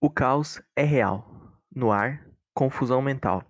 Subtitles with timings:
[0.00, 1.28] O caos é real.
[1.74, 3.42] No ar, confusão mental.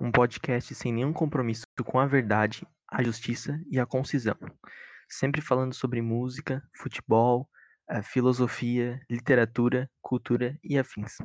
[0.00, 4.34] Um podcast sem nenhum compromisso com a verdade, a justiça e a concisão.
[5.10, 7.46] Sempre falando sobre música, futebol,
[7.90, 11.18] eh, filosofia, literatura, cultura e afins.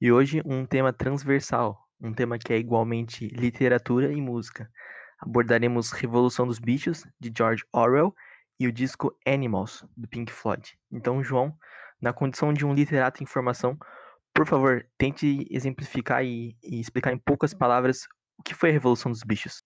[0.00, 4.68] E hoje um tema transversal, um tema que é igualmente literatura e música.
[5.20, 8.12] Abordaremos Revolução dos Bichos, de George Orwell,
[8.58, 10.76] e o disco Animals, do Pink Floyd.
[10.90, 11.56] Então, João,
[12.02, 13.78] na condição de um literato em formação,
[14.34, 18.04] por favor, tente exemplificar e, e, explicar em poucas palavras
[18.38, 19.62] o que foi a Revolução dos Bichos.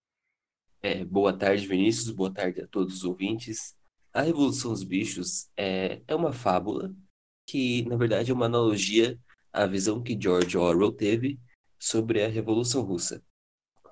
[0.81, 2.11] É, boa tarde, Vinícius.
[2.11, 3.75] Boa tarde a todos os ouvintes.
[4.13, 6.93] A Revolução dos Bichos é, é uma fábula
[7.47, 9.19] que, na verdade, é uma analogia
[9.51, 11.39] à visão que George Orwell teve
[11.79, 13.23] sobre a Revolução Russa.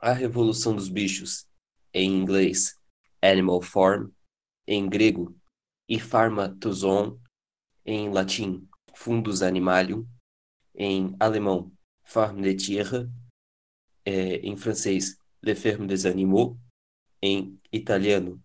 [0.02, 1.48] A Revolução dos Bichos,
[1.94, 2.77] em inglês,
[3.21, 4.10] Animal Farm,
[4.68, 5.35] em grego,
[5.99, 7.20] Pharmatozon,
[7.85, 10.05] em latim, Fundus Animalium,
[10.76, 11.72] em alemão,
[12.04, 13.09] Farm de Tierra,
[14.05, 16.57] é, em francês, Le Ferme des Animaux,
[17.21, 18.41] em italiano,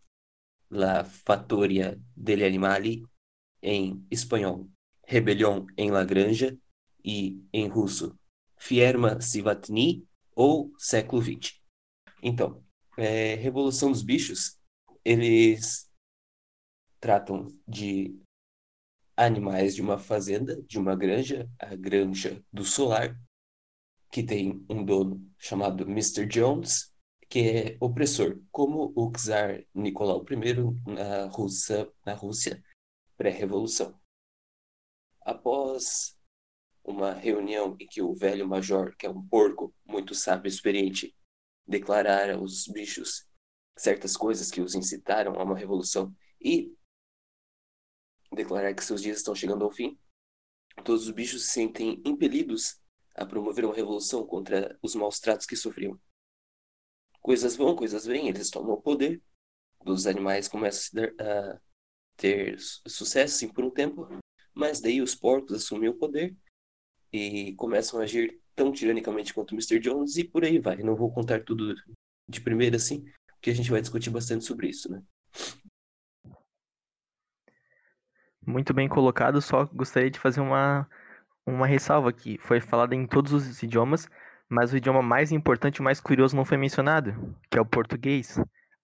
[0.70, 3.02] La Fattoria degli Animali,
[3.62, 4.68] em espanhol,
[5.04, 6.56] Rebelião em La Granja
[7.04, 8.18] e em russo,
[8.58, 11.58] Fierma Sivatni ou século XX.
[12.22, 12.62] Então,
[12.96, 14.58] é, Revolução dos Bichos,
[15.04, 15.90] eles
[17.00, 18.20] tratam de
[19.18, 23.18] animais de uma fazenda, de uma granja, a Granja do Solar,
[24.12, 26.24] que tem um dono chamado Mr.
[26.24, 26.94] Jones,
[27.28, 32.62] que é opressor, como o czar Nicolau I na Rússia, na Rússia
[33.16, 34.00] pré-revolução.
[35.20, 36.16] Após
[36.84, 41.14] uma reunião em que o velho major, que é um porco muito sábio e experiente,
[41.66, 43.28] declarara aos bichos
[43.76, 46.72] certas coisas que os incitaram a uma revolução e
[48.32, 49.98] declarar que seus dias estão chegando ao fim,
[50.84, 52.80] todos os bichos se sentem impelidos
[53.14, 55.98] a promover uma revolução contra os maus tratos que sofriam.
[57.20, 59.20] Coisas vão, coisas vêm, eles tomam o poder,
[59.84, 61.60] os animais começam a
[62.16, 64.08] ter sucesso sim, por um tempo,
[64.54, 66.36] mas daí os porcos assumem o poder
[67.12, 69.78] e começam a agir tão tiranicamente quanto o Mr.
[69.78, 70.78] Jones e por aí vai.
[70.78, 71.74] Não vou contar tudo
[72.28, 75.02] de primeira assim, porque a gente vai discutir bastante sobre isso, né?
[78.48, 80.88] Muito bem colocado, só gostaria de fazer uma,
[81.44, 82.38] uma ressalva aqui.
[82.40, 84.08] Foi falado em todos os idiomas,
[84.48, 88.40] mas o idioma mais importante e mais curioso não foi mencionado, que é o português.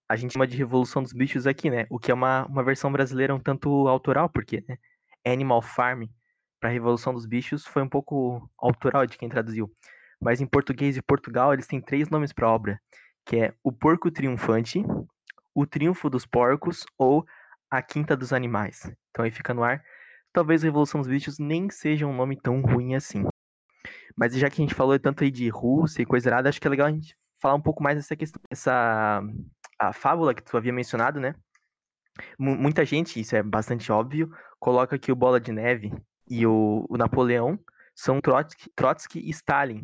[0.07, 1.87] A gente chama de Revolução dos Bichos aqui, né?
[1.89, 4.77] O que é uma, uma versão brasileira um tanto autoral, porque né?
[5.25, 6.03] Animal Farm
[6.59, 9.71] para Revolução dos Bichos foi um pouco autoral de quem traduziu.
[10.21, 12.79] Mas em português de Portugal, eles têm três nomes para a obra,
[13.25, 14.85] que é O Porco Triunfante,
[15.55, 17.25] O Triunfo dos Porcos ou
[17.71, 18.95] A Quinta dos Animais.
[19.15, 19.81] Então aí fica no ar.
[20.33, 23.23] Talvez Revolução dos Bichos nem seja um nome tão ruim assim.
[24.13, 26.67] Mas já que a gente falou tanto aí de Rússia e coisa errada, acho que
[26.67, 29.23] é legal a gente falar um pouco mais dessa questão, essa
[29.79, 31.33] a fábula que tu havia mencionado, né?
[32.37, 35.93] M muita gente, isso é bastante óbvio, coloca que o Bola de Neve
[36.29, 37.57] e o, o Napoleão
[37.93, 39.81] são Trotsky, Trotsky, e Stalin.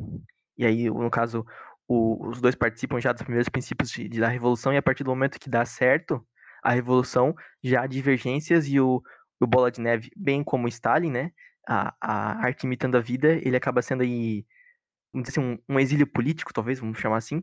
[0.58, 1.46] E aí, no caso,
[1.88, 5.06] o, os dois participam já dos primeiros princípios de, de, da Revolução, e a partir
[5.06, 6.26] do momento que dá certo
[6.62, 9.02] a Revolução, já há divergências e o,
[9.42, 11.32] o Bola de Neve, bem como Stalin, né?
[11.68, 14.46] A, a arte imitando a vida, ele acaba sendo aí,
[15.14, 17.42] vamos dizer assim, um, um, exílio político, talvez, vamos chamar assim,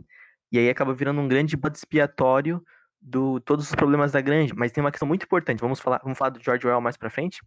[0.50, 2.62] e aí acaba virando um grande bode expiatório
[3.00, 4.54] do todos os problemas da grande.
[4.54, 7.10] Mas tem uma questão muito importante, vamos falar, vamos falar do George Orwell mais para
[7.10, 7.40] frente,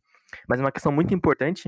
[0.47, 1.63] mas uma questão muito importante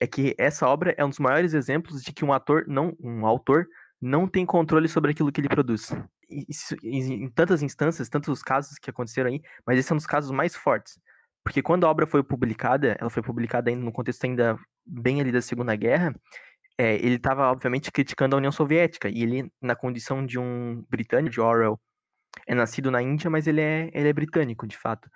[0.00, 3.26] é que essa obra é um dos maiores exemplos de que um ator não, um
[3.26, 3.66] autor
[4.00, 5.94] não tem controle sobre aquilo que ele produz.
[6.28, 10.30] Isso, em tantas instâncias, tantos casos que aconteceram aí, mas esse é um dos casos
[10.30, 10.98] mais fortes.
[11.44, 15.30] Porque quando a obra foi publicada, ela foi publicada ainda no contexto ainda bem ali
[15.30, 16.14] da Segunda Guerra,
[16.78, 21.32] é, ele estava, obviamente, criticando a União Soviética, e ele, na condição de um britânico,
[21.32, 21.78] de Orwell,
[22.48, 25.08] é nascido na Índia, mas ele é, ele é britânico, de fato.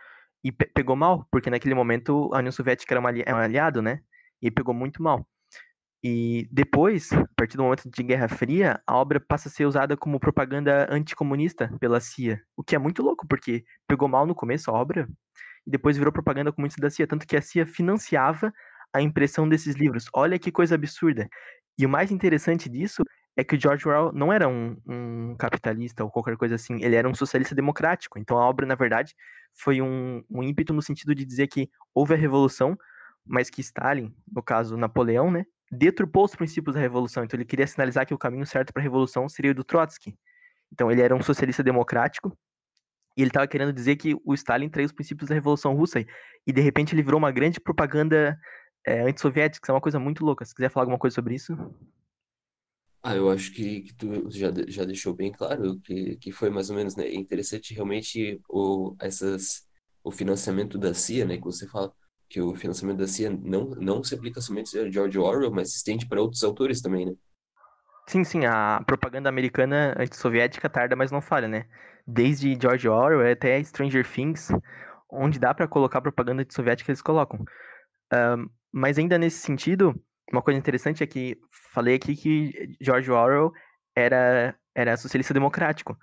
[0.44, 4.00] E pe pegou mal, porque naquele momento a União Soviética era um aliado, né?
[4.40, 5.26] E pegou muito mal.
[6.02, 9.96] E depois, a partir do momento de Guerra Fria, a obra passa a ser usada
[9.96, 12.40] como propaganda anticomunista pela CIA.
[12.56, 15.08] O que é muito louco, porque pegou mal no começo a obra,
[15.68, 18.50] e depois virou propaganda comunista da CIA, tanto que a CIA financiava
[18.90, 20.06] a impressão desses livros.
[20.14, 21.28] Olha que coisa absurda.
[21.78, 23.02] E o mais interessante disso
[23.36, 26.96] é que o George Orwell não era um, um, capitalista ou qualquer coisa assim, ele
[26.96, 28.18] era um socialista democrático.
[28.18, 29.14] Então a obra, na verdade,
[29.52, 32.74] foi um, um ímpeto no sentido de dizer que houve a revolução,
[33.26, 37.24] mas que Stalin, no caso Napoleão, né, deturpou os princípios da revolução.
[37.24, 40.16] Então ele queria sinalizar que o caminho certo para a revolução seria o do Trotsky.
[40.72, 42.34] Então ele era um socialista democrático
[43.18, 46.06] e ele estava querendo dizer que o Stalin traiu os princípios da revolução russa
[46.46, 48.38] e de repente ele virou uma grande propaganda
[48.86, 50.44] é, antissoviéticas, é uma coisa muito louca.
[50.44, 51.52] Se quiser falar alguma coisa sobre isso.
[53.02, 56.70] Ah, eu acho que, que tu já, já deixou bem claro que, que foi mais
[56.70, 57.06] ou menos, né?
[57.06, 59.66] É interessante realmente o, essas,
[60.04, 61.38] o financiamento da CIA, né?
[61.38, 61.92] Que você fala
[62.28, 65.78] que o financiamento da CIA não, não se aplica somente a George Orwell, mas se
[65.78, 67.14] estende para outros autores também, né?
[68.08, 71.66] Sim, sim, a propaganda americana antissoviética tarda, mas não falha, né?
[72.06, 74.48] Desde George Orwell até Stranger Things,
[75.10, 77.44] onde dá pra colocar propaganda antissoviética, eles colocam.
[78.72, 79.94] Mas ainda nesse sentido,
[80.32, 81.36] uma coisa interessante é que
[81.72, 83.52] falei aqui que George Orwell
[83.94, 85.96] era, era socialista democrático.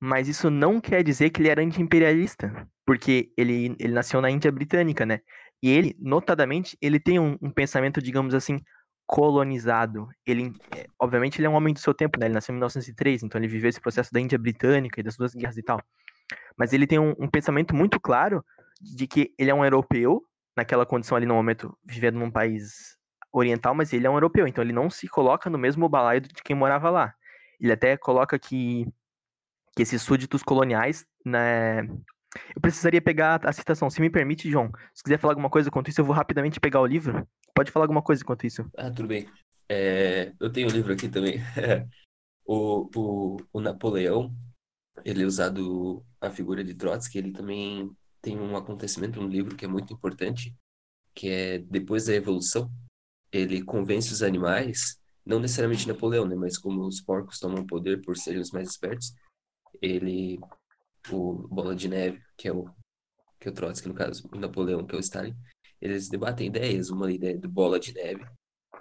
[0.00, 4.52] Mas isso não quer dizer que ele era anti-imperialista, porque ele, ele nasceu na Índia
[4.52, 5.20] Britânica, né?
[5.60, 8.60] E ele, notadamente, ele tem um, um pensamento, digamos assim,
[9.08, 10.06] colonizado.
[10.26, 12.26] Ele, é, obviamente, ele é um homem do seu tempo, né?
[12.26, 15.34] Ele nasceu em 1903, então ele viveu esse processo da Índia Britânica e das duas
[15.34, 15.82] guerras e tal.
[16.56, 18.44] Mas ele tem um, um pensamento muito claro
[18.78, 20.22] de que ele é um europeu,
[20.54, 22.98] naquela condição ali no momento, vivendo num país
[23.32, 26.42] oriental, mas ele é um europeu, então ele não se coloca no mesmo balaio de
[26.44, 27.14] quem morava lá.
[27.58, 28.86] Ele até coloca que
[29.74, 31.82] que esses súditos coloniais, né?
[32.54, 33.88] Eu precisaria pegar a citação.
[33.88, 36.80] Se me permite, João, se quiser falar alguma coisa enquanto isso, eu vou rapidamente pegar
[36.80, 37.26] o livro.
[37.54, 38.64] Pode falar alguma coisa enquanto isso.
[38.76, 39.28] Ah, tudo bem.
[39.68, 41.38] É, eu tenho um livro aqui também.
[42.50, 44.34] O, o, o Napoleão,
[45.04, 49.66] ele é usado a figura de Trotsky, ele também tem um acontecimento no livro que
[49.66, 50.56] é muito importante,
[51.14, 52.72] que é depois da Revolução,
[53.30, 58.16] ele convence os animais, não necessariamente Napoleão, né, mas como os porcos tomam poder por
[58.16, 59.12] serem os mais espertos,
[59.82, 60.40] ele,
[61.10, 62.64] o Bola de Neve, que é o,
[63.40, 65.36] que é o Trotsky, no caso, o Napoleão, que é o Stalin,
[65.80, 68.24] eles debatem ideias, uma ideia do Bola de Neve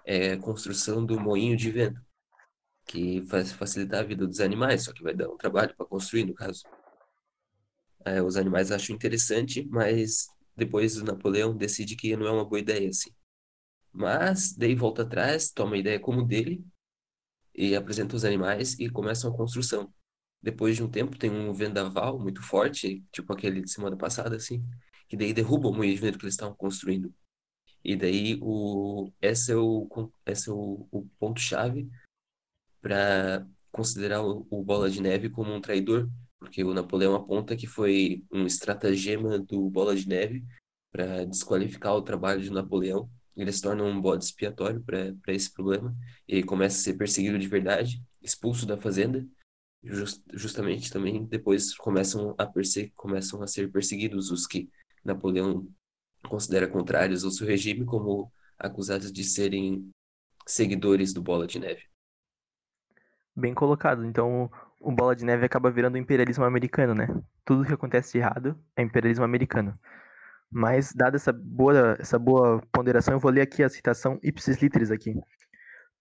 [0.05, 2.01] é a construção do moinho de vento,
[2.85, 6.25] que faz facilitar a vida dos animais, só que vai dar um trabalho para construir,
[6.25, 6.63] no caso.
[8.05, 12.59] É, os animais acham interessante, mas depois o Napoleão decide que não é uma boa
[12.59, 13.11] ideia, assim.
[13.91, 16.63] Mas daí volta atrás, toma a ideia como dele
[17.53, 19.93] e apresenta os animais e começa a construção.
[20.41, 24.63] Depois de um tempo tem um vendaval muito forte, tipo aquele de semana passada, assim,
[25.07, 27.13] que daí derruba o moinho de vento que eles estavam construindo.
[27.83, 31.89] E daí o, esse é o, esse é o, o ponto-chave
[32.81, 37.67] para considerar o, o Bola de Neve como um traidor, porque o Napoleão aponta que
[37.67, 40.45] foi um estratagema do Bola de Neve
[40.91, 43.09] para desqualificar o trabalho de Napoleão.
[43.35, 45.95] Ele se torna um bode expiatório para esse problema
[46.27, 49.25] e começa a ser perseguido de verdade, expulso da fazenda.
[49.83, 52.51] Just, justamente também depois começam a,
[52.95, 54.69] começam a ser perseguidos os que
[55.03, 55.67] Napoleão
[56.27, 59.89] considera contrários ao seu regime como acusados de serem
[60.45, 61.83] seguidores do Bola de Neve.
[63.35, 64.03] Bem colocado.
[64.03, 67.07] Então, o Bola de Neve acaba virando o imperialismo americano, né?
[67.45, 69.77] Tudo que acontece de errado é imperialismo americano.
[70.49, 74.91] Mas, dada essa boa, essa boa ponderação, eu vou ler aqui a citação ipsis literis
[74.91, 75.13] aqui.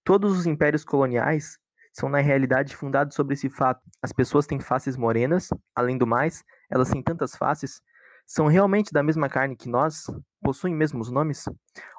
[0.05, 1.58] Todos os impérios coloniais
[1.99, 3.81] são, na realidade, fundados sobre esse fato.
[4.03, 7.81] As pessoas têm faces morenas, além do mais, elas têm tantas faces,
[8.27, 10.05] são realmente da mesma carne que nós?
[10.43, 11.45] Possuem mesmos nomes?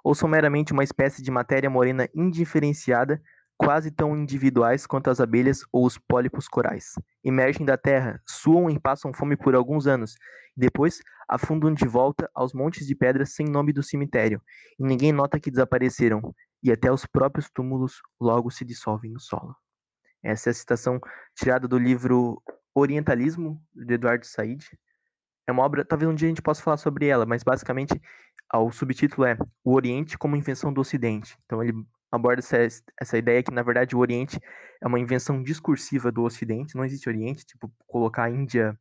[0.04, 3.20] Ou são meramente uma espécie de matéria morena indiferenciada,
[3.58, 6.94] quase tão individuais quanto as abelhas ou os pólipos corais?
[7.24, 10.14] Emergem da terra, suam e passam fome por alguns anos,
[10.56, 14.40] e depois afundam de volta aos montes de pedras sem nome do cemitério,
[14.78, 16.22] e ninguém nota que desapareceram,
[16.62, 19.56] e até os próprios túmulos logo se dissolvem no solo.
[20.24, 21.00] Essa é a citação
[21.36, 22.41] tirada do livro
[22.74, 24.63] Orientalismo, de Eduardo Said.
[25.47, 28.00] É uma obra, talvez um dia a gente possa falar sobre ela, mas basicamente
[28.53, 31.38] o subtítulo é O Oriente como Invenção do Ocidente.
[31.45, 31.74] Então ele
[32.12, 32.57] aborda essa,
[33.00, 34.39] essa ideia que, na verdade, o Oriente
[34.81, 38.77] é uma invenção discursiva do Ocidente, não existe Oriente, tipo, colocar a Índia,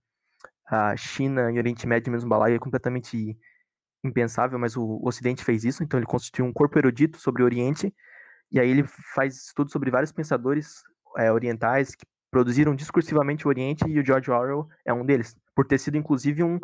[0.66, 3.36] a China e o Oriente Médio no mesmo balaio é completamente
[4.04, 7.92] impensável, mas o Ocidente fez isso, então ele constituiu um corpo erudito sobre o Oriente,
[8.50, 10.82] e aí ele faz estudos sobre vários pensadores
[11.16, 15.66] é, orientais que produziram discursivamente o Oriente e o George Orwell é um deles, por
[15.66, 16.58] ter sido inclusive um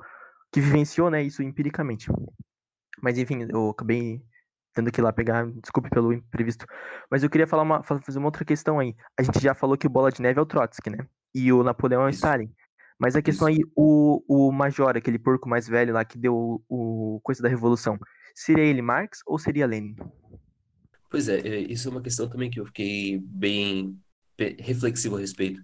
[0.52, 2.10] que vivenciou né, isso empiricamente.
[3.00, 4.22] Mas enfim, eu acabei
[4.74, 6.66] tendo que ir lá pegar, desculpe pelo imprevisto.
[7.10, 8.94] Mas eu queria falar uma, fazer uma outra questão aí.
[9.18, 11.06] A gente já falou que o Bola de Neve é o Trotsky, né?
[11.34, 12.10] E o Napoleão é o.
[12.10, 12.50] Stalin.
[12.98, 13.58] Mas a questão Isso.
[13.58, 17.48] aí, o, o Major, aquele porco mais velho lá que deu o, o coisa da
[17.48, 17.98] Revolução,
[18.34, 19.96] seria ele Marx ou seria Lenin?
[21.10, 23.98] Pois é, é, isso é uma questão também que eu fiquei bem
[24.58, 25.62] reflexivo a respeito.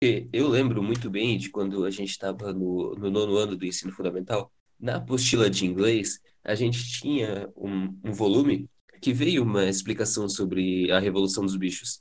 [0.00, 3.66] Porque eu lembro muito bem de quando a gente estava no, no nono ano do
[3.66, 4.52] ensino fundamental.
[4.78, 8.68] Na apostila de inglês, a gente tinha um, um volume
[9.00, 12.00] que veio uma explicação sobre a Revolução dos Bichos.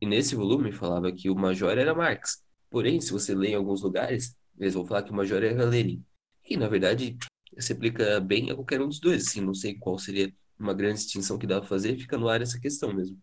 [0.00, 2.42] E nesse volume falava que o Major era Marx.
[2.70, 6.04] Porém, se você lê em alguns lugares, eles vão falar que o Major era Lenin.
[6.48, 7.16] E, na verdade,
[7.58, 11.00] se aplica bem a qualquer um dos dois, assim, não sei qual seria uma grande
[11.00, 13.18] distinção que dá para fazer, fica no ar essa questão mesmo.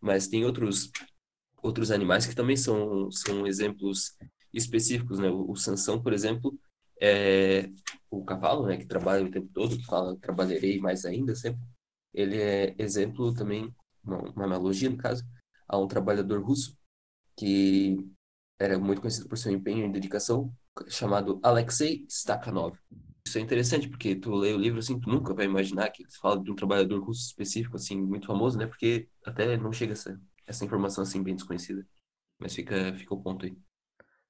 [0.00, 0.90] Mas tem outros
[1.62, 4.16] outros animais que também são, são exemplos
[4.52, 5.30] específicos, né?
[5.30, 6.58] O, o Sansão, por exemplo,
[7.00, 7.70] é
[8.10, 11.60] o cavalo, né, que trabalha o tempo todo, que fala trabalharei mais ainda sempre.
[12.12, 15.24] Ele é exemplo também, uma, uma analogia no caso,
[15.66, 16.76] a um trabalhador russo
[17.36, 17.96] que
[18.58, 20.52] era muito conhecido por seu empenho e dedicação,
[20.88, 22.78] chamado Alexei Stakhanov.
[23.26, 26.16] Isso é interessante, porque tu lê o livro assim, tu nunca vai imaginar que eles
[26.16, 28.66] falam de um trabalhador russo específico, assim, muito famoso, né?
[28.66, 30.20] Porque até não chega essa,
[30.52, 31.84] essa informação assim bem desconhecida.
[32.38, 33.56] Mas fica, fica o ponto aí.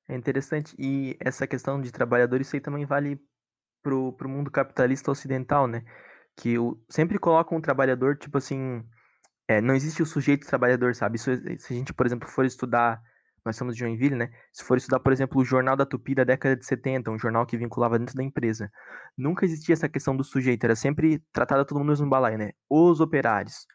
[0.09, 0.75] É interessante.
[0.79, 3.21] E essa questão de trabalhador, isso aí também vale
[3.83, 5.85] pro, pro mundo capitalista ocidental, né?
[6.37, 8.83] Que o, sempre colocam um trabalhador, tipo assim,
[9.49, 11.17] é, não existe o sujeito trabalhador, sabe?
[11.17, 13.01] Isso, se a gente, por exemplo, for estudar,
[13.45, 14.31] nós somos de Joinville, né?
[14.53, 17.45] Se for estudar, por exemplo, o Jornal da Tupi da década de 70, um jornal
[17.45, 18.71] que vinculava dentro da empresa,
[19.17, 22.53] nunca existia essa questão do sujeito, era sempre tratada todo mundo no mesmo balaio, né?
[22.69, 23.67] Os operários.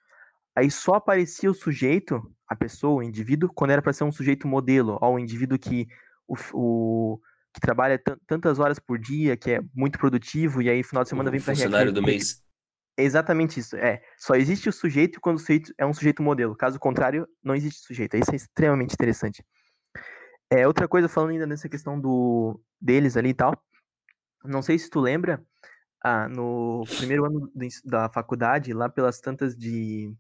[0.58, 4.48] Aí só aparecia o sujeito, a pessoa, o indivíduo, quando era para ser um sujeito
[4.48, 5.88] modelo, ó, um indivíduo que
[6.28, 7.22] o, o
[7.54, 11.30] que trabalha tantas horas por dia, que é muito produtivo, e aí final de semana
[11.30, 12.44] o vem para funcionário do mês.
[12.98, 13.76] É exatamente isso.
[13.76, 16.56] É, só existe o sujeito quando o sujeito é um sujeito modelo.
[16.56, 18.18] Caso contrário, não existe sujeito.
[18.18, 19.46] Isso é extremamente interessante.
[20.50, 23.54] É, outra coisa, falando ainda nessa questão do deles ali e tal.
[24.44, 25.40] Não sei se tu lembra,
[26.04, 27.52] ah, no primeiro ano
[27.86, 30.12] da faculdade, lá pelas tantas de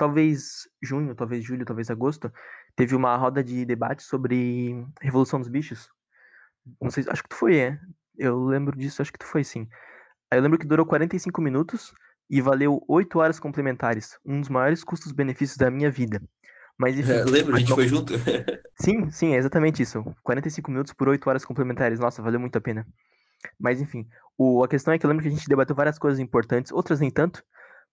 [0.00, 2.32] talvez junho, talvez julho, talvez agosto,
[2.74, 5.90] teve uma roda de debate sobre Revolução dos Bichos.
[6.80, 7.78] Não sei, acho que tu foi, é.
[8.16, 9.68] Eu lembro disso, acho que tu foi sim.
[10.30, 11.92] Aí eu lembro que durou 45 minutos
[12.30, 16.22] e valeu 8 horas complementares, um dos maiores custos-benefícios da minha vida.
[16.78, 18.14] Mas enfim, é, lembro, a gente foi junto.
[18.80, 20.02] sim, sim, é exatamente isso.
[20.22, 22.00] 45 minutos por 8 horas complementares.
[22.00, 22.86] Nossa, valeu muito a pena.
[23.58, 26.18] Mas enfim, o, a questão é que eu lembro que a gente debateu várias coisas
[26.18, 27.44] importantes, outras nem tanto,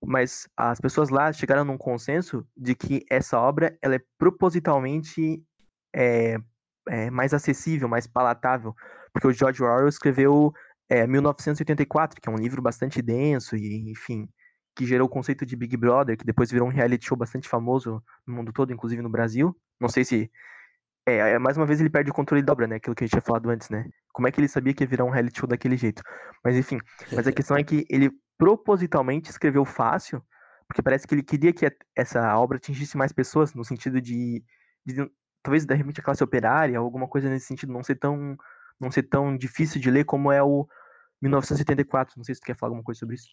[0.06, 5.44] mas as pessoas lá chegaram num consenso de que essa obra ela é propositalmente
[5.96, 6.38] é,
[6.88, 8.76] é, mais acessível, mais palatável,
[9.12, 10.54] porque o George Orwell escreveu
[10.90, 14.30] é, 1984, que é um livro bastante denso e, enfim,
[14.76, 18.02] que gerou o conceito de Big Brother, que depois virou um reality show bastante famoso
[18.26, 19.56] no mundo todo, inclusive no Brasil.
[19.80, 20.32] Não sei se.
[21.06, 22.76] É, é mais uma vez ele perde o controle da obra, né?
[22.76, 23.90] Aquilo que a gente tinha falado antes, né?
[24.14, 26.04] Como é que ele sabia que ia virar um reality show daquele jeito?
[26.44, 26.78] Mas enfim,
[27.12, 30.24] mas a questão é que ele propositalmente escreveu fácil,
[30.68, 31.66] porque parece que ele queria que
[31.96, 34.44] essa obra atingisse mais pessoas, no sentido de,
[34.86, 35.10] de
[35.42, 38.38] talvez de repente a classe operária, alguma coisa nesse sentido, não ser tão
[38.80, 40.68] não ser tão difícil de ler como é o
[41.22, 42.14] 1974.
[42.18, 43.28] Não sei se tu quer falar alguma coisa sobre isso.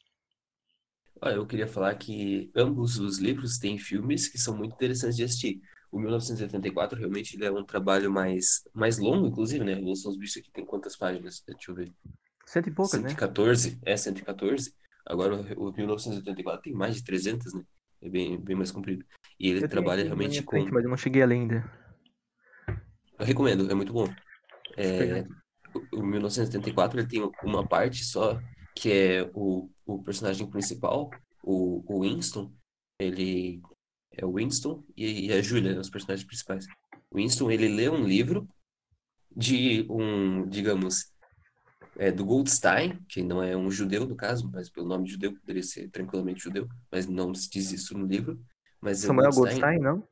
[1.20, 5.24] Olha, eu queria falar que ambos os livros têm filmes que são muito interessantes de
[5.24, 5.60] assistir.
[5.90, 9.72] O 1984 realmente é um trabalho mais, mais longo, inclusive, né?
[9.72, 11.42] A Revolução dos Bichos aqui tem quantas páginas?
[11.46, 11.92] Deixa eu ver.
[12.46, 13.78] Cento e poucas, 114, né?
[13.84, 14.74] É, 114.
[15.06, 17.62] Agora o 1984 tem mais de 300, né?
[18.02, 19.04] É bem, bem mais comprido.
[19.38, 20.52] E ele eu trabalha realmente com...
[20.52, 21.70] Frente, mas eu não cheguei além ainda.
[23.18, 24.06] Eu recomendo, é muito bom.
[24.76, 25.24] É,
[25.92, 28.40] o 1984 ele tem uma parte só
[28.74, 31.10] que é o, o personagem principal,
[31.42, 32.52] o, o Winston.
[32.98, 33.62] Ele
[34.12, 36.66] é o Winston e, e a Julia, os personagens principais.
[37.10, 38.48] O Winston ele lê um livro
[39.36, 41.12] de um, digamos,
[41.96, 45.34] é, do Goldstein, que não é um judeu no caso, mas pelo nome de judeu
[45.34, 48.40] poderia ser tranquilamente judeu, mas não se diz isso no livro.
[48.80, 50.08] Mas Samuel Goldstein, Goldstein não?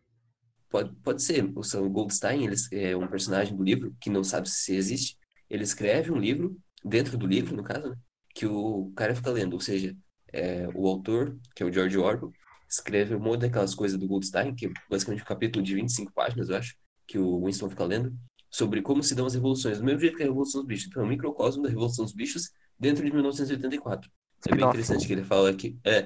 [0.69, 1.51] Pode, pode ser.
[1.55, 5.17] O Samuel Goldstein ele é um personagem do livro que não sabe se existe.
[5.51, 7.97] Ele escreve um livro, dentro do livro, no caso, né,
[8.35, 9.53] que o cara fica lendo.
[9.53, 9.95] Ou seja,
[10.33, 12.33] é, o autor, que é o George Orwell,
[12.69, 16.49] escreve um monte daquelas coisas do Goldstein, que é basicamente um capítulo de 25 páginas,
[16.49, 16.75] eu acho,
[17.07, 18.17] que o Winston fica lendo,
[18.53, 19.79] sobre como se dão as revoluções.
[19.79, 20.89] Do mesmo jeito que a Revolução dos Bichos.
[20.89, 24.11] Então, é um microcosmo da Revolução dos Bichos dentro de 1984.
[24.49, 26.05] É bem interessante que ele fala que é,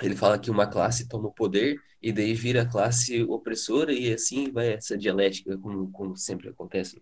[0.00, 4.12] ele fala que uma classe toma o poder e daí vira a classe opressora e
[4.12, 7.00] assim vai essa dialética, como, como sempre acontece.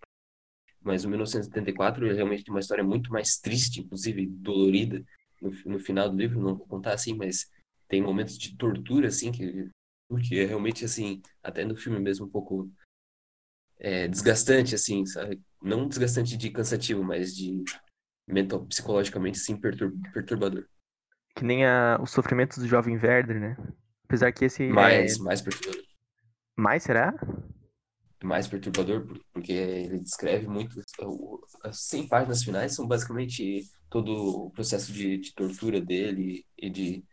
[0.83, 5.03] Mas o 1974 é realmente uma história muito mais triste, inclusive dolorida,
[5.41, 7.51] no, no final do livro, não vou contar assim, mas
[7.89, 9.71] tem momentos de tortura, assim, que,
[10.09, 12.71] porque é realmente, assim, até no filme mesmo um pouco
[13.79, 15.41] é, desgastante, assim, sabe?
[15.63, 17.65] Não desgastante de cansativo, mas de
[18.27, 20.67] mental, psicologicamente, sim, pertur perturbador.
[21.37, 23.57] Que nem a, os sofrimentos do jovem Werder, né?
[24.05, 24.69] Apesar que esse.
[24.69, 25.23] Mais, é...
[25.23, 25.85] mais perturbador.
[26.57, 27.13] Mais, será?
[28.23, 30.81] Mais perturbador, porque ele descreve muito.
[31.63, 37.05] As 100 páginas finais são basicamente todo o processo de, de tortura dele e de,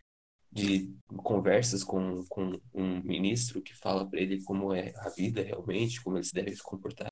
[0.51, 0.93] de
[1.23, 6.17] conversas com, com um ministro que fala para ele como é a vida realmente, como
[6.17, 7.09] ele se deve se comportar.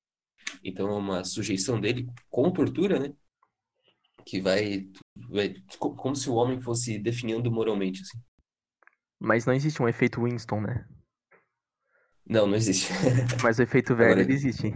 [0.62, 3.14] Então é uma sujeição dele com tortura, né?
[4.26, 4.90] Que vai,
[5.34, 8.18] é, como se o homem fosse definhando moralmente, assim.
[9.18, 10.86] Mas não existe um efeito Winston, né?
[12.26, 12.92] Não, não existe.
[13.42, 14.72] Mas o efeito Agora- Werder existe.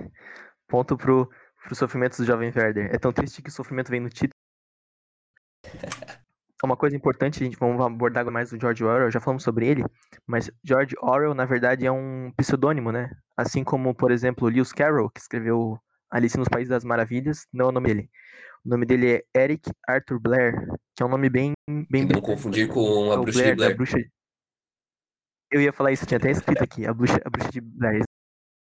[0.67, 1.31] Ponto pro,
[1.63, 2.93] pro sofrimento do jovem Werder.
[2.95, 4.33] É tão triste que o sofrimento vem no título.
[6.63, 9.85] Uma coisa importante, a gente vamos abordar mais o George Orwell, já falamos sobre ele,
[10.27, 13.11] mas George Orwell, na verdade, é um pseudônimo, né?
[13.37, 15.79] Assim como, por exemplo, Lewis Carroll, que escreveu
[16.11, 18.11] Alice nos Países das Maravilhas, não é o nome dele.
[18.65, 20.55] O nome dele é Eric Arthur Blair,
[20.97, 21.53] que é um nome bem,
[21.91, 23.77] bem Não confundir com a é bruxa Blair, de Blair.
[23.77, 23.99] Bruxa...
[25.51, 28.03] Eu ia falar isso, tinha até escrito aqui, a bruxa, a bruxa de Blair.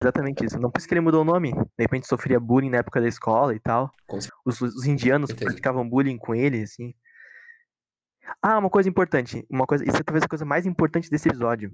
[0.01, 0.59] Exatamente isso.
[0.59, 1.53] Não por isso que ele mudou o nome.
[1.53, 3.91] De repente sofria bullying na época da escola e tal.
[4.43, 6.95] Os, os indianos praticavam bullying com ele, assim.
[8.41, 9.45] Ah, uma coisa importante.
[9.49, 11.71] Uma coisa, isso é talvez a coisa mais importante desse episódio.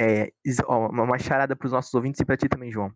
[0.00, 0.32] É,
[0.66, 2.92] uma, charada pros nossos ouvintes e pra ti também, João.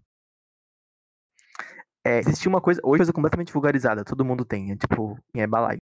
[2.04, 5.46] É, existia uma coisa, hoje é coisa completamente vulgarizada, todo mundo tem, é tipo, é
[5.46, 5.78] balaio.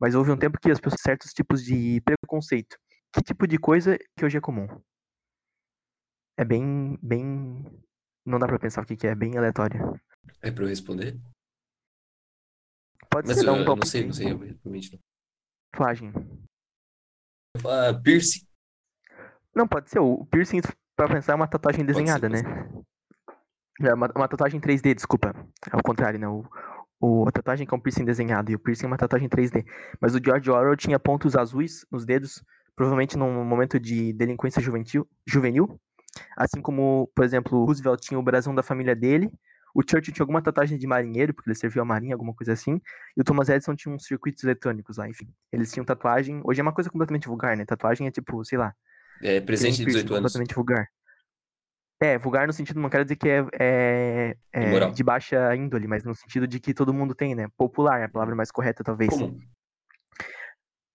[0.00, 2.76] Mas houve um tempo que as pessoas certos tipos de preconceito.
[3.12, 4.66] Que tipo de coisa que hoje é comum?
[6.36, 7.64] É bem, bem,
[8.24, 10.00] não dá pra pensar o que que é, é bem aleatório.
[10.40, 11.20] É pra eu responder?
[13.10, 15.11] Pode Mas ser eu, um eu não sei, não sei, eu realmente não.
[15.72, 16.12] Tatuagem.
[17.58, 18.46] Falar piercing.
[19.54, 20.00] Não, pode ser.
[20.00, 20.60] O piercing,
[20.94, 22.84] pra pensar, é uma tatuagem ser, desenhada, pode né?
[23.80, 25.34] É uma, uma tatuagem 3D, desculpa.
[25.72, 26.28] É o contrário, né?
[26.28, 26.44] O,
[27.00, 29.64] o, a tatuagem que é um piercing desenhado e o piercing é uma tatuagem 3D.
[30.00, 32.44] Mas o George Orwell tinha pontos azuis nos dedos,
[32.76, 35.80] provavelmente num momento de delinquência juvenil, juvenil.
[36.36, 39.30] Assim como, por exemplo, o Roosevelt tinha o brasão da família dele.
[39.74, 42.80] O Churchill tinha alguma tatuagem de marinheiro, porque ele serviu à marinha, alguma coisa assim.
[43.16, 45.28] E o Thomas Edison tinha uns circuitos eletrônicos lá, enfim.
[45.50, 46.40] Eles tinham tatuagem.
[46.44, 47.64] Hoje é uma coisa completamente vulgar, né?
[47.64, 48.74] Tatuagem é tipo, sei lá,
[49.22, 50.32] É, presente de piercing, 18 anos.
[50.32, 50.88] completamente vulgar.
[52.02, 56.02] É, vulgar no sentido, não quero dizer que é, é, é de baixa índole, mas
[56.02, 57.46] no sentido de que todo mundo tem, né?
[57.56, 59.08] Popular é a palavra mais correta, talvez.
[59.08, 59.38] Comum.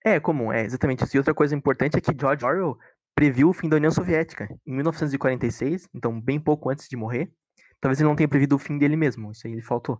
[0.05, 1.15] É, comum, é, exatamente isso.
[1.15, 2.77] E outra coisa importante é que George Orwell
[3.15, 7.31] previu o fim da União Soviética em 1946, então bem pouco antes de morrer.
[7.79, 9.99] Talvez ele não tenha previsto o fim dele mesmo, isso aí ele faltou.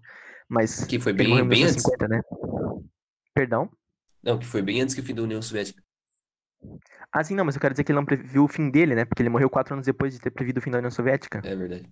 [0.50, 1.84] Mas Que foi ele bem, em bem antes.
[1.86, 2.22] 1950, né?
[3.34, 3.70] Perdão?
[4.24, 5.82] Não, que foi bem antes que o fim da União Soviética.
[7.12, 9.06] Ah, sim, não, mas eu quero dizer que ele não previu o fim dele, né?
[9.06, 11.42] Porque ele morreu quatro anos depois de ter previsto o fim da União Soviética.
[11.44, 11.90] É verdade.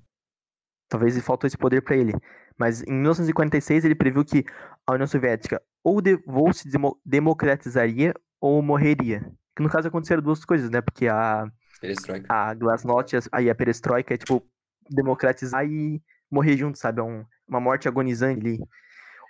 [0.89, 2.13] Talvez faltou esse poder para ele.
[2.57, 4.43] Mas em 1946 ele previu que
[4.87, 9.21] a União Soviética ou, de, ou se demo- democratizaria ou morreria.
[9.55, 10.81] Que no caso aconteceram duas coisas, né?
[10.81, 11.45] Porque a,
[11.79, 12.27] Perestroika.
[12.33, 14.43] a Glasnost as- aí a Perestroika é tipo
[14.89, 16.99] democratizar e morrer junto, sabe?
[16.99, 18.59] É um- uma morte agonizante ali.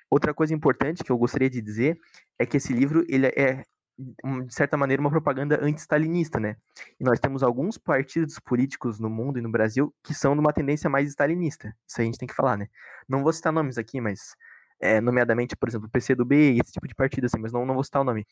[0.09, 1.99] Outra coisa importante que eu gostaria de dizer
[2.39, 3.63] é que esse livro ele é
[3.97, 6.57] de certa maneira uma propaganda anti-stalinista, né?
[6.99, 10.51] E nós temos alguns partidos políticos no mundo e no Brasil que são de uma
[10.51, 11.73] tendência mais stalinista.
[11.87, 12.67] Isso a gente tem que falar, né?
[13.07, 14.35] Não vou citar nomes aqui, mas
[14.81, 17.83] é, nomeadamente, por exemplo, o PCdoB esse tipo de partido assim, mas não, não vou
[17.83, 18.27] citar o nome.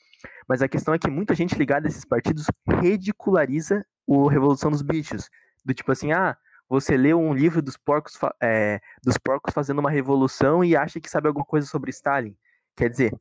[0.47, 2.47] Mas a questão é que muita gente ligada a esses partidos
[2.81, 5.29] ridiculariza o Revolução dos Bichos.
[5.63, 6.37] Do tipo assim, ah,
[6.69, 11.09] você leu um livro dos porcos, é, dos porcos fazendo uma revolução e acha que
[11.09, 12.35] sabe alguma coisa sobre Stalin.
[12.75, 13.15] Quer dizer,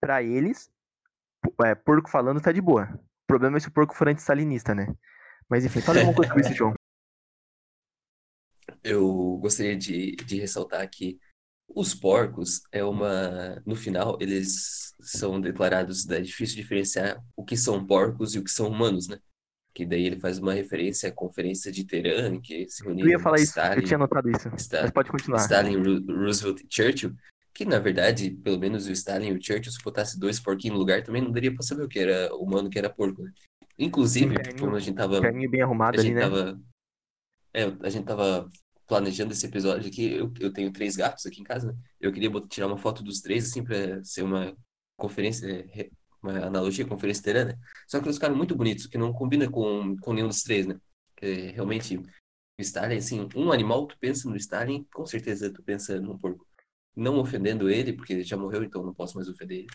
[0.00, 0.70] para eles,
[1.64, 2.88] é, porco falando tá de boa.
[2.92, 4.92] O problema é se o porco for anti-stalinista, né?
[5.48, 6.74] Mas enfim, fala alguma coisa sobre isso, João.
[8.82, 11.18] Eu gostaria de, de ressaltar que
[11.74, 13.62] os porcos é uma.
[13.64, 16.08] No final, eles são declarados.
[16.08, 19.18] É difícil diferenciar o que são porcos e o que são humanos, né?
[19.74, 23.36] Que daí ele faz uma referência à conferência de Teherã, que se Eu ia falar
[23.38, 24.48] isso, Stalin, eu tinha notado isso.
[24.56, 25.38] Sta- Mas pode continuar.
[25.40, 27.14] Stalin, Roosevelt e Churchill,
[27.54, 30.78] que na verdade, pelo menos o Stalin e o Churchill, se botasse dois porquinhos no
[30.80, 33.32] lugar, também não daria pra saber o que era humano o que era porco, né?
[33.78, 36.20] Inclusive, Sim, como a gente tava Carninho bem a arrumado ali, gente né?
[36.20, 36.60] tava.
[37.54, 38.48] É, a gente tava
[38.86, 40.12] planejando esse episódio aqui.
[40.12, 41.78] Eu, eu tenho três gatos aqui em casa, né?
[41.98, 44.54] Eu queria tirar uma foto dos três, assim, pra ser uma
[44.98, 45.90] conferência, re-
[46.22, 47.58] uma analogia, conferência terana.
[47.88, 50.76] Só que eles ficaram muito bonitos, que não combina com, com nenhum dos três, né?
[51.20, 52.04] É, realmente, o
[52.60, 56.46] Stalin, assim, um animal, tu pensa no Stalin, com certeza tu pensa num porco.
[56.94, 59.68] Não ofendendo ele, porque ele já morreu, então não posso mais ofender ele.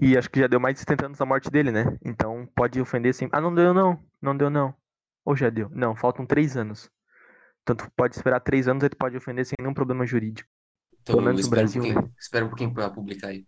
[0.00, 1.84] E acho que já deu mais de 70 anos da morte dele, né?
[2.04, 3.28] Então pode ofender sem.
[3.32, 4.02] Ah, não deu não.
[4.20, 4.74] Não deu não.
[5.24, 5.68] Ou já deu?
[5.70, 6.90] Não, faltam três anos.
[7.64, 10.48] Tanto pode esperar três anos e tu pode ofender sem nenhum problema jurídico.
[11.02, 13.46] Então, Pelo menos no espera um Brasil, pouquinho, espera um pouquinho pra publicar aí.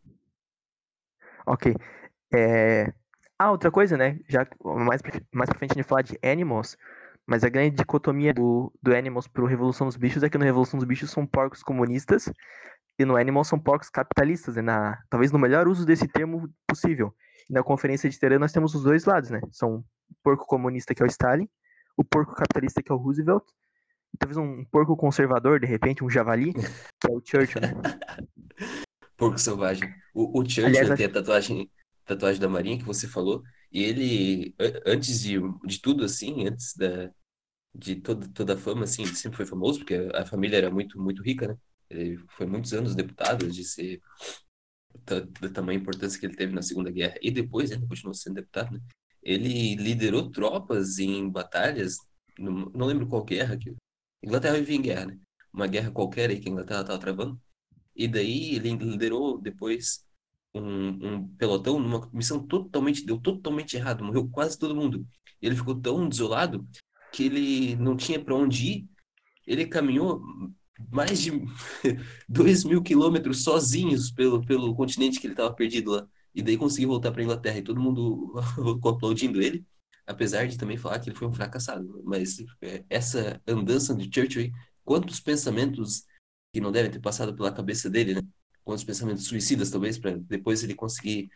[1.47, 1.75] Ok.
[2.33, 2.93] É...
[3.39, 4.19] Ah, outra coisa, né?
[4.29, 6.77] Já mais, pra- mais pra frente a gente falar de Animals,
[7.27, 10.79] mas a grande dicotomia do, do Animals pro Revolução dos Bichos é que no Revolução
[10.79, 12.31] dos Bichos são porcos comunistas
[12.99, 14.63] e no Animals são porcos capitalistas, né?
[14.63, 17.15] Na, talvez no melhor uso desse termo possível.
[17.51, 19.41] E na Conferência de Teherã nós temos os dois lados, né?
[19.51, 19.85] São o
[20.23, 21.49] porco comunista que é o Stalin,
[21.97, 23.45] o porco capitalista que é o Roosevelt,
[24.15, 27.73] e talvez um porco conservador, de repente, um javali, que é o Churchill, né?
[29.17, 29.89] Porco Selvagem.
[30.13, 31.71] O, o Churchill Aliás, tem a tatuagem,
[32.05, 34.55] tatuagem da Marinha que você falou, e ele,
[34.87, 37.11] antes de, de tudo, assim, antes da,
[37.75, 41.01] de toda, toda a fama, assim, ele sempre foi famoso, porque a família era muito,
[41.01, 41.57] muito rica, né?
[41.91, 44.01] Ele foi muitos anos deputado, de ser
[45.05, 48.73] da, tamanha importância que ele teve na Segunda Guerra, e depois ainda continuou sendo deputado,
[48.73, 48.81] né?
[49.23, 51.97] Ele liderou tropas em batalhas,
[52.39, 53.75] não, não lembro qual guerra, que
[54.23, 55.19] Inglaterra vivia em guerra, né?
[55.53, 57.41] Uma guerra qualquer aí que a Inglaterra estava travando,
[57.95, 60.05] e daí ele liderou depois
[60.55, 65.07] um, um pelotão numa missão totalmente, deu totalmente errado, morreu quase todo mundo.
[65.41, 66.67] Ele ficou tão desolado
[67.13, 68.89] que ele não tinha para onde ir.
[69.47, 70.23] Ele caminhou
[70.91, 71.31] mais de
[72.29, 76.07] dois mil quilômetros sozinhos pelo, pelo continente que ele estava perdido lá.
[76.35, 78.35] E daí conseguiu voltar para Inglaterra e todo mundo
[78.89, 79.67] aplaudindo ele,
[80.07, 82.03] apesar de também falar que ele foi um fracassado.
[82.05, 84.51] Mas é, essa andança de Churchill,
[84.85, 86.05] quantos pensamentos
[86.53, 88.23] que não devem ter passado pela cabeça dele, né?
[88.65, 91.29] Quantos pensamentos suicidas, talvez, para depois ele conseguir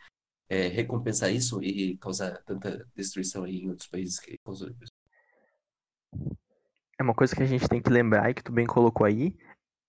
[0.48, 4.90] é, recompensar isso e causar tanta destruição aí em outros países que causou depois.
[6.98, 9.36] é uma coisa que a gente tem que lembrar e que tu bem colocou aí.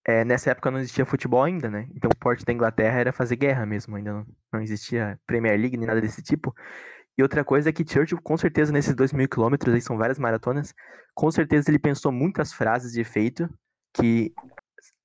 [0.06, 1.88] É, nessa época não existia futebol ainda, né?
[1.94, 5.78] Então o porte da Inglaterra era fazer guerra mesmo, ainda não, não existia Premier League
[5.78, 6.56] nem nada desse tipo.
[7.18, 10.20] E outra coisa é que Churchill, com certeza, nesses dois mil quilômetros, aí são várias
[10.20, 10.74] maratonas,
[11.16, 13.50] com certeza ele pensou muitas frases de efeito
[13.94, 14.34] que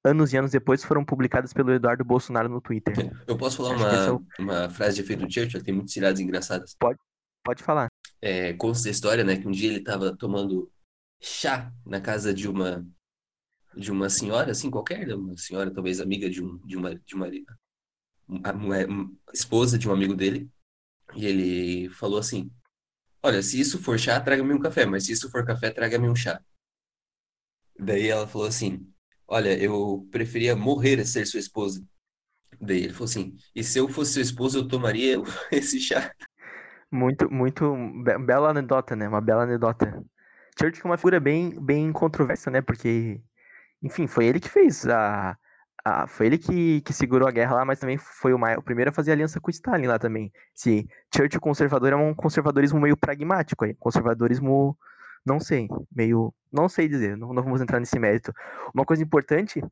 [0.04, 2.94] anos e anos depois foram publicadas pelo Eduardo Bolsonaro no Twitter.
[3.26, 5.92] Eu posso falar esse é uma, o- uma frase de efeito do Churchill, tem muitas
[5.92, 6.76] tiradas engraçadas.
[7.44, 7.88] Pode falar.
[8.20, 10.70] É, consta a história, né, que um dia ele estava tomando
[11.20, 12.86] chá na casa de uma
[13.74, 17.14] de uma senhora, assim, qualquer, né, uma senhora talvez amiga de um de uma de
[17.14, 17.28] uma
[18.44, 20.50] a mulher- um- esposa de um amigo dele,
[21.16, 22.50] e ele falou assim:
[23.22, 26.16] "Olha, se isso for chá, traga-me um café, mas se isso for café, traga-me um
[26.16, 26.40] chá".
[27.78, 28.91] Daí ela falou assim:
[29.32, 31.84] "Olha, eu preferia morrer a ser sua esposa".
[32.60, 35.18] Daí ele falou assim: "E se eu fosse seu esposo, eu tomaria
[35.52, 36.12] esse chá".
[36.90, 39.08] Muito, muito be- bela anedota, né?
[39.08, 40.04] Uma bela anedota.
[40.58, 42.60] Churchill é uma figura bem, bem controversa, né?
[42.60, 43.20] Porque,
[43.82, 45.36] enfim, foi ele que fez a,
[46.08, 48.94] foi ele que, que segurou a guerra lá, mas também foi o, o primeiro a
[48.94, 50.32] fazer aliança com Stalin lá também.
[50.54, 54.78] Se Churchill conservador é um conservadorismo meio pragmático aí, conservadorismo,
[55.26, 58.32] não sei, meio, não sei dizer, não, não vamos entrar nesse mérito.
[58.74, 59.62] Uma coisa importante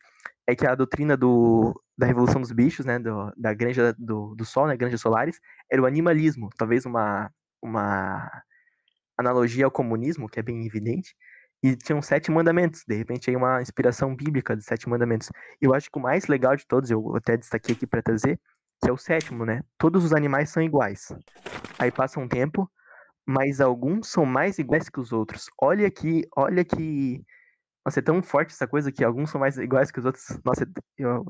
[0.47, 4.45] é que a doutrina do, da Revolução dos Bichos, né, do, da granja do, do
[4.45, 5.39] Sol, né, Granja Solares,
[5.71, 7.31] era o animalismo, talvez uma,
[7.63, 8.31] uma
[9.19, 11.15] analogia ao comunismo, que é bem evidente,
[11.63, 15.31] e tinham sete mandamentos, de repente aí uma inspiração bíblica dos sete mandamentos.
[15.61, 18.41] Eu acho que o mais legal de todos, eu até destaquei aqui para trazer,
[18.83, 19.63] que é o sétimo, né?
[19.77, 21.13] Todos os animais são iguais.
[21.79, 22.71] Aí passa um tempo,
[23.31, 25.47] mas alguns são mais iguais que os outros.
[25.61, 27.23] Olha que, olha que,
[27.87, 30.25] nossa, é tão forte essa coisa que alguns são mais iguais que os outros.
[30.45, 30.67] Nossa,
[30.99, 31.25] eu,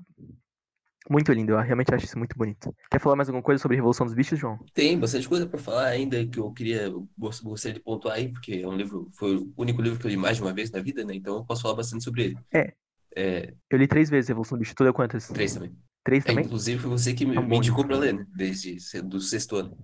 [1.08, 2.74] muito lindo, eu realmente acho isso muito bonito.
[2.90, 4.58] Quer falar mais alguma coisa sobre a Revolução dos Bichos, João?
[4.72, 8.66] Tem bastante coisa para falar ainda que eu queria gostaria de pontuar aí, porque é
[8.68, 11.04] um livro, foi o único livro que eu li mais de uma vez na vida,
[11.04, 11.14] né?
[11.14, 12.38] Então eu posso falar bastante sobre ele.
[12.54, 12.72] É.
[13.16, 15.26] É, Eu li três vezes a Revolução dos Bichos, tu leu quantas?
[15.26, 15.76] três também.
[16.04, 16.44] Três É, também?
[16.44, 17.88] inclusive foi você que me, É um me indicou livro.
[17.98, 18.26] para ler, né?
[18.36, 19.76] Desde do sexto ano.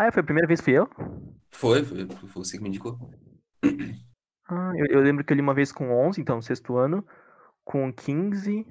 [0.00, 0.88] Ah, foi a primeira vez que fui eu?
[1.50, 2.96] Foi, foi, foi você que me indicou.
[4.48, 7.04] Ah, eu, eu lembro que eu li uma vez com 11, então, sexto ano,
[7.64, 8.64] com 15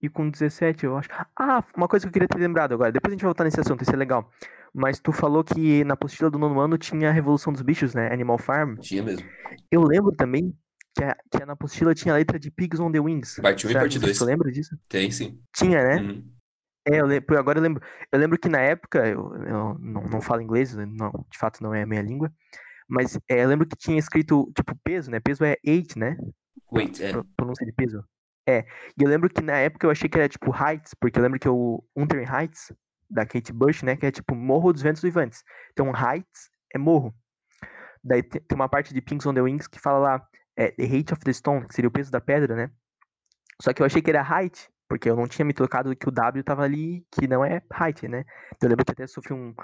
[0.00, 1.10] e com 17, eu acho.
[1.38, 3.60] Ah, uma coisa que eu queria ter lembrado agora, depois a gente vai voltar nesse
[3.60, 4.30] assunto, isso é legal.
[4.72, 8.10] Mas tu falou que na apostila do nono ano tinha a Revolução dos Bichos, né?
[8.10, 8.76] Animal Farm.
[8.76, 9.28] Tinha mesmo.
[9.70, 10.56] Eu lembro também
[10.96, 13.38] que, a, que a na apostila tinha a letra de Pigs on the Wings.
[13.42, 14.18] Parte 1 e parte Não sei se 2.
[14.18, 14.78] Tu lembra disso?
[14.88, 15.38] Tem sim.
[15.54, 15.96] Tinha, né?
[16.02, 16.37] Uhum.
[16.90, 17.82] É, eu lembro, agora eu lembro.
[18.10, 21.62] Eu lembro que na época, eu, eu não, não falo inglês, né, não, de fato
[21.62, 22.32] não é a minha língua,
[22.88, 25.20] mas é, eu lembro que tinha escrito, tipo, peso, né?
[25.20, 26.16] Peso é eight, né?
[26.72, 27.12] Wait, é.
[27.12, 28.02] Pro- Pronúncia de peso.
[28.48, 28.64] É.
[28.98, 31.38] E eu lembro que na época eu achei que era tipo Heights, porque eu lembro
[31.38, 32.72] que o Wuthering Heights,
[33.10, 33.94] da Kate Bush, né?
[33.96, 35.42] Que é tipo Morro dos Ventos Vivantes.
[35.72, 37.14] Então Heights é morro.
[38.02, 40.84] Daí te- tem uma parte de Pinks on the Wings que fala lá, é, The
[40.84, 42.70] Height of the Stone, que seria o peso da pedra, né?
[43.60, 46.12] Só que eu achei que era height, porque eu não tinha me tocado que o
[46.12, 48.24] W tava ali, que não é height, né?
[48.56, 49.54] Então eu lembro que até sofri um,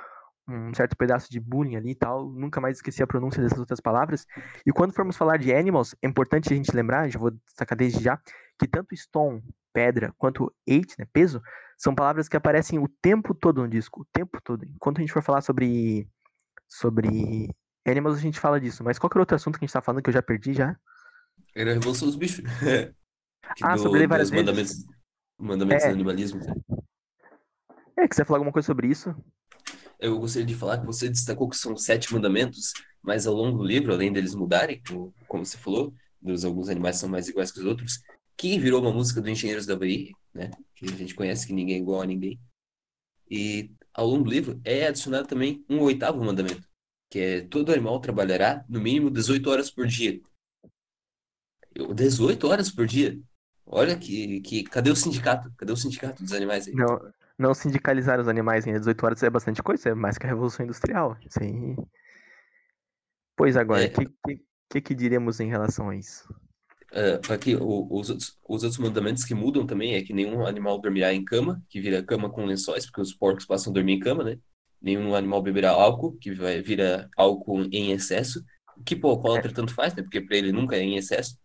[0.48, 3.80] um certo pedaço de bullying ali e tal, nunca mais esqueci a pronúncia dessas outras
[3.80, 4.26] palavras.
[4.66, 8.02] E quando formos falar de animals, é importante a gente lembrar, já vou destacar desde
[8.02, 8.18] já,
[8.58, 11.40] que tanto stone, pedra, quanto eight, né, peso,
[11.78, 14.64] são palavras que aparecem o tempo todo no disco, o tempo todo.
[14.64, 16.06] Enquanto a gente for falar sobre
[16.68, 17.48] sobre
[17.86, 18.82] animals, a gente fala disso.
[18.84, 20.52] Mas qual que era outro assunto que a gente tá falando que eu já perdi
[20.52, 20.76] já?
[21.54, 22.44] Era a Revolução dos Bichos.
[23.62, 24.46] Ah, do- sobre várias vezes.
[24.46, 24.86] mandamentos,
[25.44, 25.88] mandamentos É.
[25.88, 26.40] do animalismo.
[26.44, 26.54] tá?
[27.98, 29.14] É, quiser falar alguma coisa sobre isso?
[30.00, 33.64] Eu gostaria de falar que você destacou que são sete mandamentos, mas ao longo do
[33.64, 37.60] livro, além deles mudarem, como, como você falou, dos alguns animais são mais iguais que
[37.60, 38.00] os outros,
[38.36, 40.50] que virou uma música do Engenheiros da Havaí, né?
[40.74, 42.40] Que a gente conhece que ninguém é igual a ninguém.
[43.30, 46.66] E ao longo do livro é adicionado também um oitavo mandamento,
[47.10, 50.20] que é todo animal trabalhará no mínimo 18 horas por dia.
[51.94, 53.18] 18 horas por dia?
[53.66, 54.64] Olha que, que.
[54.64, 55.52] Cadê o sindicato?
[55.56, 56.74] Cadê o sindicato dos animais aí?
[56.74, 57.00] Não,
[57.38, 60.64] não sindicalizar os animais em 18 horas é bastante coisa, é mais que a Revolução
[60.64, 61.16] Industrial.
[61.40, 61.76] Aí.
[63.36, 63.88] Pois agora, o é...
[63.88, 64.06] que,
[64.70, 66.28] que, que diremos em relação a isso?
[66.92, 70.80] Uh, aqui, o, os, outros, os outros mandamentos que mudam também é que nenhum animal
[70.80, 73.98] dormirá em cama, que vira cama com lençóis, porque os porcos passam a dormir em
[73.98, 74.38] cama, né?
[74.80, 78.44] Nenhum animal beberá álcool, que vai, vira álcool em excesso,
[78.84, 79.42] que pô, o é.
[79.48, 80.02] tanto faz, né?
[80.02, 81.36] Porque para ele nunca é em excesso.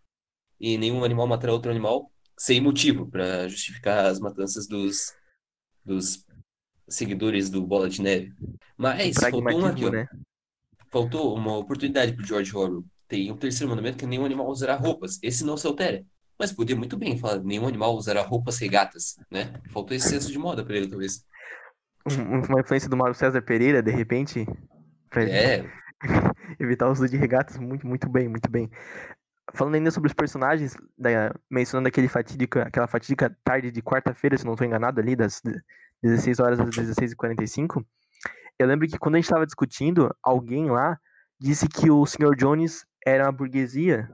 [0.60, 5.14] E nenhum animal matará outro animal sem motivo, para justificar as matanças dos,
[5.84, 6.24] dos
[6.88, 8.32] seguidores do Bola de Neve.
[8.76, 9.90] Mas faltou um aqui, ó.
[9.90, 10.06] Né?
[10.90, 15.18] Faltou uma oportunidade pro George Orwell tem o terceiro mandamento que nenhum animal usará roupas.
[15.20, 16.04] Esse não se altera.
[16.38, 19.52] Mas podia muito bem falar, nenhum animal usará roupas regatas, né?
[19.70, 21.26] Faltou esse senso de moda para ele, talvez.
[22.06, 24.46] Uma influência do Mauro César Pereira, de repente.
[25.10, 25.68] Pra é.
[26.58, 28.70] evitar o uso de regatas, muito, muito bem, muito bem.
[29.52, 34.44] Falando ainda sobre os personagens, da, mencionando aquele fatídica, aquela fatídica tarde de quarta-feira, se
[34.44, 35.42] não estou enganado, ali, das
[36.02, 37.84] 16 horas às 16h45,
[38.58, 40.98] eu lembro que quando a gente estava discutindo, alguém lá
[41.38, 42.36] disse que o Sr.
[42.36, 44.10] Jones era a burguesia,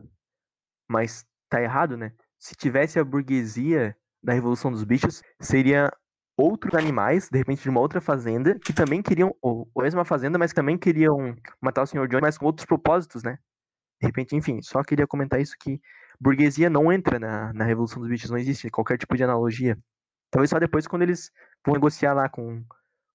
[0.88, 2.12] mas tá errado, né?
[2.38, 5.92] Se tivesse a burguesia da Revolução dos Bichos, seria
[6.36, 10.04] outros animais, de repente de uma outra fazenda, que também queriam, ou, ou mesmo uma
[10.04, 12.06] fazenda, mas também queriam matar o Sr.
[12.06, 13.38] Jones, mas com outros propósitos, né?
[14.00, 15.80] De repente, enfim, só queria comentar isso que
[16.20, 19.78] burguesia não entra na, na Revolução dos Bichos, não existe qualquer tipo de analogia.
[20.30, 21.30] Talvez só depois quando eles
[21.64, 22.62] vão negociar lá com,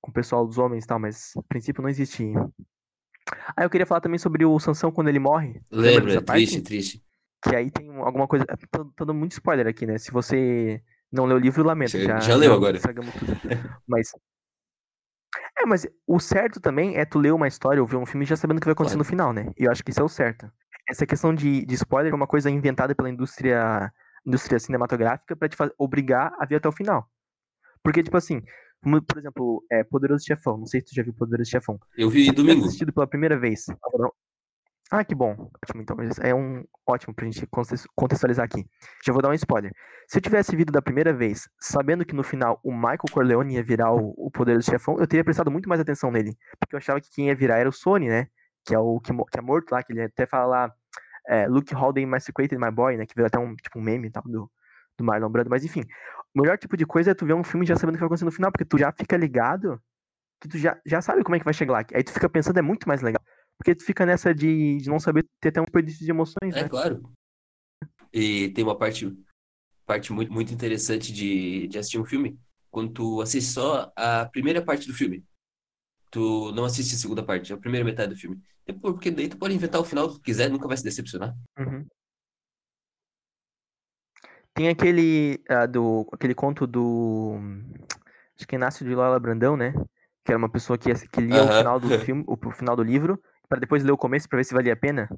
[0.01, 2.33] com o pessoal dos homens e tal, mas a princípio não existe
[3.55, 5.61] ah, eu queria falar também sobre o Sansão quando ele morre.
[5.71, 7.03] Lembra, Lembra triste, triste.
[7.43, 8.45] Que aí tem alguma coisa.
[8.69, 9.97] Tô, tô dando muito spoiler aqui, né?
[9.97, 11.99] Se você não leu o livro, lamento.
[11.99, 12.79] já, já leu agora.
[13.87, 14.11] Mas.
[15.57, 18.35] É, mas o certo também é tu ler uma história ou ver um filme já
[18.35, 19.05] sabendo o que vai acontecer claro.
[19.05, 19.51] no final, né?
[19.57, 20.51] E eu acho que isso é o certo.
[20.89, 23.91] Essa questão de, de spoiler é uma coisa inventada pela indústria,
[24.25, 27.09] indústria cinematográfica para te fazer, obrigar a ver até o final.
[27.83, 28.41] Porque, tipo assim,
[28.81, 30.57] por exemplo, é, Poderoso Chefão.
[30.57, 31.79] Não sei se tu já viu Poderoso Chefão.
[31.97, 32.65] Eu vi domingo.
[32.65, 33.65] assistido pela primeira vez.
[34.89, 35.49] Ah, que bom.
[35.63, 35.97] Ótimo, então.
[36.21, 37.47] É um ótimo pra gente
[37.95, 38.65] contextualizar aqui.
[39.05, 39.71] Já vou dar um spoiler.
[40.07, 43.63] Se eu tivesse visto da primeira vez, sabendo que no final o Michael Corleone ia
[43.63, 46.35] virar o, o Poderoso Chefão, eu teria prestado muito mais atenção nele.
[46.59, 48.27] Porque eu achava que quem ia virar era o Sony, né?
[48.65, 50.73] Que é o que, que é morto lá, que ele até fala lá.
[51.27, 53.05] É, Luke Holden Massacrated My Boy, né?
[53.05, 54.51] Que veio até um, tipo, um meme tal do,
[54.97, 55.49] do Marlon Brando.
[55.49, 55.81] Mas enfim,
[56.35, 58.07] o melhor tipo de coisa é tu ver um filme já sabendo o que vai
[58.07, 59.81] acontecer no final, porque tu já fica ligado,
[60.41, 61.85] que tu já, já sabe como é que vai chegar lá.
[61.93, 63.23] Aí tu fica pensando, é muito mais legal.
[63.57, 66.63] Porque tu fica nessa de, de não saber ter até um desperdício de emoções, É,
[66.63, 66.69] né?
[66.69, 67.03] claro.
[68.11, 69.15] E tem uma parte,
[69.85, 72.39] parte muito, muito interessante de, de assistir um filme,
[72.71, 75.23] quando tu assiste só a primeira parte do filme.
[76.11, 78.39] Tu não assiste a segunda parte, a primeira metade do filme.
[78.81, 81.33] Porque daí tu pode inventar o final que tu quiser, nunca vai se decepcionar.
[81.57, 81.85] Uhum.
[84.53, 87.39] Tem aquele, uh, do, aquele conto do.
[88.37, 89.73] Acho que Inácio de Lola Brandão, né?
[90.25, 93.21] Que era uma pessoa que, que lia o final do filme, o, final do livro,
[93.47, 95.09] para depois ler o começo para ver se valia a pena.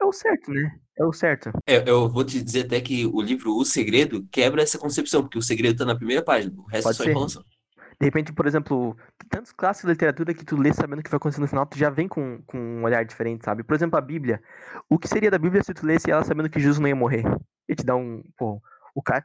[0.00, 0.78] É o certo, né?
[0.98, 1.50] É o certo.
[1.66, 5.38] É, eu vou te dizer até que o livro O Segredo quebra essa concepção, porque
[5.38, 7.10] o segredo tá na primeira página, o resto Pode é só ser.
[7.10, 7.44] enrolação.
[8.00, 8.96] De repente, por exemplo,
[9.28, 11.78] tantos clássicos de literatura que tu lê sabendo o que vai acontecer no final, tu
[11.78, 13.62] já vem com, com um olhar diferente, sabe?
[13.62, 14.42] Por exemplo, a Bíblia.
[14.88, 17.24] O que seria da Bíblia se tu lesse ela sabendo que Jesus não ia morrer?
[17.68, 18.60] E te dá um, pô,
[18.94, 19.24] o cara.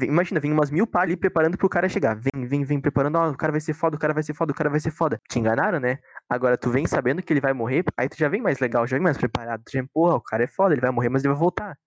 [0.00, 2.16] Imagina, vem umas mil pá ali preparando pro cara chegar.
[2.16, 4.52] Vem, vem, vem preparando, ó, o cara vai ser foda, o cara vai ser foda,
[4.52, 5.20] o cara vai ser foda.
[5.28, 5.98] Te enganaram, né?
[6.28, 8.96] Agora tu vem sabendo que ele vai morrer, aí tu já vem mais legal, já
[8.96, 9.62] vem mais preparado.
[9.64, 11.78] Tu já, porra, o cara é foda, ele vai morrer, mas ele vai voltar.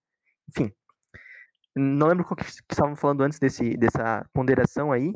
[0.49, 0.71] Enfim.
[1.75, 5.11] Não lembro que, que estavam falando antes desse, dessa ponderação aí.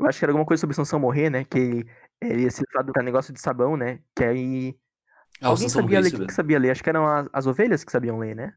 [0.00, 1.44] Eu acho que era alguma coisa sobre Sansão morrer, né?
[1.44, 1.84] Que
[2.20, 4.00] ele ia ser levado pra negócio de sabão, né?
[4.16, 4.76] Que aí.
[5.40, 6.70] Ah, Alguém sabia ler, que, sabia ler?
[6.70, 8.54] Acho que eram as, as ovelhas que sabiam ler, né?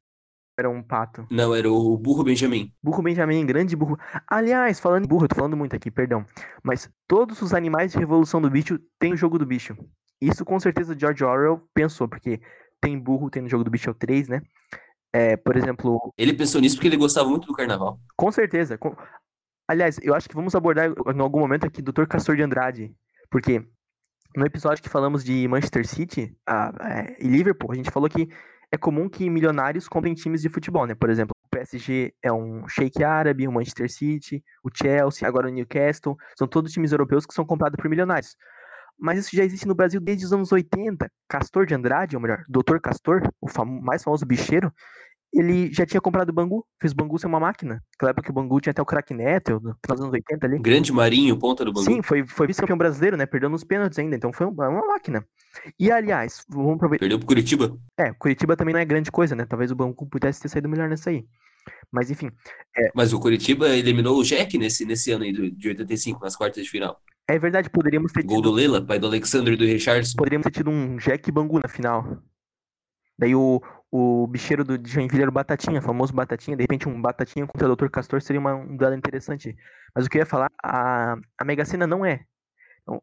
[0.58, 1.28] Era um pato.
[1.32, 2.72] Não, era o Burro Benjamin.
[2.82, 3.98] Burro Benjamin, grande burro.
[4.28, 6.26] Aliás, falando em burro, eu tô falando muito aqui, perdão.
[6.64, 9.76] Mas todos os animais de Revolução do Bicho têm o jogo do bicho.
[10.22, 12.40] Isso com certeza George Orwell pensou, porque
[12.80, 14.42] tem burro, tem no jogo do bicho é o 3, né?
[15.12, 16.14] É, por exemplo.
[16.18, 18.00] Ele pensou nisso porque ele gostava muito do carnaval.
[18.16, 18.78] Com certeza.
[18.78, 18.96] Com...
[19.68, 22.06] Aliás, eu acho que vamos abordar em algum momento aqui Dr.
[22.06, 22.96] Castor de Andrade.
[23.30, 23.66] Porque
[24.36, 28.28] no episódio que falamos de Manchester City a, é, e Liverpool, a gente falou que
[28.72, 30.96] é comum que milionários comprem times de futebol, né?
[30.96, 35.52] Por exemplo, o PSG é um Sheik árabe, o Manchester City, o Chelsea, agora o
[35.52, 38.36] Newcastle, são todos times europeus que são comprados por milionários.
[38.98, 41.12] Mas isso já existe no Brasil desde os anos 80.
[41.28, 42.80] Castor de Andrade, ou melhor, Dr.
[42.82, 44.74] Castor, o mais famoso bicheiro,
[45.34, 47.82] ele já tinha comprado o Bangu, fez o Bangu ser uma máquina.
[47.94, 50.46] Naquela época que o Bangu tinha até o craque Neto, no final dos anos 80
[50.46, 50.60] ali.
[50.60, 51.86] Grande Marinho, ponta do Bangu.
[51.86, 53.26] Sim, foi, foi vice-campeão brasileiro, né?
[53.26, 55.26] Perdeu nos pênaltis ainda, então foi uma, máquina.
[55.80, 57.02] E aliás, vamos aproveitar.
[57.02, 57.76] Perdeu pro Curitiba.
[57.98, 59.46] É, Curitiba também não é grande coisa, né?
[59.46, 61.26] Talvez o Bangu pudesse ter saído melhor nessa aí.
[61.92, 62.30] Mas enfim.
[62.78, 62.92] É...
[62.94, 66.70] Mas o Curitiba eliminou o Jack nesse, nesse ano aí de 85, nas quartas de
[66.70, 67.02] final.
[67.28, 68.52] É verdade, poderíamos ter Gol tido...
[68.52, 70.16] do Lela, pai do Alexandre e do Richardson.
[70.18, 72.22] Poderíamos ter tido um Jack Bangu na final.
[73.18, 73.62] Daí o,
[73.96, 76.58] o bicheiro do Joinville era o Batatinha, famoso Batatinha.
[76.58, 77.90] De repente, um Batatinha contra o Dr.
[77.90, 79.56] Castor seria uma, um duelo interessante.
[79.94, 82.26] Mas o que eu ia falar, a, a Mega Sena não é.
[82.82, 83.00] Então,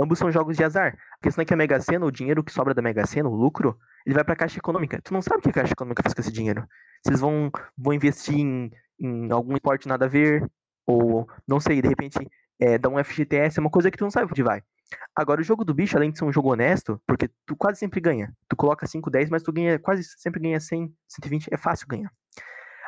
[0.00, 0.96] ambos são jogos de azar.
[1.18, 3.34] A questão é que a Mega Sena, o dinheiro que sobra da Mega Sena, o
[3.34, 5.02] lucro, ele vai pra Caixa Econômica.
[5.02, 6.64] Tu não sabe o que a Caixa Econômica faz com esse dinheiro.
[7.04, 8.70] Eles vão, vão investir em,
[9.00, 10.48] em algum esporte nada a ver,
[10.86, 12.16] ou não sei, de repente
[12.60, 14.62] é, dar um FGTS, é uma coisa que tu não sabe onde vai.
[15.14, 18.00] Agora, o jogo do bicho, além de ser um jogo honesto, porque tu quase sempre
[18.00, 18.34] ganha.
[18.48, 22.10] Tu coloca 5, 10, mas tu ganha, quase sempre ganha 100, 120, é fácil ganhar.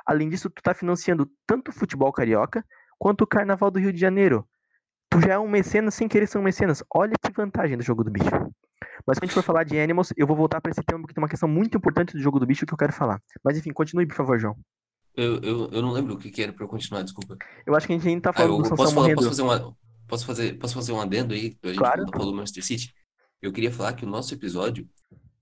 [0.06, 2.64] Além disso, tu tá financiando tanto o futebol carioca,
[2.98, 4.46] quanto o carnaval do Rio de Janeiro.
[5.10, 6.82] Tu já é um mecenas sem querer ser um mecenas.
[6.94, 8.30] Olha que vantagem do jogo do bicho.
[9.06, 11.14] Mas quando a gente for falar de Animals, eu vou voltar para esse tema, porque
[11.14, 13.20] tem uma questão muito importante do jogo do bicho que eu quero falar.
[13.42, 14.56] Mas enfim, continue, por favor, João.
[15.16, 17.36] Eu, eu, eu não lembro o que, que era para eu continuar, desculpa.
[17.66, 19.42] Eu acho que a gente ainda tá falando ah, eu, do posso, falar, posso fazer
[19.42, 19.76] uma
[20.10, 21.56] Posso fazer, posso fazer um adendo aí?
[21.62, 22.04] A gente claro.
[22.10, 22.92] falou do Manchester City.
[23.40, 24.88] Eu queria falar que o nosso episódio,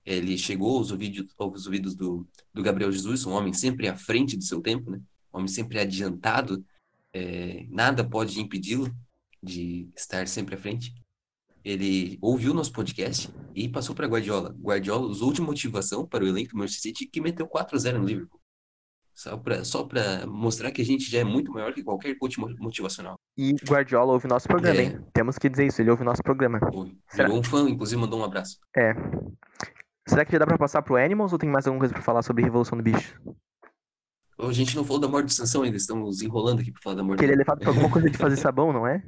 [0.05, 4.37] ele chegou aos ouvidos, aos ouvidos do, do Gabriel Jesus, um homem sempre à frente
[4.37, 5.01] do seu tempo, né?
[5.33, 6.63] Um homem sempre adiantado.
[7.15, 8.95] É, nada pode impedi-lo
[9.43, 10.93] de estar sempre à frente.
[11.65, 14.55] Ele ouviu nosso podcast e passou para Guardiola.
[14.61, 18.38] Guardiola usou de motivação para o elenco do Manchester City que meteu 4x0 no Liverpool.
[19.19, 19.89] Só para só
[20.29, 23.17] mostrar que a gente já é muito maior que qualquer coach motivacional.
[23.37, 24.85] E Guardiola ouve nosso programa, é.
[24.85, 25.01] hein?
[25.13, 26.61] Temos que dizer isso, ele ouve nosso programa.
[27.13, 28.61] Virou um fã, inclusive mandou um abraço.
[28.77, 28.95] É.
[30.07, 32.23] Será que já dá pra passar pro Animals ou tem mais alguma coisa pra falar
[32.23, 33.21] sobre Revolução do Bicho?
[34.39, 37.03] A gente não falou da morte de Sansão ainda, estamos enrolando aqui pra falar da
[37.03, 37.19] morte.
[37.19, 39.03] Que ele é levado pra alguma coisa de fazer sabão, não é?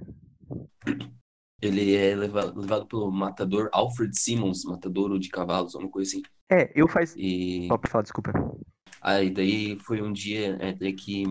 [1.63, 6.23] Ele é levado, levado pelo matador Alfred Simmons, matador de cavalos, alguma coisa assim.
[6.51, 7.15] É, eu faz.
[7.19, 7.69] E...
[7.69, 8.33] Só pra falar, desculpa.
[9.01, 11.25] Aí daí foi um dia é, que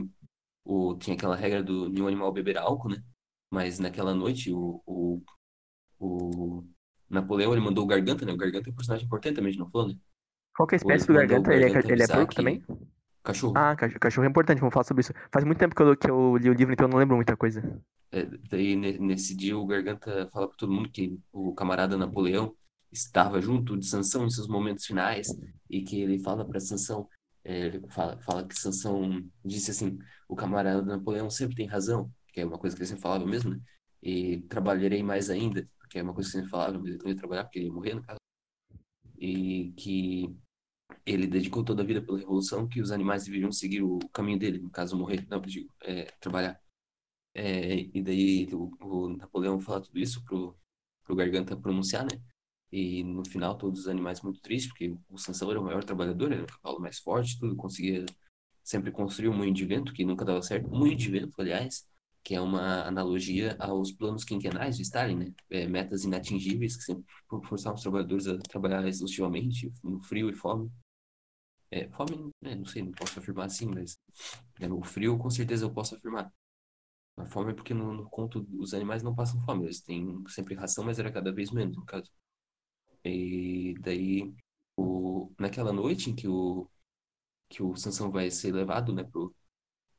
[0.66, 3.04] o, tinha aquela regra do nenhum animal beber álcool, né?
[3.52, 5.22] Mas naquela noite o, o,
[6.00, 6.64] o
[7.10, 8.34] Napoleão ele mandou o Garganta, né?
[8.34, 9.96] O Garganta é um personagem importante também, não falou, né?
[10.56, 11.54] Qual que é a espécie do Garganta?
[11.54, 12.64] Ele é, ele é porco também?
[13.24, 13.54] Cachorro.
[13.56, 15.14] Ah, cachorro é importante, vamos falar sobre isso.
[15.32, 17.38] Faz muito tempo que eu, que eu li o livro, então eu não lembro muita
[17.38, 17.62] coisa.
[18.12, 22.56] É, daí nesse dia o Garganta fala para todo mundo que o camarada Napoleão
[22.92, 25.28] estava junto de Sansão em seus momentos finais
[25.70, 27.08] e que ele fala para Sansão
[27.52, 32.46] ele fala, fala que Sansão disse assim, o camarada Napoleão sempre tem razão, que é
[32.46, 33.62] uma coisa que ele sempre falava mesmo, né?
[34.02, 37.16] E trabalharei mais ainda, que é uma coisa que sempre falava, mas ele não ia
[37.16, 38.20] trabalhar porque ele ia morrer, no caso.
[39.18, 40.38] E que
[41.06, 44.60] ele dedicou toda a vida pela revolução, que os animais deveriam seguir o caminho dele,
[44.60, 46.60] no caso morrer, não, digo, é, trabalhar.
[47.34, 50.58] É, e daí o, o, Napoleão fala tudo isso pro,
[51.04, 52.22] pro Garganta pronunciar, né?
[52.72, 56.32] E no final, todos os animais muito tristes, porque o Sansão era o maior trabalhador,
[56.32, 58.06] era o cavalo mais forte, tudo, conseguia
[58.64, 60.70] sempre construir um moinho de vento, que nunca dava certo.
[60.70, 61.88] Moinho de vento, aliás,
[62.24, 65.34] que é uma analogia aos planos quinquenais de Stalin, né?
[65.50, 67.06] É, metas inatingíveis que sempre
[67.48, 70.72] forçavam os trabalhadores a trabalhar exaustivamente, no frio e fome.
[71.72, 73.98] É, fome, é, não sei, não posso afirmar assim, mas
[74.60, 76.32] é, no frio com certeza eu posso afirmar.
[77.18, 80.56] A fome é porque no, no conto os animais não passam fome, eles têm sempre
[80.56, 82.12] ração, mas era cada vez menos, no caso.
[83.04, 84.34] E daí,
[84.78, 86.70] o, naquela noite em que o,
[87.50, 89.34] que o Sansão vai ser levado né, pro,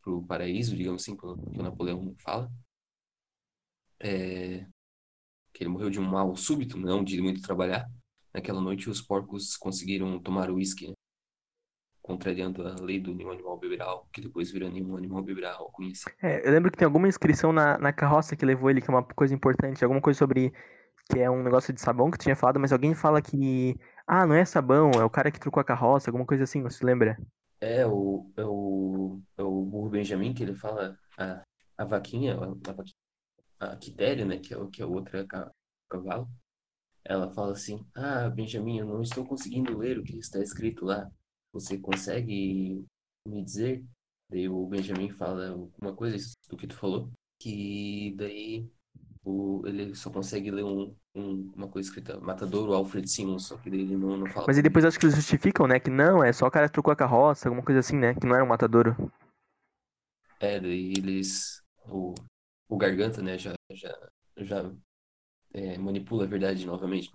[0.02, 2.50] pro paraíso, digamos assim, que o Napoleão fala,
[3.98, 4.66] é,
[5.52, 7.88] que ele morreu de um mal súbito, não de muito trabalhar.
[8.32, 10.94] Naquela noite, os porcos conseguiram tomar o uísque, né?
[12.10, 15.84] contrariando a lei do nenhum animal beberá que depois vira nenhum animal beberá álcool
[16.20, 18.94] É, eu lembro que tem alguma inscrição na, na carroça que levou ele, que é
[18.94, 20.52] uma coisa importante, alguma coisa sobre
[21.11, 23.77] que é um negócio de sabão que tu tinha falado, mas alguém fala que.
[24.07, 26.85] Ah, não é sabão, é o cara que trocou a carroça, alguma coisa assim, se
[26.85, 27.16] lembra?
[27.61, 31.42] É, o, é o, é o burro Benjamin que ele fala a,
[31.77, 35.27] a vaquinha, a, a, a Quitéria, né, que é, que é outra
[35.88, 36.29] cavalo.
[37.04, 41.11] Ela fala assim: Ah, Benjamin, eu não estou conseguindo ler o que está escrito lá.
[41.52, 42.85] Você consegue
[43.27, 43.85] me dizer?
[44.29, 46.17] Daí o Benjamin fala alguma coisa
[46.48, 47.11] do que tu falou.
[47.38, 48.71] Que daí
[49.25, 53.68] o, ele só consegue ler um, um, uma coisa escrita Matadouro Alfred Simmons, só que
[53.68, 54.46] ele não, não fala.
[54.46, 55.79] Mas e depois acho que eles justificam, né?
[55.79, 58.14] Que não, é só o cara trocou a carroça, alguma coisa assim, né?
[58.14, 58.96] Que não era um Matadouro.
[60.40, 61.62] É, daí eles.
[61.87, 62.14] O,
[62.68, 64.71] o Garganta, né, já, já, já
[65.52, 67.10] é, manipula a verdade novamente.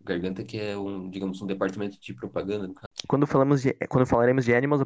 [0.00, 2.72] O Garganta que é um, digamos, um departamento de propaganda,
[3.06, 4.82] quando, falamos de, quando falaremos de Animals,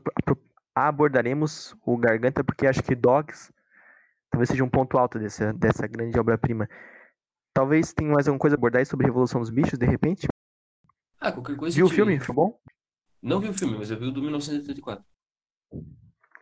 [0.74, 3.52] abordaremos o Garganta, porque acho que Dogs
[4.30, 6.68] talvez seja um ponto alto dessa, dessa grande obra-prima.
[7.52, 10.28] Talvez tenha mais alguma coisa a abordar sobre Revolução dos Bichos, de repente?
[11.20, 11.74] Ah, qualquer coisa.
[11.74, 12.18] Viu o filme?
[12.20, 12.58] Foi bom?
[13.20, 15.04] Não vi o filme, mas eu vi o do 1984.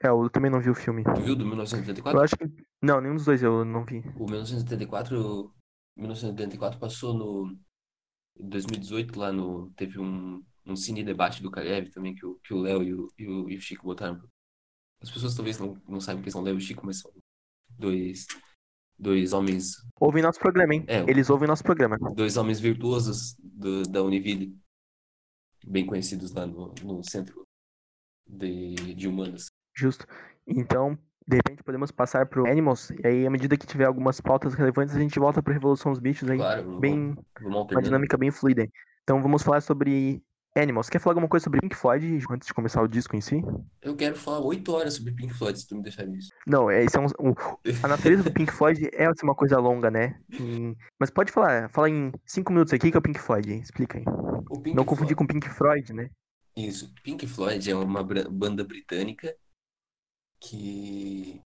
[0.03, 1.03] É, eu também não vi o filme.
[1.05, 2.19] Tu viu do 1984?
[2.19, 2.45] Eu acho que.
[2.83, 4.01] Não, nenhum dos dois eu não vi.
[4.17, 5.55] O 1984,
[5.97, 7.57] 1984 passou no.
[8.39, 9.71] Em 2018, lá no.
[9.71, 13.09] Teve um, um cine debate do Kalev também, que o, que o Léo e o,
[13.19, 14.21] e, o, e o Chico botaram.
[15.01, 17.11] As pessoas talvez não, não saibam quem são Léo e Chico, mas são
[17.79, 18.27] dois,
[18.99, 19.77] dois homens.
[20.01, 20.85] Ouvem nosso programa, hein?
[20.87, 21.97] É, Eles ouvem nosso programa.
[22.15, 24.57] Dois homens virtuosos do, da Univille,
[25.67, 27.47] bem conhecidos lá no, no centro
[28.27, 29.47] de, de humanas.
[29.75, 30.07] Justo.
[30.47, 34.55] Então, de repente podemos passar pro Animals, e aí à medida que tiver algumas pautas
[34.55, 36.39] relevantes, a gente volta pro Revolução dos Bichos aí.
[36.39, 38.69] Claro, bem, vamos uma dinâmica bem fluida.
[39.03, 40.23] Então vamos falar sobre
[40.57, 40.89] Animals.
[40.89, 43.43] Quer falar alguma coisa sobre Pink Floyd antes de começar o disco em si?
[43.83, 46.31] Eu quero falar oito horas sobre Pink Floyd, se tu me deixar isso.
[46.47, 47.35] Não, esse é um, um,
[47.83, 50.19] a natureza do Pink Floyd é uma coisa longa, né?
[50.31, 53.99] E, mas pode falar, fala em cinco minutos aqui que é o Pink Floyd, explica
[53.99, 54.05] aí.
[54.75, 56.11] Não confundir com Pink Floyd, né?
[56.57, 59.37] Isso, Pink Floyd é uma banda britânica
[60.41, 61.41] que.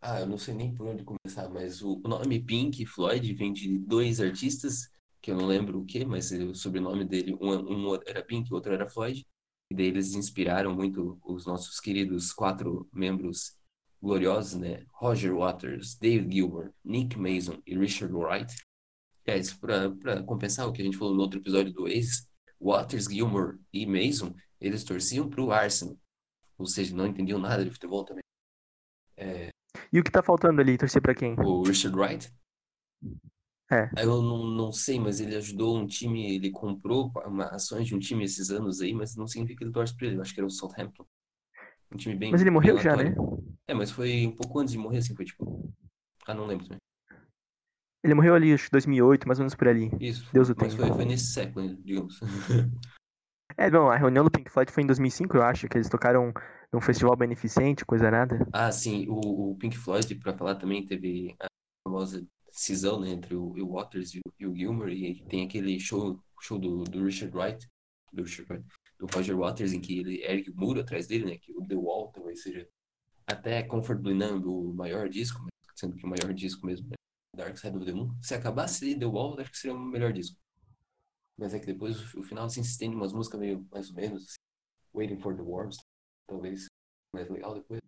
[0.00, 3.78] Ah, eu não sei nem por onde começar, mas o nome Pink Floyd vem de
[3.78, 4.88] dois artistas,
[5.20, 8.54] que eu não lembro o que, mas o sobrenome dele, um, um era Pink, o
[8.54, 9.26] outro era Floyd,
[9.70, 13.56] e daí eles inspiraram muito os nossos queridos quatro membros
[14.02, 14.84] gloriosos, né?
[14.92, 18.54] Roger Waters, David Gilmour, Nick Mason e Richard Wright.
[19.26, 22.26] É, isso para compensar o que a gente falou no outro episódio do Ace,
[22.60, 25.96] Waters, Gilmour e Mason, eles torciam para o Arsenal,
[26.58, 28.22] ou seja, não entendiam nada de futebol também.
[29.16, 29.50] É...
[29.92, 30.76] E o que tá faltando ali?
[30.76, 31.34] Torcer pra quem?
[31.38, 32.32] O Richard Wright?
[33.70, 33.88] É.
[34.02, 38.00] Eu não, não sei, mas ele ajudou um time, ele comprou uma, ações de um
[38.00, 40.16] time esses anos aí, mas não significa que ele torce pra ele.
[40.16, 41.06] Eu acho que era o Southampton.
[41.94, 42.32] Um time bem.
[42.32, 43.14] Mas ele morreu já, né?
[43.68, 45.72] É, mas foi um pouco antes de morrer, assim, foi tipo.
[46.26, 46.78] Ah, não lembro também.
[48.02, 49.90] Ele morreu ali, acho que 2008, mais ou menos por ali.
[50.00, 50.28] Isso.
[50.32, 50.70] Deus o tenha.
[50.70, 52.18] Mas foi, foi nesse século, digamos.
[53.56, 56.32] é, não, a reunião do Pink Floyd foi em 2005, eu acho, que eles tocaram
[56.72, 58.46] num festival beneficente, coisa nada.
[58.52, 61.46] Ah, sim, o, o Pink Floyd, pra falar também, teve a
[61.86, 65.78] famosa cisão, né, entre o, o Waters e o, e o Gilmour, e tem aquele
[65.78, 67.68] show, show do, do Richard Wright,
[68.12, 68.66] do Richard Wright,
[68.98, 71.74] do Roger Waters, em que ele ergue o muro atrás dele, né, que o The
[71.74, 72.68] Wall talvez seja
[73.26, 77.76] até Comfortably Numb o maior disco, sendo que o maior disco mesmo é Dark Side
[77.76, 78.10] of the Moon.
[78.20, 80.36] Se acabasse The Wall, acho que seria o melhor disco.
[81.38, 84.24] Mas é que depois o final assim, se estende umas músicas meio mais ou menos,
[84.24, 84.36] assim,
[84.94, 85.76] Waiting for the Worms,
[86.26, 86.66] talvez
[87.14, 87.80] mais legal depois.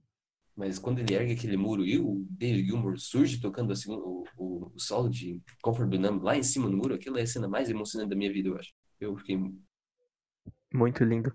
[0.56, 4.72] Mas quando ele ergue aquele muro e o David Gilmour surge tocando assim, o, o,
[4.74, 7.70] o solo de Comfort Numb lá em cima do muro, aquilo é a cena mais
[7.70, 8.72] emocionante da minha vida, eu acho.
[9.00, 9.38] Eu fiquei.
[10.72, 11.34] Muito lindo.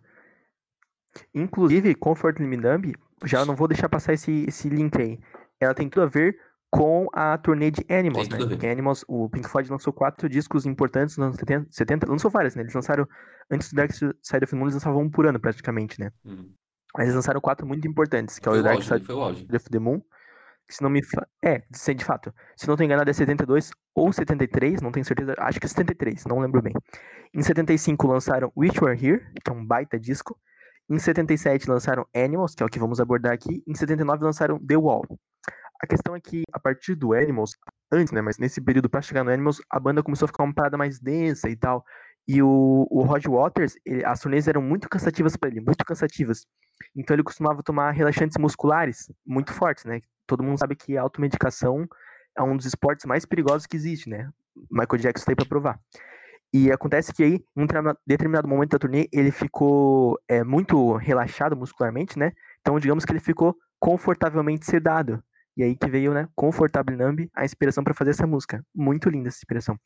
[1.34, 2.94] Inclusive, Comfort Numb,
[3.26, 5.20] já não vou deixar passar esse, esse link aí.
[5.60, 6.38] Ela tem tudo a ver
[6.70, 8.38] com a turnê de Animals, né?
[8.38, 12.62] Porque Animals, o Pink Floyd lançou quatro discos importantes nos anos 70, lançou vários, né?
[12.62, 13.08] Eles lançaram,
[13.50, 16.12] antes do Dark Side of the Moon, eles lançavam um por ano, praticamente, né?
[16.24, 16.54] Uhum.
[16.98, 19.06] Mas eles lançaram quatro muito importantes, que é o Dark Side
[19.56, 20.02] of the Moon,
[20.68, 21.00] que se não me...
[21.44, 22.34] É, de fato.
[22.56, 26.26] Se não estou enganado é 72 ou 73, não tenho certeza, acho que é 73,
[26.26, 26.74] não lembro bem.
[27.34, 30.38] Em 75 lançaram Which Were Here, que é um baita disco.
[30.90, 33.64] Em 77 lançaram Animals, que é o que vamos abordar aqui.
[33.68, 35.06] Em 79 lançaram The Wall.
[35.80, 37.52] A questão é que, a partir do Animals,
[37.92, 40.54] antes, né, mas nesse período pra chegar no Animals, a banda começou a ficar uma
[40.54, 41.86] parada mais densa e tal.
[42.28, 46.46] E o, o Roger Waters, ele, as turnês eram muito cansativas para ele, muito cansativas.
[46.96, 50.02] Então ele costumava tomar relaxantes musculares muito fortes, né?
[50.26, 51.88] Todo mundo sabe que a automedicação
[52.38, 54.30] é um dos esportes mais perigosos que existe, né?
[54.70, 55.80] Michael Jackson tem para provar.
[56.54, 57.68] E acontece que aí, em um
[58.06, 62.32] determinado momento da turnê, ele ficou é, muito relaxado muscularmente, né?
[62.62, 65.22] Então, digamos que ele ficou confortavelmente sedado.
[65.56, 68.64] E aí que veio, né, Confortable Numb, a inspiração para fazer essa música.
[68.76, 69.78] Muito linda essa inspiração.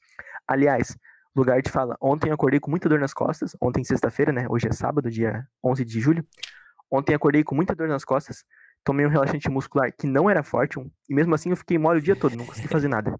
[0.47, 0.97] Aliás,
[1.35, 4.71] lugar de fala, ontem acordei com muita dor nas costas, ontem sexta-feira, né, hoje é
[4.71, 6.25] sábado, dia 11 de julho.
[6.89, 8.43] Ontem acordei com muita dor nas costas,
[8.83, 10.77] tomei um relaxante muscular que não era forte,
[11.09, 13.11] e mesmo assim eu fiquei mole o dia todo, não consegui fazer nada.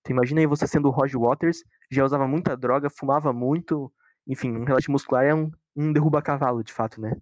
[0.00, 3.92] Então imagina aí você sendo o Roger Waters, já usava muita droga, fumava muito,
[4.26, 7.12] enfim, um relaxante muscular é um, um derruba-cavalo, de fato, né.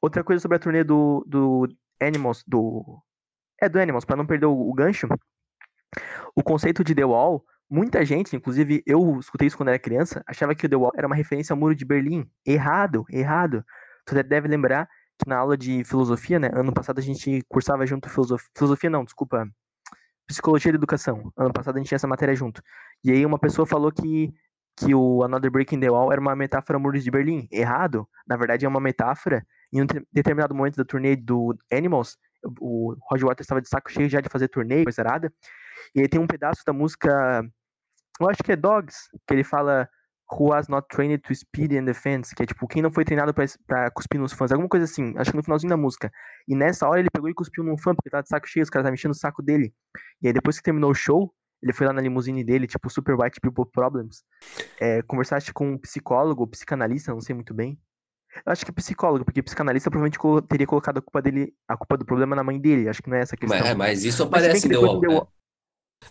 [0.00, 1.68] Outra coisa sobre a turnê do, do
[2.00, 3.00] Animals, do
[3.60, 5.06] é do Animals, para não perder o, o, gancho.
[6.34, 10.54] O conceito de The Wall, muita gente, inclusive eu escutei isso quando era criança, achava
[10.54, 12.28] que o The Wall era uma referência ao Muro de Berlim.
[12.46, 13.64] Errado, errado.
[14.04, 14.86] Tu deve lembrar
[15.18, 19.04] que na aula de filosofia, né, ano passado a gente cursava junto filosofia, filosofia não,
[19.04, 19.48] desculpa,
[20.26, 21.32] psicologia da educação.
[21.36, 22.62] Ano passado a gente tinha essa matéria junto.
[23.02, 24.32] E aí uma pessoa falou que
[24.76, 27.46] que o Another Breaking the Wall era uma metáfora Muros de Berlim.
[27.50, 28.08] Errado.
[28.26, 29.46] Na verdade, é uma metáfora.
[29.72, 32.16] Em um determinado momento da turnê do Animals,
[32.60, 35.32] o Roger Waters estava de saco cheio já de fazer turnê, coisa errada.
[35.94, 37.42] E aí tem um pedaço da música,
[38.20, 39.88] eu acho que é Dogs, que ele fala
[40.32, 43.34] Who was not trained to speed and defense, que é tipo, quem não foi treinado
[43.34, 46.10] pra, cuspir nos fãs, alguma coisa assim, acho que no finalzinho da música.
[46.48, 48.70] E nessa hora ele pegou e cuspiu num fã, porque tava de saco cheio, os
[48.70, 49.74] caras estavam mexendo o saco dele.
[50.22, 51.32] E aí depois que terminou o show,
[51.62, 54.24] ele foi lá na limusine dele, tipo, Super White People Problems,
[54.80, 57.78] é, conversaste com um psicólogo, psicanalista, não sei muito bem.
[58.46, 62.06] Eu acho que psicólogo, porque psicanalista provavelmente teria colocado a culpa dele, a culpa do
[62.06, 63.58] problema na mãe dele, acho que não é essa questão.
[63.58, 65.20] Mas, mas isso aparece em The Wall, né?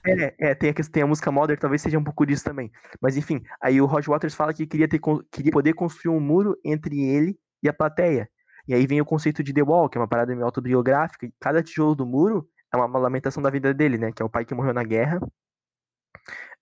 [0.05, 2.71] É, é, tem a, tem a música Modern, talvez seja um pouco disso também.
[3.01, 4.99] Mas enfim, aí o Roger Waters fala que queria, ter,
[5.31, 8.29] queria poder construir um muro entre ele e a plateia.
[8.67, 11.25] E aí vem o conceito de The Wall, que é uma parada meio autobiográfica.
[11.25, 14.11] E cada tijolo do muro é uma, uma, lamentação da vida dele, né?
[14.11, 15.19] Que é o pai que morreu na guerra,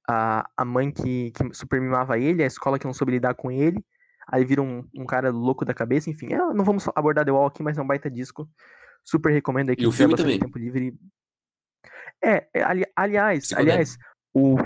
[0.07, 3.51] a, a mãe que, que super mimava ele, a escola que não soube lidar com
[3.51, 3.83] ele.
[4.27, 6.33] Aí vira um, um cara louco da cabeça, enfim.
[6.33, 8.47] É, não vamos abordar The Wall aqui, mas é um baita disco.
[9.03, 10.39] Super recomendo aí que e o filme também.
[10.39, 10.93] tempo livre
[12.23, 13.97] é, é ali, aliás, aliás,
[14.33, 14.57] o,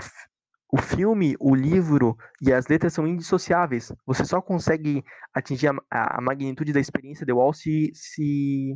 [0.72, 3.92] o filme, o livro e as letras são indissociáveis.
[4.06, 8.74] Você só consegue atingir a, a magnitude da experiência The Wall se, se,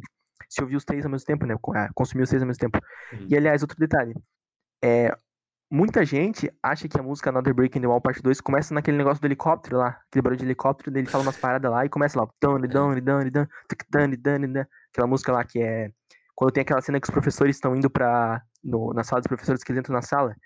[0.48, 1.54] se ouvir os três ao mesmo tempo, né?
[1.74, 2.78] É, consumir os três ao mesmo tempo.
[3.12, 3.26] Uhum.
[3.28, 4.14] E aliás, outro detalhe.
[4.82, 5.12] É,
[5.70, 9.20] muita gente acha que a música Another Breaking the Wall Parte 2 começa naquele negócio
[9.20, 12.28] do helicóptero lá, aquele barulho de helicóptero, dele fala umas paradas lá e começa lá,
[14.92, 15.90] aquela música lá que é
[16.38, 18.40] quando tem aquela cena que os professores estão indo pra.
[18.62, 20.36] No, na sala dos professores que eles entram na sala.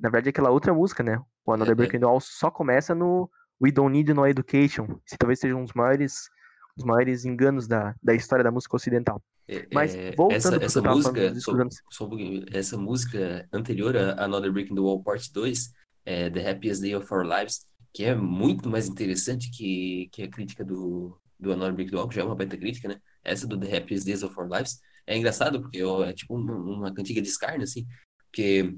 [0.00, 1.20] Na verdade, é aquela outra música, né?
[1.46, 3.30] O Another é, Breaking the Wall só começa no
[3.62, 4.98] We Don't Need No Education.
[5.06, 6.28] Se talvez seja um dos maiores,
[6.76, 9.22] os maiores enganos da, da história da música ocidental.
[9.46, 11.52] É, Mas é, voltando essa, essa música, só,
[11.92, 15.72] só um essa música anterior a Another Breaking the Wall Part 2,
[16.06, 20.28] é The Happiest Day of Our Lives, que é muito mais interessante que, que a
[20.28, 22.96] crítica do, do Another Breaking the Wall, que já é uma baita crítica, né?
[23.22, 26.54] Essa do The Happiest Days of Our Lives é engraçado, porque eu, é tipo uma,
[26.54, 27.86] uma cantiga de escárnio, assim,
[28.30, 28.76] porque...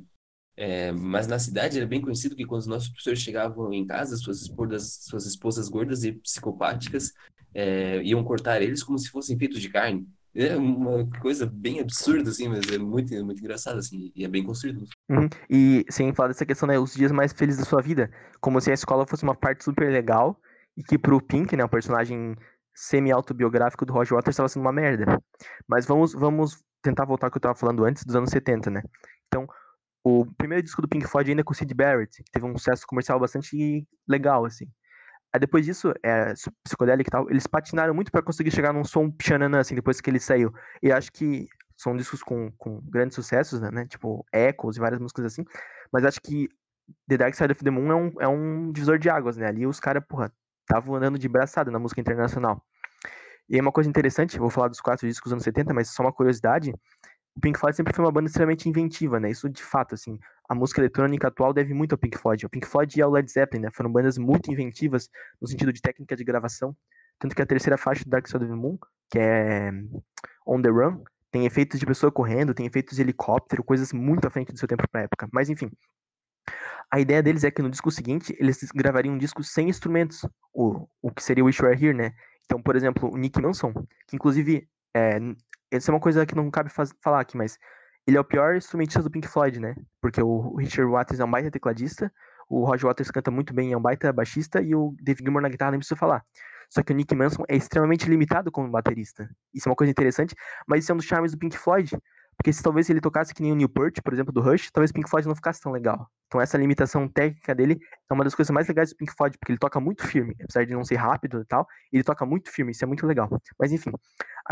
[0.60, 4.16] É, mas na cidade era bem conhecido que quando os nossos professores chegavam em casa,
[4.16, 7.12] suas esposas, suas esposas gordas e psicopáticas
[7.54, 10.06] é, iam cortar eles como se fossem feitos de carne.
[10.34, 14.44] É uma coisa bem absurda, assim, mas é muito, muito engraçado, assim, e é bem
[14.44, 14.84] construído.
[15.08, 15.28] Uhum.
[15.48, 18.10] E sem falar dessa questão, né, os dias mais felizes da sua vida,
[18.40, 20.40] como se a escola fosse uma parte super legal
[20.76, 22.36] e que pro Pink, né, o personagem
[22.78, 25.20] semi-autobiográfico do Roger Waters estava sendo uma merda.
[25.66, 28.82] Mas vamos, vamos tentar voltar ao que eu estava falando antes, dos anos 70, né?
[29.26, 29.48] Então,
[30.04, 32.56] o primeiro disco do Pink Floyd ainda é com o Sid Barrett, que teve um
[32.56, 34.66] sucesso comercial bastante legal, assim.
[35.32, 39.10] Aí depois disso, é, psicodélico e tal, eles patinaram muito para conseguir chegar num som
[39.10, 40.52] pianana, assim, depois que ele saiu.
[40.80, 43.86] E acho que são discos com, com grandes sucessos, né?
[43.86, 45.44] Tipo, Echoes e várias músicas assim.
[45.92, 46.48] Mas acho que
[47.08, 49.46] The Dark Side of the Moon é um, é um divisor de águas, né?
[49.48, 50.32] Ali os caras, porra,
[50.68, 52.62] estavam andando de braçada na música internacional.
[53.48, 56.12] E uma coisa interessante, vou falar dos quatro discos dos anos 70, mas só uma
[56.12, 56.74] curiosidade,
[57.34, 59.30] o Pink Floyd sempre foi uma banda extremamente inventiva, né?
[59.30, 62.44] Isso de fato, assim, a música eletrônica atual deve muito ao Pink Floyd.
[62.44, 63.70] O Pink Floyd e o Led Zeppelin, né?
[63.72, 65.08] Foram bandas muito inventivas
[65.40, 66.76] no sentido de técnica de gravação,
[67.18, 68.76] tanto que a terceira faixa do Dark Side of the Moon,
[69.10, 69.70] que é
[70.46, 74.30] On the Run, tem efeitos de pessoa correndo, tem efeitos de helicóptero, coisas muito à
[74.30, 75.28] frente do seu tempo pra época.
[75.32, 75.70] Mas enfim,
[76.90, 80.88] a ideia deles é que no disco seguinte eles gravariam um disco sem instrumentos, o,
[81.02, 82.12] o que seria Wish You Were Here, né?
[82.44, 83.72] Então, por exemplo, o Nick Manson,
[84.06, 85.18] que inclusive, é,
[85.70, 87.58] essa é uma coisa que não cabe faz, falar aqui, mas
[88.06, 89.74] ele é o pior instrumentista do Pink Floyd, né?
[90.00, 92.10] Porque o Richard Waters é um baita tecladista,
[92.48, 95.48] o Roger Waters canta muito bem, é um baita baixista, e o Dave Gilmour na
[95.50, 96.24] guitarra nem precisa falar.
[96.70, 99.28] Só que o Nick Manson é extremamente limitado como baterista.
[99.52, 100.34] Isso é uma coisa interessante,
[100.66, 101.98] mas isso é um dos charmes do Pink Floyd,
[102.38, 105.10] porque se talvez ele tocasse que nem o Newport, por exemplo, do Rush, talvez Pink
[105.10, 106.08] Floyd não ficasse tão legal.
[106.28, 109.50] Então essa limitação técnica dele é uma das coisas mais legais do Pink Floyd, porque
[109.50, 112.70] ele toca muito firme, apesar de não ser rápido e tal, ele toca muito firme,
[112.70, 113.28] isso é muito legal.
[113.58, 113.90] Mas enfim,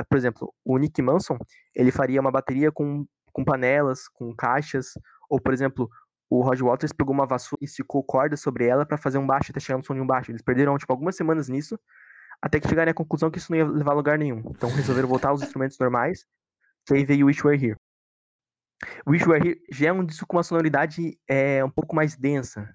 [0.08, 1.38] por exemplo, o Nick Manson,
[1.76, 4.88] ele faria uma bateria com, com panelas, com caixas,
[5.30, 5.88] ou por exemplo,
[6.28, 9.52] o Roger Waters pegou uma vassoura e esticou corda sobre ela para fazer um baixo
[9.52, 10.32] até chegar no som de um baixo.
[10.32, 11.78] Eles perderam tipo algumas semanas nisso,
[12.42, 14.42] até que chegarem à conclusão que isso não ia levar a lugar nenhum.
[14.50, 16.26] Então resolveram voltar aos instrumentos normais
[16.86, 17.76] que aí Wish Were Here.
[19.06, 22.68] Wish Were Here já é um disco com uma sonoridade é, um pouco mais densa.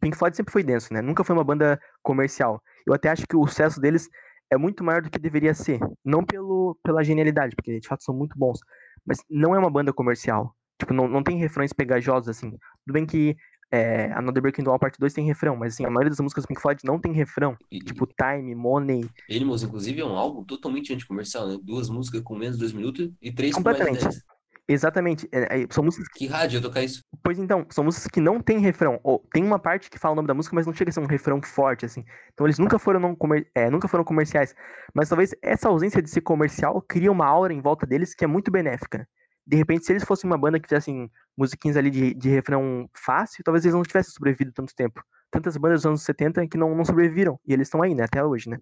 [0.00, 1.02] Pink Floyd sempre foi denso, né?
[1.02, 2.62] Nunca foi uma banda comercial.
[2.86, 4.08] Eu até acho que o sucesso deles
[4.50, 5.78] é muito maior do que deveria ser.
[6.04, 8.58] Não pelo, pela genialidade, porque de fato são muito bons.
[9.04, 10.54] Mas não é uma banda comercial.
[10.80, 12.50] Tipo, não, não tem refrões pegajosos, assim.
[12.50, 13.36] Tudo bem que
[13.70, 16.44] é, Another Breaking the Wall Part 2 tem refrão, mas assim, a maioria das músicas
[16.44, 17.56] do Pink Floyd não tem refrão.
[17.70, 19.08] E, tipo, Time, Money.
[19.30, 21.58] Animals, inclusive, é um álbum totalmente anticomercial, né?
[21.62, 24.24] Duas músicas com menos de dois minutos e três com mais de 10.
[24.66, 25.28] Exatamente.
[25.30, 27.02] É, são músicas Que rádio ia tocar isso?
[27.22, 28.98] Pois então, são músicas que não tem refrão.
[29.02, 31.00] Ou tem uma parte que fala o nome da música, mas não chega a ser
[31.00, 32.04] um refrão forte, assim.
[32.32, 33.46] Então eles nunca foram, não comer...
[33.54, 34.54] é, nunca foram comerciais.
[34.94, 38.26] Mas talvez essa ausência de ser comercial cria uma aura em volta deles que é
[38.26, 39.06] muito benéfica.
[39.46, 43.44] De repente, se eles fossem uma banda que fizessem musiquinhas ali de, de refrão fácil,
[43.44, 45.02] talvez eles não tivessem sobrevivido tanto tempo.
[45.30, 47.38] Tantas bandas dos anos 70 que não, não sobreviveram.
[47.46, 48.04] E eles estão aí, né?
[48.04, 48.58] Até hoje, né?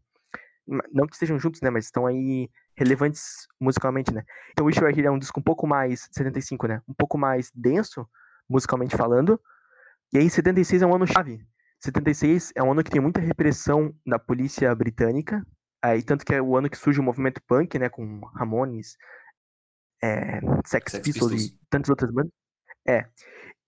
[0.92, 1.70] Não que estejam juntos, né?
[1.70, 4.24] Mas estão aí relevantes musicalmente, né?
[4.50, 6.82] Então, Wish You Were Here é um disco um pouco mais 75, né?
[6.88, 8.08] Um pouco mais denso,
[8.48, 9.40] musicalmente falando.
[10.12, 11.44] E aí, 76 é um ano chave.
[11.80, 15.44] 76 é um ano que tem muita repressão da polícia britânica.
[15.82, 17.88] Aí, tanto que é o ano que surge o movimento punk, né?
[17.88, 18.96] Com Ramones,
[20.03, 21.42] é, Sex, Sex Pistols, Pistols.
[21.44, 22.32] e tantas outras bandas.
[22.86, 23.07] É.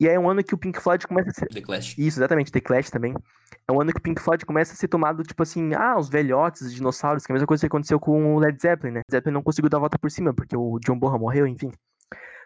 [0.01, 1.47] E aí é um ano que o Pink Floyd começa a ser.
[1.47, 1.97] The Clash.
[1.97, 3.14] Isso, exatamente, The Clash também.
[3.68, 6.09] É um ano que o Pink Floyd começa a ser tomado, tipo assim, ah, os
[6.09, 8.99] velhotes, os dinossauros, que é a mesma coisa que aconteceu com o Led Zeppelin, né?
[8.99, 11.70] Led Zeppelin não conseguiu dar a volta por cima, porque o John Bonham morreu, enfim.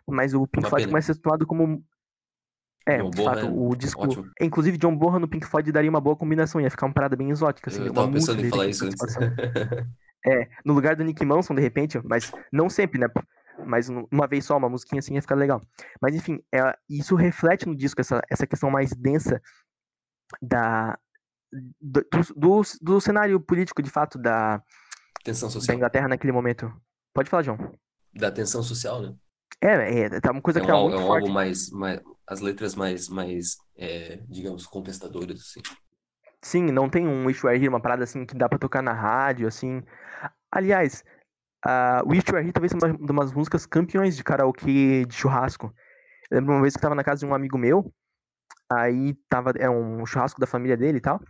[0.07, 0.93] Mas o Pink Uma Floyd pena.
[0.93, 1.83] começa a ser tomado como.
[2.87, 4.03] É, John de fato, o disco.
[4.03, 4.31] ótimo.
[4.41, 7.17] É, Inclusive, John Bonham no Pink Floyd daria uma boa combinação, ia ficar uma parada
[7.17, 8.99] bem exótica, assim, Eu tava pensando em falar isso antes.
[10.27, 13.07] É, no lugar do Nick Manson, de repente, mas não sempre, né?
[13.67, 15.61] Mas um- uma vez só, uma musiquinha assim ia ficar legal.
[16.01, 19.41] Mas enfim, é, isso reflete no disco essa, essa questão mais densa
[20.41, 20.99] da,
[21.81, 22.05] do,
[22.37, 24.63] do, do- cenário político, de fato, da,
[25.25, 25.77] Tensão da social.
[25.77, 26.73] Inglaterra naquele momento.
[27.15, 27.59] Pode falar, João.
[28.15, 29.15] Da tensão social, né?
[29.61, 31.23] É, é tá uma coisa É que um, tá muito é um forte.
[31.25, 32.01] álbum mais, mais.
[32.27, 35.61] As letras mais, mais é, digamos, contestadoras, assim.
[36.43, 38.93] Sim, não tem um Wish Were Here, uma parada assim que dá pra tocar na
[38.93, 39.83] rádio, assim.
[40.51, 41.03] Aliás,
[41.65, 45.15] a Wish You Were Here talvez seja uma de umas músicas campeões de karaokê de
[45.15, 45.73] churrasco.
[46.31, 47.93] Eu lembro uma vez que eu tava na casa de um amigo meu,
[48.71, 51.21] aí tava, é um churrasco da família dele e tal.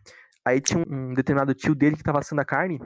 [0.45, 2.81] Aí tinha um, determinado tio dele que tava assando a carne.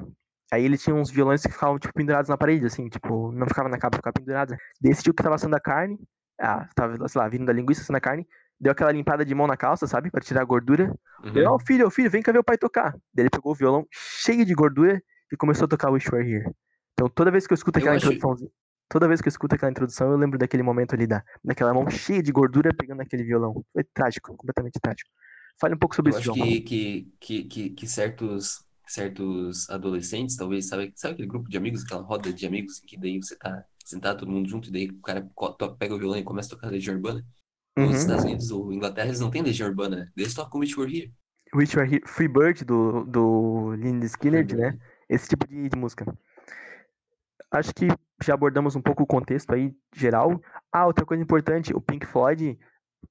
[0.52, 3.68] Aí ele tinha uns violões que ficavam, tipo, pendurados na parede, assim, tipo, não ficava
[3.70, 4.54] na capa, ficava pendurado.
[4.80, 5.98] Desse tio que tava assando a carne,
[6.40, 8.26] ah, tava, sei lá, vindo da linguiça assando a carne,
[8.60, 10.94] deu aquela limpada de mão na calça, sabe, pra tirar a gordura.
[11.32, 11.54] Deu, Uhum.
[11.54, 12.92] ó, filho, ó, filho, vem cá ver o pai tocar.
[13.14, 15.00] Daí ele pegou o violão cheio de gordura
[15.32, 16.50] e começou a tocar Wish You Were Here.
[17.02, 18.48] Então toda vez que eu escuto Eu aquela acho- introdução,
[18.88, 21.88] toda vez que eu escuto aquela introdução, eu lembro daquele momento ali da, daquela mão
[21.90, 23.64] cheia de gordura pegando aquele violão.
[23.72, 25.10] Foi trágico, completamente trágico.
[25.60, 26.48] Fale um pouco sobre Eu isso, acho João.
[26.48, 31.82] que, que, que, que, que certos, certos adolescentes, talvez, sabe, sabe aquele grupo de amigos,
[31.84, 34.88] aquela roda de amigos, em que daí você tá sentado todo mundo junto, e daí
[34.90, 35.28] o cara
[35.78, 37.24] pega o violão e começa a tocar Legião Urbana?
[37.76, 37.96] Nos Uhum.
[37.96, 40.12] Estados Unidos ou Inglaterra, eles não têm Legião Urbana?
[40.16, 41.12] Eles tocam Wish You Were Here.
[41.54, 44.78] Wish Were Here, Free Bird do, do Lynyrd Skynyrd, né?
[45.08, 46.06] Esse tipo de, de música.
[47.52, 47.86] Acho que
[48.22, 50.40] já abordamos um pouco o contexto aí geral.
[50.72, 52.58] Ah, outra coisa importante, o Pink Floyd,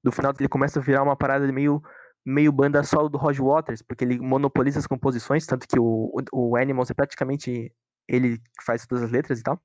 [0.02, 1.80] no final ele começa a virar uma parada meio,
[2.26, 6.50] meio banda solo do Roger Waters, porque ele monopoliza as composições, tanto que o, o,
[6.50, 7.72] o Animals é praticamente
[8.08, 9.60] ele que faz todas as letras e tal.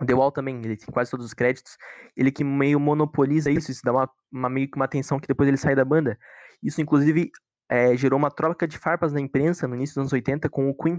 [0.00, 1.78] O The Wall também, ele tem quase todos os créditos.
[2.14, 5.48] Ele que meio monopoliza isso, isso dá uma, uma meio que uma atenção que depois
[5.48, 6.18] ele sai da banda.
[6.62, 7.30] Isso, inclusive,
[7.68, 10.74] é, gerou uma troca de farpas na imprensa no início dos anos 80 com o
[10.74, 10.98] Queen.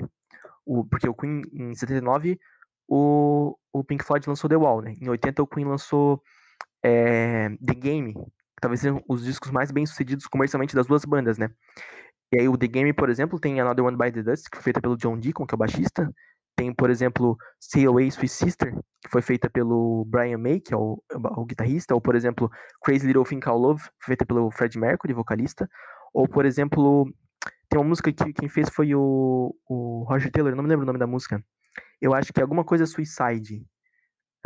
[0.65, 2.39] O, porque o Queen, em 79,
[2.87, 4.93] o, o Pink Floyd lançou The Wall, né?
[5.01, 6.21] Em 80, o Queen lançou
[6.83, 11.37] é, The Game, que talvez sejam os discos mais bem sucedidos comercialmente das duas bandas,
[11.37, 11.49] né?
[12.33, 14.63] E aí o The Game, por exemplo, tem Another One by the Dust, que foi
[14.63, 16.11] feita pelo John Deacon, que é o baixista.
[16.55, 17.37] Tem, por exemplo,
[17.75, 21.93] Away Sweet Sister, que foi feita pelo Brian May, que é o, o guitarrista.
[21.93, 22.49] Ou, por exemplo,
[22.83, 25.69] Crazy Little Thing Called Love, feita pelo Fred Mercury, vocalista.
[26.13, 27.05] Ou, por exemplo,
[27.69, 30.87] tem uma música que quem fez foi o, o Roger Taylor, não me lembro o
[30.87, 31.41] nome da música.
[32.01, 33.65] Eu acho que é alguma coisa Suicide.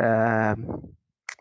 [0.00, 0.54] Ah,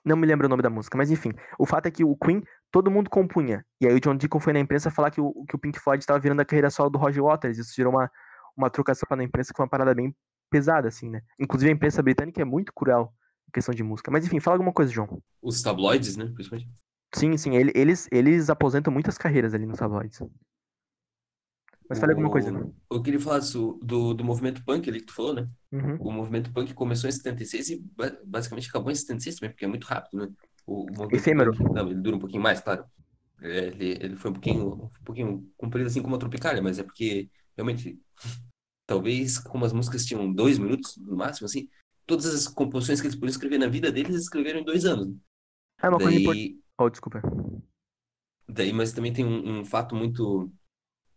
[0.03, 1.31] não me lembro o nome da música, mas enfim.
[1.59, 3.65] O fato é que o Queen, todo mundo compunha.
[3.79, 6.01] E aí o John Deacon foi na imprensa falar que o, que o Pink Floyd
[6.01, 7.57] estava virando a carreira solo do Roger Waters.
[7.57, 8.09] Isso gerou uma,
[8.57, 10.15] uma trocação na imprensa que foi uma parada bem
[10.49, 11.21] pesada, assim, né?
[11.39, 13.13] Inclusive a imprensa britânica é muito cruel
[13.47, 14.11] em questão de música.
[14.11, 15.21] Mas enfim, fala alguma coisa, João.
[15.41, 16.25] Os tabloides, né?
[16.33, 16.69] Principalmente.
[17.13, 20.19] Sim, sim, ele- eles, eles aposentam muitas carreiras ali nos tabloides.
[21.91, 22.51] Mas fale alguma coisa.
[22.51, 25.47] O- Eu queria falar do, do, do movimento punk ali que tu falou, né?
[25.71, 25.97] Uhum.
[25.99, 29.67] O movimento punk começou em 76 e ba- basicamente acabou em 76 também, porque é
[29.67, 30.33] muito rápido, né?
[30.65, 31.51] O, o Efêmero.
[31.51, 32.85] punk- não, ele dura um pouquinho mais, claro.
[33.41, 36.83] É, Ele, ele foi um pouquinho, um pouquinho comprido assim como a Tropicália, mas é
[36.83, 37.99] porque realmente,
[38.87, 41.69] talvez como as músicas tinham dois minutos no máximo, assim,
[42.05, 45.15] todas as composições que eles podiam escrever na vida deles, eles escreveram em dois anos.
[45.79, 46.47] Ah, uma coisa importante.
[46.47, 47.21] Daí, Oh, desculpa.
[48.47, 50.51] daí, mas também tem um, um fato muito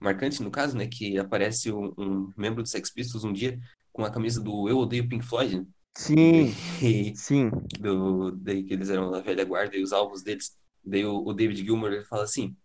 [0.04, 0.86] marcante no caso, né?
[0.88, 3.58] Que aparece um, um membro do Sex Pistols um dia
[3.92, 5.66] com a camisa do Eu Odeio Pink Floyd, né?
[5.96, 7.50] Sim, E, sim.
[7.78, 10.56] do, daí que eles eram da velha guarda e os alvos deles.
[10.84, 12.56] Daí o, o David Gilmour ele fala assim: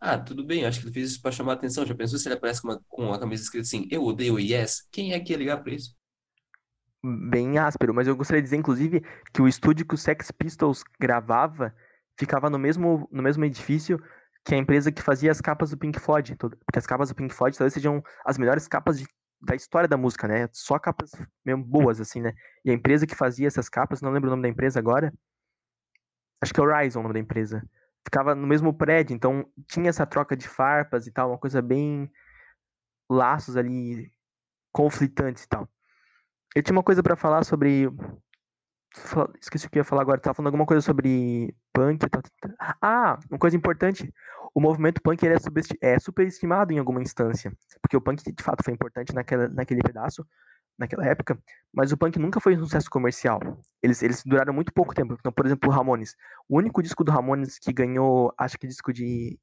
[0.00, 1.86] Ah, tudo bem, acho que ele fez isso pra chamar a atenção.
[1.86, 4.86] Já pensou se ele aparece com uma, com uma camisa escrita assim: Eu odeio Yes?
[4.92, 5.96] Quem é que ia ligar pra isso?
[7.30, 10.82] bem áspero, mas eu gostaria de dizer, inclusive, que o estúdio que o Sex Pistols
[11.00, 11.74] gravava
[12.18, 14.02] ficava no mesmo, no mesmo edifício
[14.46, 16.36] que a empresa que fazia as capas do Pink Floyd.
[16.36, 19.06] Porque as capas do Pink Floyd talvez sejam as melhores capas de,
[19.40, 20.48] da história da música, né?
[20.52, 21.10] Só capas
[21.44, 22.32] mesmo boas, assim, né?
[22.64, 25.12] E a empresa que fazia essas capas, não lembro o nome da empresa agora,
[26.40, 27.68] acho que é Horizon o nome da empresa.
[28.04, 32.08] Ficava no mesmo prédio, então tinha essa troca de farpas e tal, uma coisa bem
[33.10, 34.12] laços ali
[34.72, 35.68] conflitantes e tal.
[36.54, 37.90] Eu tinha uma coisa para falar sobre.
[39.40, 40.20] Esqueci o que eu ia falar agora.
[40.20, 42.06] Tava falando alguma coisa sobre punk.
[42.80, 44.10] Ah, uma coisa importante.
[44.56, 47.52] O movimento punk ele é, é superestimado em alguma instância.
[47.82, 50.26] Porque o punk de fato foi importante naquela, naquele pedaço,
[50.78, 51.38] naquela época.
[51.74, 53.38] Mas o punk nunca foi um sucesso comercial.
[53.82, 55.12] Eles, eles duraram muito pouco tempo.
[55.12, 56.16] Então, por exemplo, o Ramones.
[56.48, 59.38] O único disco do Ramones que ganhou, acho que disco de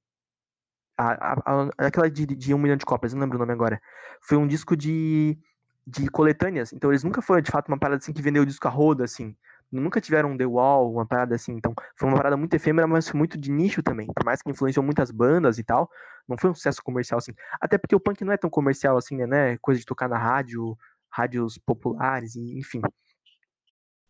[0.97, 3.79] a, a, aquela de, de um milhão de cópias, não lembro o nome agora.
[4.19, 5.37] Foi um disco de,
[5.85, 6.73] de coletâneas.
[6.73, 9.03] Então eles nunca foi de fato uma parada assim que vendeu o disco a roda,
[9.03, 9.35] assim.
[9.73, 11.53] Nunca tiveram um The Wall, uma parada assim.
[11.53, 14.07] Então foi uma parada muito efêmera, mas muito de nicho também.
[14.07, 15.89] Por mais que influenciou muitas bandas e tal,
[16.27, 17.33] não foi um sucesso comercial assim.
[17.59, 19.27] Até porque o punk não é tão comercial assim, né?
[19.27, 19.57] né?
[19.57, 20.77] Coisa de tocar na rádio,
[21.09, 22.81] rádios populares, e, enfim.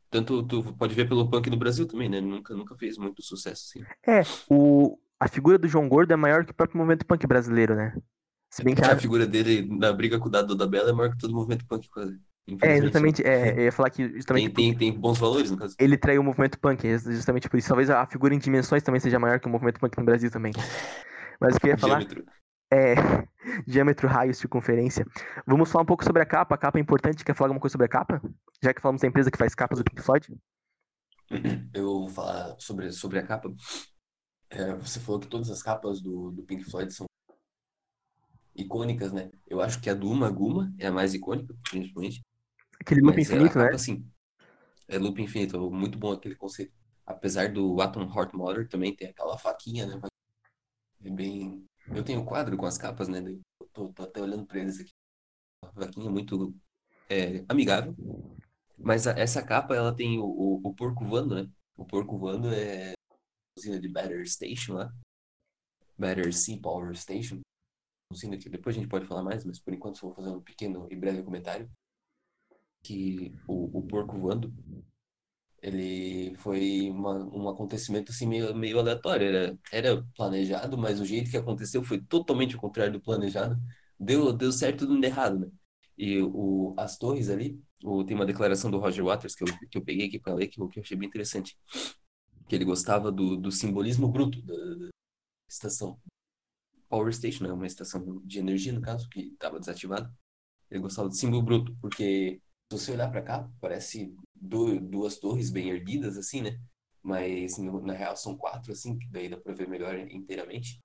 [0.09, 2.21] Tanto tu pode ver pelo punk no Brasil também, né?
[2.21, 3.85] Nunca, nunca fez muito sucesso, assim.
[4.05, 7.75] É, o, a figura do João Gordo é maior que o próprio movimento punk brasileiro,
[7.75, 7.95] né?
[8.51, 8.93] Se bem que a...
[8.93, 11.35] a figura dele na briga com o Dado da Bela é maior que todo o
[11.35, 12.21] movimento punk, quase.
[12.61, 14.53] É, justamente, é, eu ia falar que justamente.
[14.53, 15.75] Tem, tem, tem, bons valores, no caso.
[15.79, 17.67] Ele traiu o movimento punk, justamente por isso.
[17.67, 20.51] Talvez a figura em dimensões também seja maior que o movimento punk no Brasil também.
[21.39, 21.99] Mas o que eu ia falar.
[21.99, 22.25] Diâmetro.
[22.71, 22.95] É.
[23.67, 25.05] Diâmetro, raio, circunferência.
[25.45, 26.55] Vamos falar um pouco sobre a capa.
[26.55, 27.23] A capa é importante.
[27.23, 28.21] Quer falar alguma coisa sobre a capa?
[28.61, 30.27] Já que falamos da empresa que faz capas do Pink Floyd?
[31.73, 33.53] Eu vou falar sobre, sobre a capa.
[34.49, 37.05] É, você falou que todas as capas do, do Pink Floyd são
[38.55, 39.31] icônicas, né?
[39.47, 42.23] Eu acho que a do Uma Guma é a mais icônica, principalmente.
[42.83, 43.75] Aquele loop infinito, capa, né?
[43.75, 44.05] Assim,
[44.89, 46.73] é loop infinito, muito bom aquele conceito.
[47.05, 50.01] Apesar do Atom Heart Mother também ter aquela faquinha, né?
[51.03, 51.65] É bem.
[51.87, 53.19] Eu tenho quadro com as capas, né?
[53.19, 54.91] Eu tô, tô até olhando pra eles aqui.
[55.63, 56.53] A faquinha muito
[57.09, 57.95] é, amigável.
[58.77, 61.49] Mas a, essa capa, ela tem o, o, o porco voando, né?
[61.77, 62.93] O porco voando é
[63.57, 64.93] usina de Better Station lá.
[65.97, 67.39] Better Sea Power Station.
[68.11, 70.41] Usina que depois a gente pode falar mais, mas por enquanto só vou fazer um
[70.41, 71.69] pequeno e breve comentário.
[72.83, 74.53] Que o, o porco voando,
[75.61, 79.27] ele foi uma, um acontecimento assim meio, meio aleatório.
[79.27, 83.57] Era, era planejado, mas o jeito que aconteceu foi totalmente o contrário do planejado.
[83.99, 85.47] Deu, deu certo dando errado, né?
[85.97, 89.77] E o, as torres ali, o, tem uma declaração do Roger Waters que eu, que
[89.77, 91.55] eu peguei aqui para ler, que eu, que eu achei bem interessante
[92.47, 94.89] que ele gostava do, do simbolismo bruto da, da
[95.49, 95.99] estação.
[96.89, 100.13] Power Station, é uma estação de energia, no caso, que estava desativada.
[100.69, 102.41] Ele gostava do símbolo bruto, porque
[102.73, 106.57] você olhar para cá, parece duas torres bem erguidas, assim, né?
[107.01, 110.79] Mas no, na real são quatro, assim, que daí dá para ver melhor inteiramente.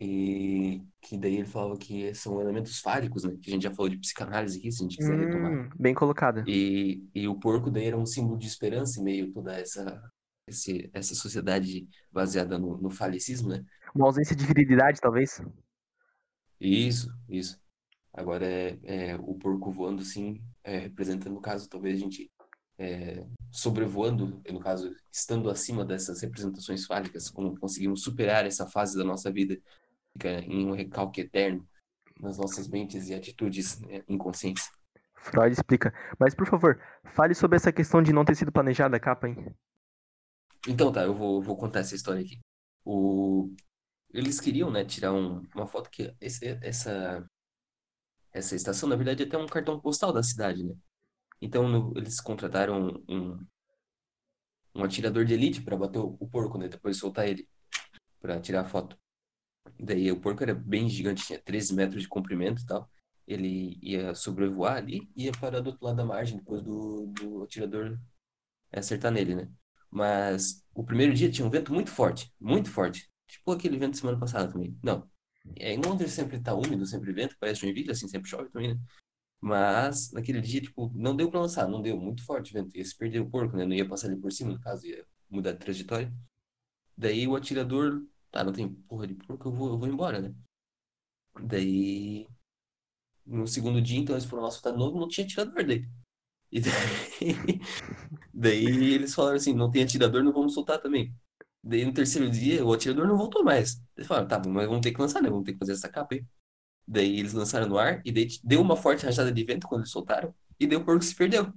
[0.00, 3.36] E que daí ele falava que são elementos fálicos, né?
[3.40, 5.70] Que a gente já falou de psicanálise aqui, se a gente quiser hum, retomar.
[5.78, 6.42] Bem colocado.
[6.48, 10.02] E, e o porco daí era um símbolo de esperança em meio a toda essa
[10.46, 13.64] esse, essa sociedade baseada no, no falecismo, né?
[13.94, 15.40] Uma ausência de virilidade, talvez.
[16.60, 17.60] Isso, isso.
[18.12, 22.30] Agora é, é o porco voando, assim, é, representando, no caso, talvez a gente
[22.78, 29.04] é, sobrevoando, no caso, estando acima dessas representações fálicas, como conseguimos superar essa fase da
[29.04, 29.58] nossa vida,
[30.12, 31.66] fica em um recalque eterno
[32.20, 34.70] nas nossas mentes e atitudes né, inconscientes.
[35.14, 35.94] Freud explica.
[36.18, 36.80] Mas, por favor,
[37.14, 39.54] fale sobre essa questão de não ter sido planejada a capa, hein?
[40.68, 42.40] Então tá, eu vou, vou contar essa história aqui.
[42.84, 43.52] O...
[44.12, 47.26] Eles queriam, né, tirar um, uma foto que esse, essa,
[48.32, 50.74] essa estação, na verdade, é até um cartão postal da cidade, né?
[51.40, 53.46] Então no, eles contrataram um,
[54.74, 56.68] um atirador de elite para bater o, porco, né?
[56.68, 57.48] Depois soltar ele
[58.20, 58.98] para tirar a foto.
[59.78, 62.90] Daí o porco era bem gigante, tinha 13 metros de comprimento e tal.
[63.26, 67.42] Ele ia sobrevoar ali e ia parar do outro lado da margem depois do, do
[67.44, 67.98] atirador
[68.72, 69.50] acertar nele, né?
[69.90, 73.10] Mas o primeiro dia tinha um vento muito forte, muito forte.
[73.26, 74.76] Tipo aquele vento semana passada também.
[74.82, 75.08] Não.
[75.56, 78.80] É, em Londres sempre tá úmido, sempre vento, parece Joinville, assim, sempre chove também, né?
[79.40, 82.76] Mas naquele dia, tipo, não deu pra lançar, não deu, muito forte o vento.
[82.76, 83.64] Ia se perder o porco, né?
[83.66, 86.12] Não ia passar ali por cima, no caso, ia mudar de trajetória.
[86.96, 90.34] Daí o atirador, tá, não tem porra de porco, eu vou, eu vou embora, né?
[91.44, 92.28] Daí,
[93.26, 95.88] no segundo dia, então, eles foram lá soltar de novo, não tinha atirador daí.
[96.50, 96.70] E daí,
[98.32, 101.14] daí eles falaram assim, não tem atirador, não vamos soltar também.
[101.62, 103.80] Daí no terceiro dia, o atirador não voltou mais.
[103.96, 105.30] Eles falaram, tá, mas vamos ter que lançar, né?
[105.30, 106.24] Vamos ter que fazer essa capa aí.
[106.86, 109.90] Daí eles lançaram no ar, e daí deu uma forte rajada de vento quando eles
[109.90, 111.52] soltaram, e daí o porco se perdeu.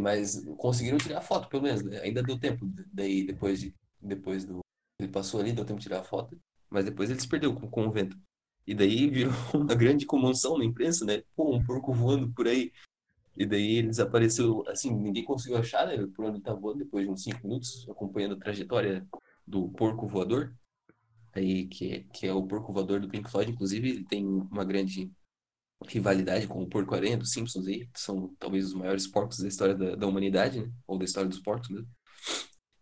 [0.00, 2.00] Mas conseguiram tirar a foto, pelo menos, né?
[2.00, 2.66] Ainda deu tempo.
[2.92, 4.60] Daí, depois, de, depois do.
[4.98, 6.40] Ele passou ali, deu tempo de tirar a foto.
[6.70, 8.16] Mas depois ele se perdeu com, com o vento.
[8.66, 11.22] E daí virou uma grande comoção na imprensa, né?
[11.36, 12.72] Pô, um porco voando por aí.
[13.36, 15.96] E daí ele desapareceu, assim, ninguém conseguiu achar, né?
[16.14, 19.06] Por onde ele tá voando, depois de uns 5 minutos, acompanhando a trajetória
[19.46, 20.54] do porco voador.
[21.32, 24.64] Aí, que, é, que é o porco voador do Pink Floyd, inclusive, ele tem uma
[24.64, 25.10] grande
[25.88, 29.74] rivalidade com o porco-aranha dos Simpsons aí, que são talvez os maiores porcos da história
[29.74, 30.70] da, da humanidade, né?
[30.86, 31.88] Ou da história dos porcos mesmo.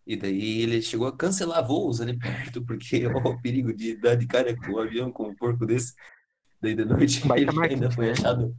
[0.06, 4.14] E daí ele chegou a cancelar voos ali perto, porque ó, o perigo de dar
[4.16, 5.94] de cara com um avião com um porco desse.
[6.60, 8.12] Daí de noite ele ainda foi né?
[8.12, 8.54] achado.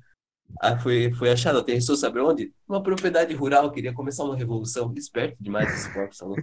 [0.62, 2.54] Ah, foi, foi achado, aterrissou, sabe onde?
[2.68, 4.94] Uma propriedade rural, queria começar uma revolução.
[4.96, 6.36] Esperto demais esse porco, salão.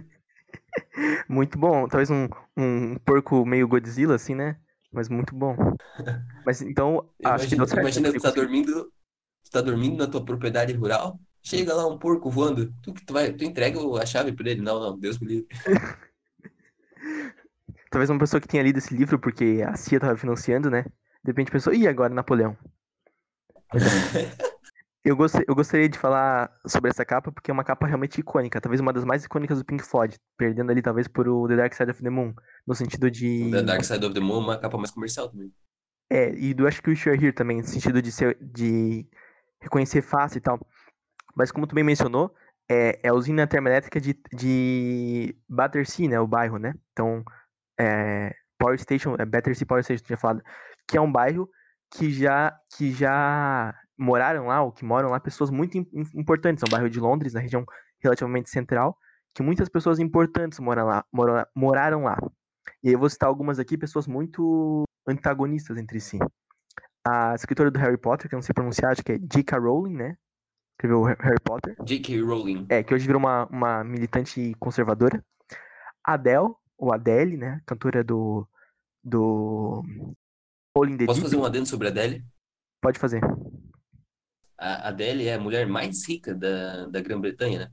[1.27, 1.87] Muito bom.
[1.87, 4.57] Talvez um, um porco meio Godzilla, assim, né?
[4.91, 5.55] Mas muito bom.
[6.45, 7.81] Mas então, imagina, acho que deu certo.
[7.81, 8.91] Imagina tu tá dormindo,
[9.43, 13.31] tu tá dormindo na tua propriedade rural, chega lá um porco voando, tu, tu, vai,
[13.31, 14.61] tu entrega a chave pra ele.
[14.61, 15.47] Não, não, Deus me livre.
[17.89, 20.83] Talvez uma pessoa que tenha lido esse livro, porque a CIA tava financiando, né?
[21.23, 22.57] De repente pensou, ih, agora Napoleão.
[25.03, 28.61] Eu, gost, eu gostaria de falar sobre essa capa, porque é uma capa realmente icônica,
[28.61, 31.73] talvez uma das mais icônicas do Pink Floyd, perdendo ali talvez por o The Dark
[31.73, 32.35] Side of the Moon,
[32.67, 33.49] no sentido de...
[33.49, 35.51] The Dark Side of the Moon é uma capa mais comercial também.
[36.07, 39.07] É, e do Acho que o You're Here também, no sentido de, ser, de
[39.59, 40.59] reconhecer fácil e tal.
[41.35, 42.35] Mas como tu bem mencionou,
[42.69, 46.75] é, é a usina termoelétrica de, de Battersea, né, o bairro, né?
[46.91, 47.23] Então,
[47.79, 50.43] é, Power Station, é Battersea Power Station, tinha falado,
[50.87, 51.49] que é um bairro
[51.95, 55.77] que já, que já moraram lá, ou que moram lá, pessoas muito
[56.15, 56.63] importantes.
[56.63, 57.63] É um bairro de Londres, na região
[57.99, 58.97] relativamente central,
[59.33, 62.17] que muitas pessoas importantes moram lá, moram, moraram lá.
[62.83, 66.17] E aí eu vou citar algumas aqui, pessoas muito antagonistas entre si.
[67.07, 69.57] A escritora do Harry Potter, que eu não sei pronunciar, acho que é J.K.
[69.57, 70.17] Rowling, né?
[70.73, 71.75] Escreveu Harry Potter.
[71.83, 72.21] J.K.
[72.21, 72.65] Rowling.
[72.69, 75.23] É, que hoje virou uma, uma militante conservadora.
[76.03, 77.61] Adele, ou Adele, né?
[77.65, 78.47] Cantora do.
[79.03, 79.83] do.
[80.73, 81.21] Posso Deep.
[81.21, 82.23] fazer um adendo sobre a Adele?
[82.81, 83.21] Pode fazer
[84.61, 87.71] a Adele é a mulher mais rica da, da Grã-Bretanha, né?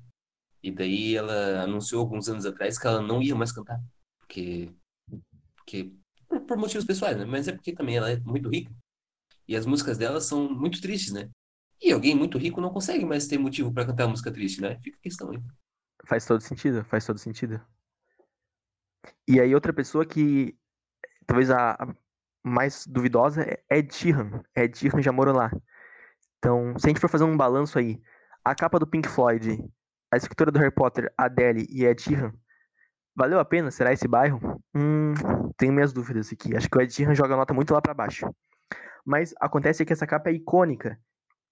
[0.62, 3.78] E daí ela anunciou alguns anos atrás que ela não ia mais cantar,
[4.18, 4.72] porque,
[5.54, 5.92] porque
[6.26, 7.26] por, por motivos pessoais, né?
[7.26, 8.72] Mas é porque também ela é muito rica.
[9.46, 11.30] E as músicas dela são muito tristes, né?
[11.80, 14.78] E alguém muito rico não consegue mais ter motivo para cantar música triste, né?
[14.82, 15.38] Fica a questão aí.
[16.06, 17.60] Faz todo sentido, faz todo sentido.
[19.26, 20.56] E aí outra pessoa que
[21.26, 21.76] talvez a,
[22.42, 24.42] mais duvidosa é Ed Sheeran.
[24.56, 25.50] Ed Sheeran já morou lá.
[26.38, 28.00] Então, se a gente for fazer um balanço aí,
[28.44, 29.62] a capa do Pink Floyd,
[30.10, 32.32] a escritora do Harry Potter, Adele e Ed Sheeran,
[33.14, 33.70] valeu a pena?
[33.70, 34.40] Será esse bairro?
[34.74, 35.12] Hum,
[35.56, 36.56] tenho minhas dúvidas aqui.
[36.56, 38.26] Acho que o Ed Sheeran joga a nota muito lá para baixo.
[39.04, 40.98] Mas acontece que essa capa é icônica.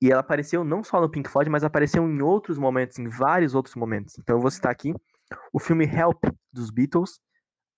[0.01, 3.55] E ela apareceu não só no Pink Floyd, mas apareceu em outros momentos, em vários
[3.55, 4.19] outros momentos.
[4.19, 4.95] Então eu vou citar aqui
[5.53, 6.23] o filme Help,
[6.53, 7.19] dos Beatles.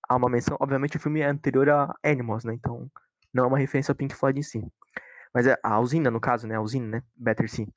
[0.07, 2.53] Há uma menção, obviamente o filme é anterior a Animals, né?
[2.53, 2.89] Então
[3.33, 4.61] não é uma referência ao Pink Floyd em si.
[5.33, 6.55] Mas é a usina, no caso, né?
[6.55, 7.03] A usina, né?
[7.15, 7.67] Battersea.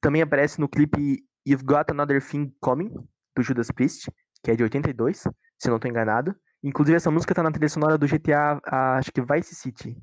[0.00, 2.92] Também aparece no clipe You've Got Another Thing Coming,
[3.34, 4.10] do Judas Priest,
[4.42, 5.24] que é de 82,
[5.58, 6.34] se não estou enganado.
[6.62, 8.60] Inclusive, essa música tá na trilha sonora do GTA,
[8.96, 9.96] acho que Vice City.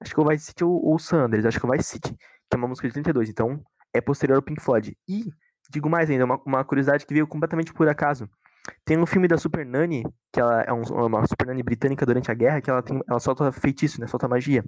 [0.00, 2.54] Acho que o Vice City ou o San Andreas, acho que o Vice City, que
[2.54, 4.96] é uma música de 32, então é posterior ao Pink Floyd.
[5.08, 5.24] E,
[5.70, 8.28] digo mais ainda, uma, uma curiosidade que veio completamente por acaso.
[8.84, 12.30] Tem um filme da Super Nanny, que ela é um, uma Super Nanny britânica durante
[12.30, 14.06] a guerra, que ela, tem, ela solta feitiço, né?
[14.06, 14.64] Solta magia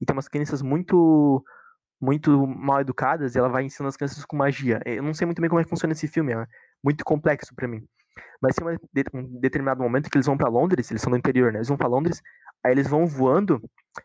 [0.00, 1.44] e tem umas crianças muito
[2.00, 4.80] muito mal educadas e ela vai ensinando as crianças com magia.
[4.84, 6.46] Eu não sei muito bem como é que funciona esse filme, é
[6.84, 7.86] muito complexo para mim.
[8.40, 8.66] Mas tem
[9.14, 11.58] um determinado momento que eles vão para Londres, eles são do interior, né?
[11.58, 12.22] Eles vão para Londres,
[12.64, 13.60] aí eles vão voando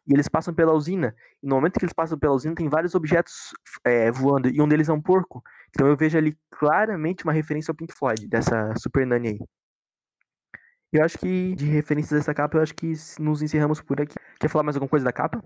[0.08, 1.14] e eles passam pela usina.
[1.44, 4.68] E no momento que eles passam pela usina, tem vários objetos é, voando e um
[4.68, 5.44] deles é um porco.
[5.70, 9.40] Então eu vejo ali claramente uma referência ao Pink Floyd, dessa Super Nanny aí.
[10.94, 14.16] Eu acho que, de referências dessa capa, eu acho que nos encerramos por aqui.
[14.40, 15.42] Quer falar mais alguma coisa da capa?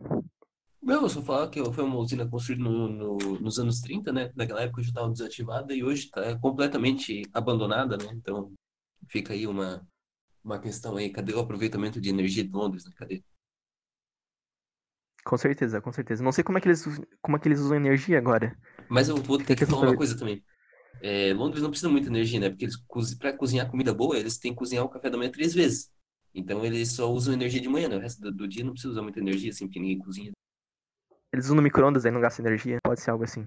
[0.82, 4.32] Não, só falar que foi uma usina construída no, no, nos anos 30, né?
[4.36, 8.05] Naquela época já estava desativada e hoje está completamente abandonada, né?
[8.13, 8.53] Então
[9.09, 9.86] fica aí uma,
[10.43, 12.91] uma questão aí, cadê o aproveitamento de energia de Londres, né?
[12.95, 13.23] Cadê?
[15.26, 16.23] Com certeza, com certeza.
[16.23, 16.86] Não sei como é que eles,
[17.19, 18.55] como é que eles usam energia agora.
[18.88, 20.43] Mas eu vou ter que falar uma coisa também.
[21.01, 22.49] É, Londres não precisa muita energia, né?
[22.49, 22.78] Porque eles
[23.17, 25.91] para cozinhar comida boa, eles têm que cozinhar o café da manhã três vezes.
[26.34, 27.97] Então eles só usam energia de manhã, né?
[27.97, 30.32] O resto do, do dia não precisa usar muita energia, assim, porque ninguém cozinha.
[31.36, 32.78] Eles usam no micro-ondas aí, não gastam energia.
[32.84, 33.46] Pode ser algo assim.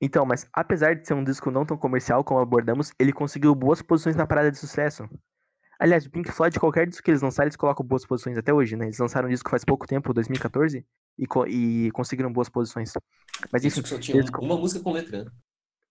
[0.00, 3.80] Então, mas apesar de ser um disco não tão comercial como abordamos, ele conseguiu boas
[3.82, 5.08] posições na parada de sucesso.
[5.80, 8.74] Aliás, o Pink Floyd, qualquer disco que eles lançarem, eles colocam boas posições até hoje,
[8.76, 8.86] né?
[8.86, 10.84] Eles lançaram um disco faz pouco tempo, 2014,
[11.16, 12.92] e, co e conseguiram boas posições.
[13.52, 14.28] Mas isso só tinha eles...
[14.40, 15.24] uma música com letra.
[15.24, 15.30] Né?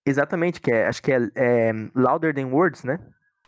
[0.05, 2.99] Exatamente, que é, acho que é, é Louder Than Words, né?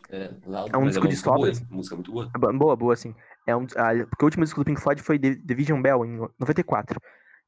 [0.10, 1.62] É, Loud, É um disco uma de sobras.
[1.70, 2.30] música muito boa.
[2.38, 3.14] Bo- Boa, boa, assim.
[3.46, 6.06] É um, ah, porque o último disco do Pink Floyd foi The, The Vision Bell,
[6.06, 7.00] em 94.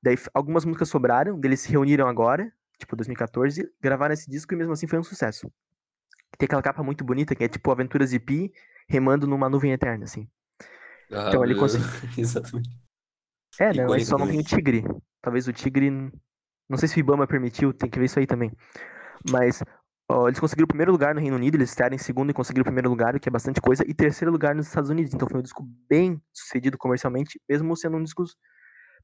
[0.03, 4.73] Daí algumas músicas sobraram, eles se reuniram agora, tipo 2014, gravaram esse disco e mesmo
[4.73, 5.51] assim foi um sucesso.
[6.37, 8.51] Tem aquela capa muito bonita, que é tipo Aventuras de Pi
[8.87, 10.27] remando numa nuvem eterna, assim.
[11.11, 11.87] Ah, Então, ele conseguiu-
[12.17, 12.69] Exatamente.
[13.59, 13.85] É, né?
[13.87, 14.83] Mas só não tem o tigre.
[15.21, 15.89] Talvez o tigre.
[16.69, 18.51] Não sei se o Ibama permitiu, tem que ver isso aí também.
[19.23, 19.61] Mas
[20.09, 22.61] ó, eles conseguiram o primeiro lugar no Reino Unido, eles estavam em segundo e conseguiram
[22.61, 25.13] o primeiro lugar, o que é bastante coisa, e terceiro lugar nos Estados Unidos.
[25.13, 28.23] Então foi um disco bem sucedido comercialmente, mesmo sendo um disco.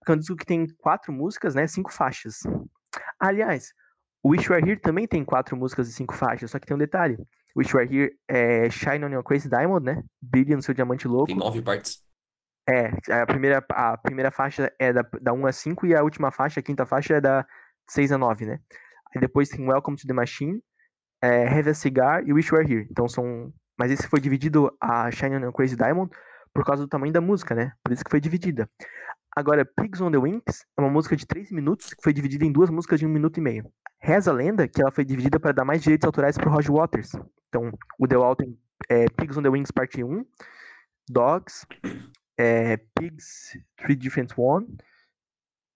[0.08, 1.68] É um disco que tem quatro músicas, né?
[1.68, 2.42] Cinco faixas.
[3.20, 3.74] Aliás,
[4.24, 6.80] o Wish Were Here também tem quatro músicas e cinco faixas, só que tem um
[6.80, 7.18] detalhe.
[7.56, 10.04] Wish Were Here é Shine on Your Crazy Diamond, né?
[10.22, 11.28] Brilha no seu diamante louco.
[11.28, 12.04] Tem nove partes.
[12.70, 12.92] É,
[13.22, 16.60] a primeira, a primeira faixa é da, da 1 a 5 e a última faixa,
[16.60, 17.46] a quinta faixa, é da
[17.90, 18.60] 6 a 9, né?
[19.16, 20.62] Aí depois tem Welcome to the Machine,
[21.22, 22.88] é, Have a Cigar e Wish Were Here.
[22.92, 23.54] Então são.
[23.80, 26.12] Mas esse foi dividido a Shine on a Crazy Diamond
[26.54, 27.72] por causa do tamanho da música, né?
[27.84, 28.70] Por isso que foi dividida.
[29.38, 32.52] Agora, Pigs on the Wings é uma música de 3 minutos que foi dividida em
[32.52, 33.72] duas músicas de 1 minuto e meio.
[34.02, 37.12] Reza a lenda que ela foi dividida para dar mais direitos autorais pro Roger Waters.
[37.48, 38.60] Então, o The Wall tem
[38.90, 40.26] é, Pigs on the Wings parte 1,
[41.08, 41.68] Dogs,
[42.36, 44.76] é, Pigs, Three Different One,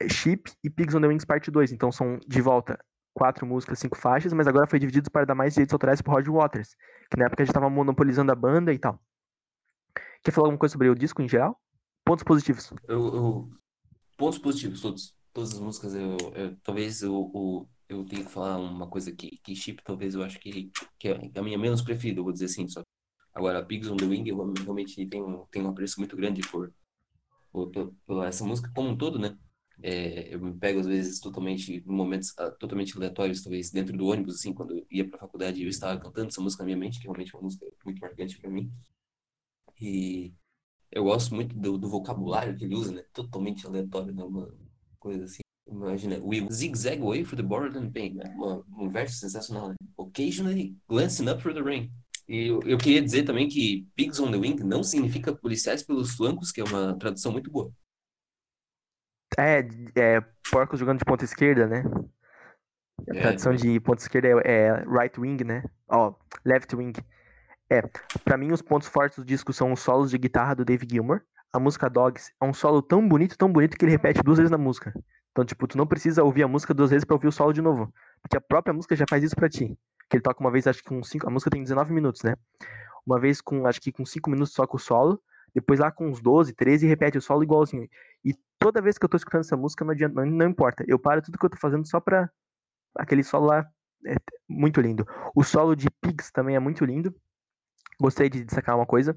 [0.02, 1.72] é, Sheep e Pigs on the Wings parte 2.
[1.72, 2.84] Então são de volta
[3.14, 6.34] quatro músicas, cinco faixas, mas agora foi dividido para dar mais direitos autorais pro Roger
[6.34, 6.76] Waters,
[7.12, 9.00] que na época já estava monopolizando a banda e tal.
[10.24, 11.62] Quer falar alguma coisa sobre o disco em geral?
[12.06, 12.72] Pontos positivos.
[12.88, 13.50] Eu, eu-
[14.18, 15.16] Pontos positivos, todos.
[15.34, 19.56] Todas as músicas, eu, eu- talvez eu, eu, tenha que falar uma coisa que, que
[19.56, 22.68] Chip, talvez eu acho que, que é a minha menos preferida, vou dizer assim.
[22.70, 22.84] Só.
[23.34, 26.74] Agora, Pigs on the Wing, eu realmente tenho, tenho um apreço muito grande por,
[27.52, 29.38] por, por- por essa música como um todo, né?
[29.84, 34.08] É, eu me pego, às vezes, totalmente, em momentos ah, totalmente aleatórios, talvez dentro do
[34.08, 37.00] ônibus, assim, quando eu ia pra faculdade, eu estava cantando essa música na minha mente,
[37.00, 38.72] que realmente é uma música muito marcante pra mim.
[39.80, 40.34] E
[40.92, 43.04] eu gosto muito do, do vocabulário que ele usa, né?
[43.14, 44.24] Totalmente aleatório, né?
[44.24, 44.54] Uma
[45.00, 45.42] coisa assim.
[45.68, 48.26] Imagina, we zigzag away through the border and pain, né?
[48.36, 49.76] Uma- um verso sensacional, né?
[49.98, 51.92] Occasionally glancing up through the rain.
[52.28, 56.12] E eu, eu queria dizer também que pigs on the wing não significa policiais pelos
[56.16, 57.72] flancos, que é uma tradução muito boa.
[59.38, 59.60] É,
[59.96, 60.22] é
[60.52, 61.84] porcos jogando de ponta esquerda, né?
[63.10, 65.64] A É, tradução de ponta esquerda é, é right wing, né?
[65.90, 66.14] Ó,
[66.46, 66.94] left wing.
[67.72, 67.82] É,
[68.26, 71.22] pra mim os pontos fortes do disco são os solos de guitarra do Dave Gilmour.
[71.54, 74.52] A música Dogs é um solo tão bonito, tão bonito que ele repete duas vezes
[74.52, 74.94] na música.
[75.32, 77.62] Então, tipo, tu não precisa ouvir a música duas vezes pra ouvir o solo de
[77.62, 77.94] novo.
[78.22, 79.78] Porque a própria música já faz isso pra ti.
[80.10, 81.26] Que ele toca uma vez, acho que com cinco.
[81.26, 82.36] A música tem 19 minutos, né?
[83.08, 85.22] Uma vez com, acho que com 5 minutos toca o solo.
[85.56, 87.88] Depois lá com uns 12, 13 repete o solo igualzinho.
[88.26, 90.84] E toda vez que eu tô escutando essa música, não adianta, não, não importa.
[90.86, 92.30] Eu paro tudo que eu tô fazendo só pra.
[92.98, 93.66] Aquele solo lá
[94.06, 94.16] é
[94.50, 95.08] muito lindo.
[95.34, 97.16] O solo de Pigs também é muito lindo.
[98.02, 99.16] Gostei de destacar uma coisa.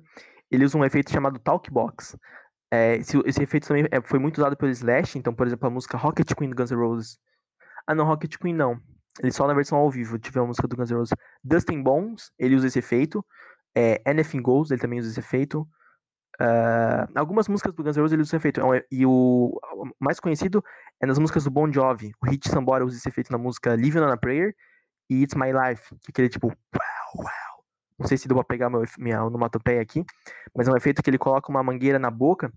[0.51, 2.17] Ele usa um efeito chamado Talkbox.
[2.71, 5.19] É, esse, esse efeito também é- foi muito usado pelo Slash.
[5.19, 7.19] Então, por exemplo, a música Rocket Queen do Guns N' Roses.
[7.87, 8.79] Ah, não, Rocket Queen não.
[9.23, 11.17] Ele só na versão ao vivo tiver a música do Guns N' Roses.
[11.43, 13.25] Dustin Bones, ele usa esse efeito.
[13.75, 15.67] É, Anything Goes, ele também usa esse efeito.
[16.39, 18.61] Ah, algumas músicas do Guns N' Roses ele usa esse efeito.
[18.75, 19.59] É E o
[19.99, 20.63] mais conhecido
[21.01, 22.13] é nas músicas do Bon Jovi.
[22.23, 24.55] O Hit Sambora usa esse efeito na música Living on a Prayer
[25.09, 25.95] e It's My Life.
[26.01, 26.53] Que é aquele tipo.
[28.05, 30.05] Não sei se deu pra pegar meu, minha onomatopeia aqui.
[30.55, 32.53] Mas é um efeito que ele coloca uma mangueira na boca.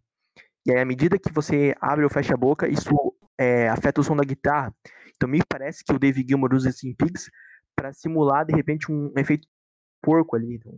[0.66, 2.90] E aí, à medida que você abre ou fecha a boca, isso
[3.38, 4.76] é, afeta o som da guitarra.
[5.16, 7.32] Então me parece que o Dave Gilmour usa esse Pigs
[7.74, 9.48] pra simular, de repente, um efeito
[10.02, 10.60] porco ali.
[10.66, 10.78] um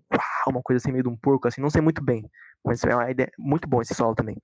[0.52, 1.62] Uma coisa assim, meio de um porco, assim.
[1.62, 2.30] Não sei muito bem.
[2.64, 4.38] Mas é uma ideia muito bom esse solo também.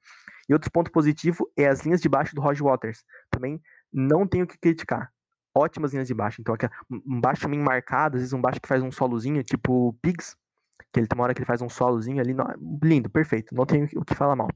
[0.49, 3.03] E outro ponto positivo é as linhas de baixo do Roger Waters.
[3.29, 3.61] Também
[3.93, 5.11] não tenho o que criticar.
[5.57, 6.41] Ótimas linhas de baixo.
[6.41, 6.55] Então,
[6.91, 10.35] um baixo também marcado, às vezes um baixo que faz um solozinho, tipo Pigs,
[10.93, 12.33] que ele tem uma hora que ele faz um solozinho ali.
[12.83, 13.55] lindo, perfeito.
[13.55, 14.49] Não tenho o que falar mal.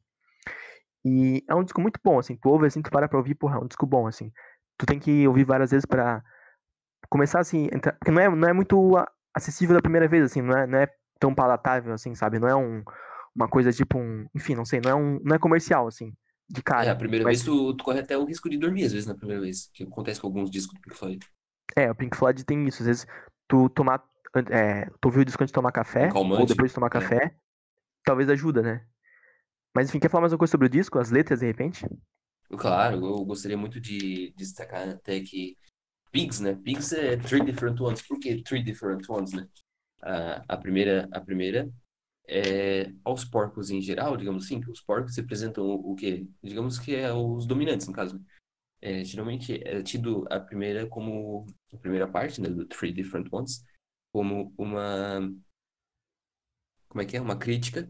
[1.06, 2.36] E é um disco muito bom, assim.
[2.36, 4.32] Tu ouve assim, tu para pra ouvir, porra, é um disco bom, assim.
[4.78, 6.22] Tu tem que ouvir várias vezes pra
[7.10, 8.95] começar assim, entrar- porque não é, não é muito
[9.36, 10.88] acessível da primeira vez, assim, não é, não é
[11.20, 12.39] tão palatável, assim, sabe?
[12.39, 12.84] Não é um,
[13.36, 14.28] uma coisa tipo um.
[14.36, 15.20] Enfim, não sei, não é um.
[15.24, 16.14] Não é comercial, assim,
[16.50, 16.86] de cara.
[16.86, 19.08] É, a primeira mas- vez tu, tu corre até o risco de dormir, às vezes,
[19.08, 19.70] na primeira vez.
[19.74, 21.20] Que acontece com alguns discos do Pink Floyd.
[21.76, 22.82] É, o Pink Floyd tem isso.
[22.82, 23.08] Às vezes
[23.47, 24.04] tu tomar.
[24.52, 26.91] É, tu ouvir o disco antes de tomar café, calmante, ou depois de tomar é.
[26.91, 27.36] café,
[28.04, 28.86] talvez ajuda, né?
[29.76, 31.86] Mas enfim, quer falar mais uma coisa sobre o disco, as letras, de repente?
[32.58, 35.56] Claro, eu gostaria muito de destacar até que
[36.12, 36.56] Pigs, né?
[36.56, 38.02] Pigs é three different ones.
[38.02, 39.47] Por que three different ones, né?
[40.02, 41.70] A, a primeira, a primeira
[42.30, 46.27] é aos porcos em geral, digamos assim, que os porcos representam o, o quê?
[46.43, 48.15] Digamos que é os dominantes, no caso.
[48.17, 48.21] né?
[48.82, 53.63] É, geralmente é tido a primeira como a primeira parte, né, do Three Different Ones,
[54.13, 55.19] como uma
[56.88, 57.21] como é que é?
[57.21, 57.89] Uma crítica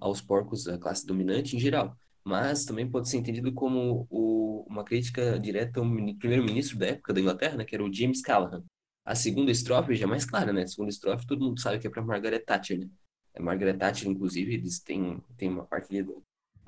[0.00, 1.96] aos porcos da classe dominante em geral.
[2.24, 5.86] Mas também pode ser entendido como o, uma crítica direta ao
[6.18, 8.64] primeiro-ministro da época da Inglaterra, né, que era o James Callaghan.
[9.04, 10.62] A segunda estrofe já é mais clara, né?
[10.62, 12.88] A segunda estrofe todo mundo sabe que é para Margaret Thatcher, né?
[13.34, 16.06] A Margaret Thatcher, inclusive, eles têm, têm uma parte ali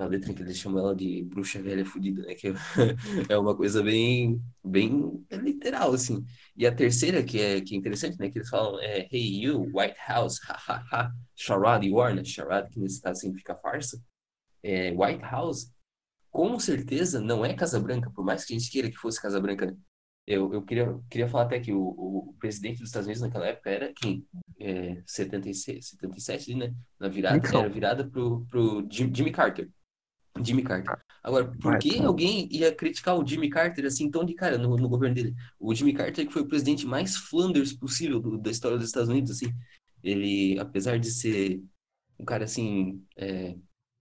[0.05, 2.35] letra que eles chamam ela de bruxa velha fudida, né?
[2.35, 2.49] Que
[3.31, 6.25] é uma coisa bem, bem literal, assim.
[6.55, 8.29] E a terceira, que é, que é interessante, né?
[8.29, 12.25] Que eles falam é Hey you, White House, ha ha ha, charade are, né?
[12.25, 14.03] Charade, que nesse caso significa farsa.
[14.63, 15.73] É, White House,
[16.31, 19.41] com certeza, não é Casa Branca, por mais que a gente queira que fosse Casa
[19.41, 19.77] Branca, né?
[20.27, 23.71] Eu, eu queria, queria falar até que o, o presidente dos Estados Unidos naquela época
[23.71, 24.27] era quem?
[24.59, 26.75] É, 76, 77, né?
[26.99, 27.59] Na virada, Nixon.
[27.61, 29.71] era virada pro, pro Jimmy Carter.
[30.43, 30.99] Jimmy Carter.
[31.23, 34.89] Agora, por que alguém ia criticar o Jimmy Carter assim tão de cara no, no
[34.89, 35.35] governo dele?
[35.59, 39.09] O Jimmy Carter que foi o presidente mais Flanders possível do, da história dos Estados
[39.09, 39.53] Unidos, assim.
[40.03, 41.63] Ele, apesar de ser
[42.19, 43.57] um cara assim é,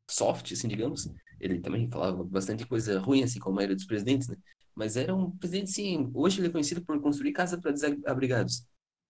[0.09, 1.07] soft, assim, digamos,
[1.39, 4.37] ele também falava bastante coisa ruim, assim, como a maioria dos presidentes, né?
[4.75, 6.11] Mas era um presidente, sim.
[6.13, 8.65] Hoje ele é conhecido por construir casa para desabrigados.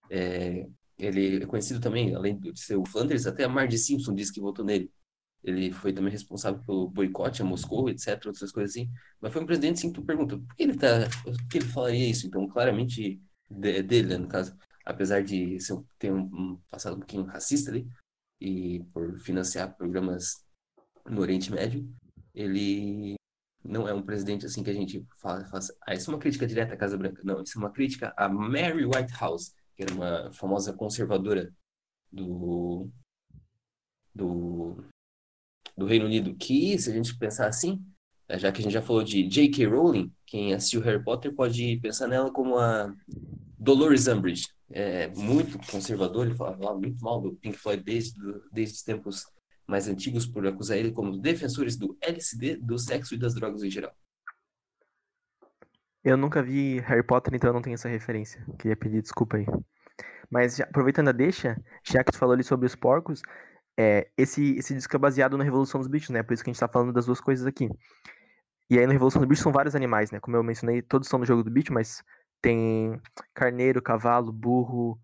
[0.10, 4.34] É, ele é conhecido também, além de ser o Flanders, até a Marge Simpson disse
[4.34, 4.92] que votou nele.
[5.44, 8.90] Ele foi também responsável pelo boicote a Moscou, etc, outras coisas assim.
[9.22, 11.68] Mas foi um presidente, sim, que tu pergunta, por que ele tá, por que ele
[11.68, 12.28] falaria isso?
[12.28, 13.22] Então, claramente,
[13.64, 14.56] é dele, né, no caso.
[14.84, 17.88] Apesar de ser, ter um, passado um pouquinho racista ali,
[18.42, 20.44] e por financiar programas
[21.06, 21.88] no Oriente Médio,
[22.34, 23.15] ele
[23.68, 26.46] não é um presidente assim que a gente fala, fala ah, isso é uma crítica
[26.46, 27.22] direta à Casa Branca.
[27.24, 31.52] Não, isso é uma crítica a Mary Whitehouse, que era uma famosa conservadora
[32.12, 32.90] do,
[34.14, 34.78] do,
[35.76, 37.84] do Reino Unido, que, se a gente pensar assim,
[38.30, 39.66] eh, já que a gente já falou de J.K.
[39.66, 42.94] Rowling, quem assistiu Harry Potter pode pensar nela como a
[43.58, 44.48] Dolores Umbridge.
[44.70, 48.20] É muito conservadora, ele falava muito mal do Pink Floyd desde,
[48.52, 49.26] desde os tempos
[49.68, 53.70] mais antigos por acusar ele como defensores do LSD, do sexo e das drogas em
[53.70, 53.94] geral.
[56.04, 58.46] Eu nunca vi Harry Potter, então eu não tenho essa referência.
[58.60, 59.46] Queria pedir desculpa aí.
[60.30, 63.22] Mas já, aproveitando a deixa, já que tu falou ali sobre os porcos,
[63.78, 66.22] é, esse, esse disco é baseado na Revolução dos Bichos, né?
[66.22, 67.68] Por isso que a gente tá falando das duas coisas aqui.
[68.70, 70.20] E aí na Revolução dos Bichos são vários animais, né?
[70.20, 72.04] Como eu mencionei, todos são no jogo do bicho, mas
[72.40, 73.02] tem
[73.34, 75.00] carneiro, cavalo, burro,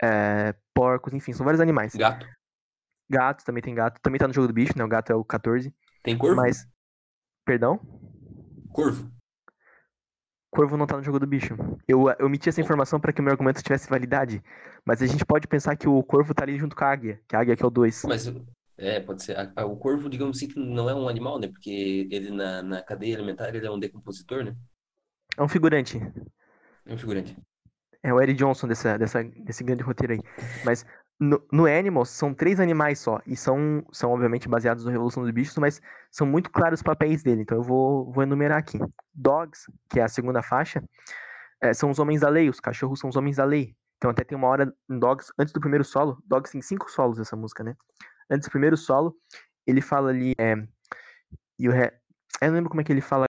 [0.00, 1.94] é, porcos, enfim, são vários animais.
[1.96, 2.26] Gato.
[3.10, 4.00] Gato, também tem gato.
[4.00, 4.84] Também tá no jogo do bicho, né?
[4.84, 5.74] O gato é o 14.
[6.02, 6.36] Tem corvo?
[6.36, 6.66] Mas.
[7.44, 7.80] Perdão?
[8.72, 9.10] Corvo.
[10.50, 11.56] Corvo não tá no jogo do bicho.
[11.86, 14.42] Eu, eu omiti essa informação para que o meu argumento tivesse validade.
[14.84, 17.36] Mas a gente pode pensar que o corvo tá ali junto com a águia, que
[17.36, 18.04] a águia que é o 2.
[18.04, 18.26] Mas
[18.78, 19.36] é, pode ser.
[19.66, 21.48] O corvo, digamos assim, que não é um animal, né?
[21.48, 24.56] Porque ele na, na cadeia alimentar ele é um decompositor, né?
[25.36, 25.98] É um figurante.
[26.86, 27.36] É um figurante.
[28.02, 30.20] É o Eric Johnson dessa, dessa, desse grande roteiro aí.
[30.64, 30.86] Mas
[31.20, 35.32] no, no Animals são três animais só, e são, são obviamente baseados na Revolução dos
[35.32, 38.78] Bichos, mas são muito claros os papéis dele, então eu vou, vou enumerar aqui.
[39.12, 40.82] Dogs, que é a segunda faixa,
[41.60, 43.74] é, são os homens da lei, os cachorros são os homens da lei.
[43.96, 47.18] Então até tem uma hora em Dogs, antes do primeiro solo, Dogs tem cinco solos
[47.18, 47.74] essa música, né?
[48.30, 49.16] Antes do primeiro solo,
[49.66, 50.54] ele fala ali, é,
[51.58, 51.92] you have,
[52.40, 53.24] eu não lembro como é que ele fala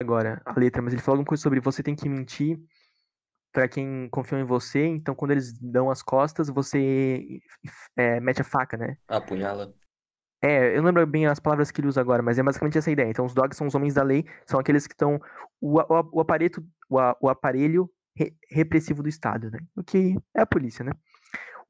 [0.00, 2.60] agora a letra, mas ele fala alguma coisa sobre você tem que mentir
[3.52, 7.40] para quem confiou em você, então quando eles dão as costas, você
[7.96, 8.96] é, mete a faca, né?
[9.06, 9.74] Apunhala.
[10.44, 12.90] É, eu não lembro bem as palavras que ele usa agora, mas é basicamente essa
[12.90, 13.08] ideia.
[13.08, 15.20] Então, os dogs são os homens da lei, são aqueles que estão.
[15.60, 16.50] O, o, o, aparelho,
[16.90, 19.60] o, o aparelho re, repressivo do Estado, né?
[19.76, 20.92] O que é a polícia, né?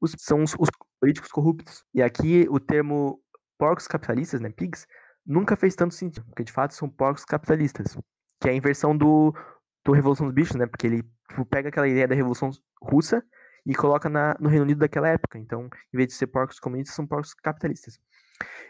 [0.01, 0.69] Os, são os, os,
[0.99, 1.83] políticos corruptos.
[1.93, 3.21] E aqui o termo
[3.59, 4.49] porcos capitalistas, né?
[4.49, 4.87] Pigs,
[5.23, 7.95] nunca fez tanto sentido, porque de fato são porcos capitalistas,
[8.41, 9.35] que é a inversão do,
[9.83, 10.65] do Revolução dos Bichos, né?
[10.65, 12.51] Porque ele tipo, pega aquela ideia da Revolução
[12.81, 13.23] Russa
[13.65, 15.37] e coloca na, no Reino Unido daquela época.
[15.37, 17.99] Então, em vez de ser porcos comunistas, são porcos capitalistas.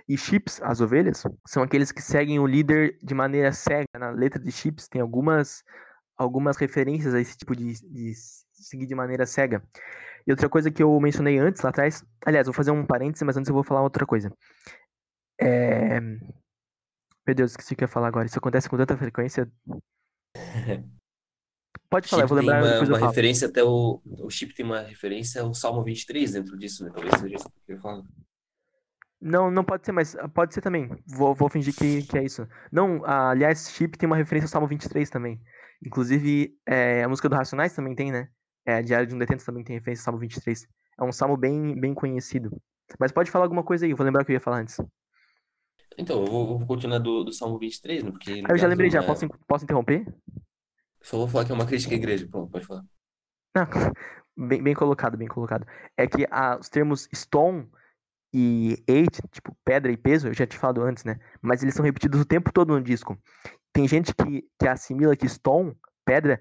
[0.07, 3.88] E chips, as ovelhas, são aqueles que seguem o líder de maneira cega.
[3.98, 5.64] Na letra de chips tem algumas,
[6.18, 8.14] algumas referências a esse tipo de, de
[8.53, 9.64] seguir de maneira cega.
[10.26, 13.35] E outra coisa que eu mencionei antes, lá atrás, aliás, vou fazer um parêntese, mas
[13.35, 14.31] antes eu vou falar outra coisa.
[15.40, 15.99] É...
[15.99, 18.26] Meu Deus, esqueci o que eu ia falar agora.
[18.26, 19.52] Isso acontece com tanta frequência.
[21.94, 22.60] Pode falar, eu vou lembrar.
[22.60, 24.02] Tem uma, uma referência até o.
[24.03, 26.90] O chip tem uma referência ao Salmo 23 dentro disso, né?
[26.91, 28.03] Talvez seja isso que eu falo.
[29.22, 30.90] Não, não pode ser, mas pode ser também.
[31.06, 32.48] Vou, vou fingir que, que é isso.
[32.72, 35.40] Não, aliás, chip tem uma referência ao Salmo 23 também.
[35.86, 38.28] Inclusive, é, a música do Racionais também tem, né?
[38.65, 40.68] É, a Diário de um Detento também tem referência ao Salmo 23.
[40.99, 42.49] É um salmo bem, bem conhecido.
[42.99, 44.82] Mas pode falar alguma coisa aí, vou lembrar o que eu ia falar antes.
[45.95, 48.10] Então, eu vou, vou continuar do, do Salmo 23, né?
[48.10, 49.06] Porque, Ah, eu já lembrei já, na...
[49.06, 50.07] posso, posso interromper?
[51.04, 52.28] Só vou falar que é uma crítica à igreja.
[52.28, 52.84] Pronto, pode falar.
[53.56, 53.66] Não,
[54.48, 55.68] bem, bem colocado, bem colocado.
[55.98, 57.70] É que ah, os termos stone
[58.34, 61.20] e eight, tipo pedra e peso, eu já tinha falado antes, né?
[61.42, 63.18] Mas eles são repetidos o tempo todo no disco.
[63.72, 66.40] Tem gente que, que assimila que stone, pedra,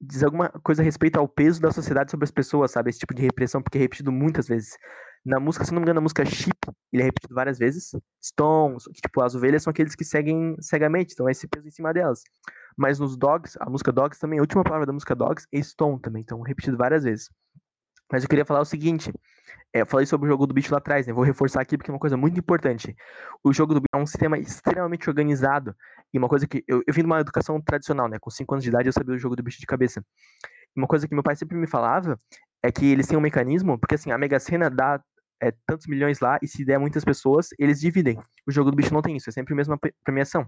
[0.00, 2.90] diz alguma coisa a respeito ao peso da sociedade sobre as pessoas, sabe?
[2.90, 4.78] Esse tipo de repressão, porque é repetido muitas vezes.
[5.26, 6.56] Na música, se não me engano, na música Sheep,
[6.92, 7.90] ele é repetido várias vezes.
[8.24, 11.70] Stone, que, tipo, as ovelhas são aqueles que seguem cegamente, então é esse peso em
[11.72, 12.22] cima delas.
[12.76, 16.00] Mas nos Dogs, a música Dogs também, a última palavra da música Dogs é Stone
[16.00, 17.28] também, então repetido várias vezes.
[18.12, 19.12] Mas eu queria falar o seguinte,
[19.72, 21.12] é, eu falei sobre o jogo do bicho lá atrás, né?
[21.12, 22.94] Vou reforçar aqui porque é uma coisa muito importante.
[23.42, 25.74] O jogo do bicho é um sistema extremamente organizado
[26.14, 28.16] e uma coisa que eu, eu vim de uma educação tradicional, né?
[28.20, 30.04] Com 5 anos de idade eu sabia o jogo do bicho de cabeça.
[30.76, 32.16] Uma coisa que meu pai sempre me falava
[32.62, 35.02] é que eles têm um mecanismo, porque assim, a Mega Sena dá
[35.42, 38.18] é, tantos milhões lá e se der muitas pessoas, eles dividem.
[38.46, 40.46] O jogo do bicho não tem isso, é sempre a mesma premiação.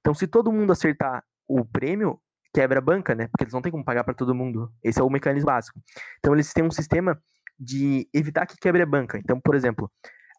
[0.00, 2.20] Então, se todo mundo acertar o prêmio,
[2.54, 3.28] quebra a banca, né?
[3.28, 4.72] Porque eles não têm como pagar para todo mundo.
[4.82, 5.80] Esse é o mecanismo básico.
[6.18, 7.20] Então, eles têm um sistema
[7.58, 9.18] de evitar que quebre a banca.
[9.18, 9.90] Então, por exemplo,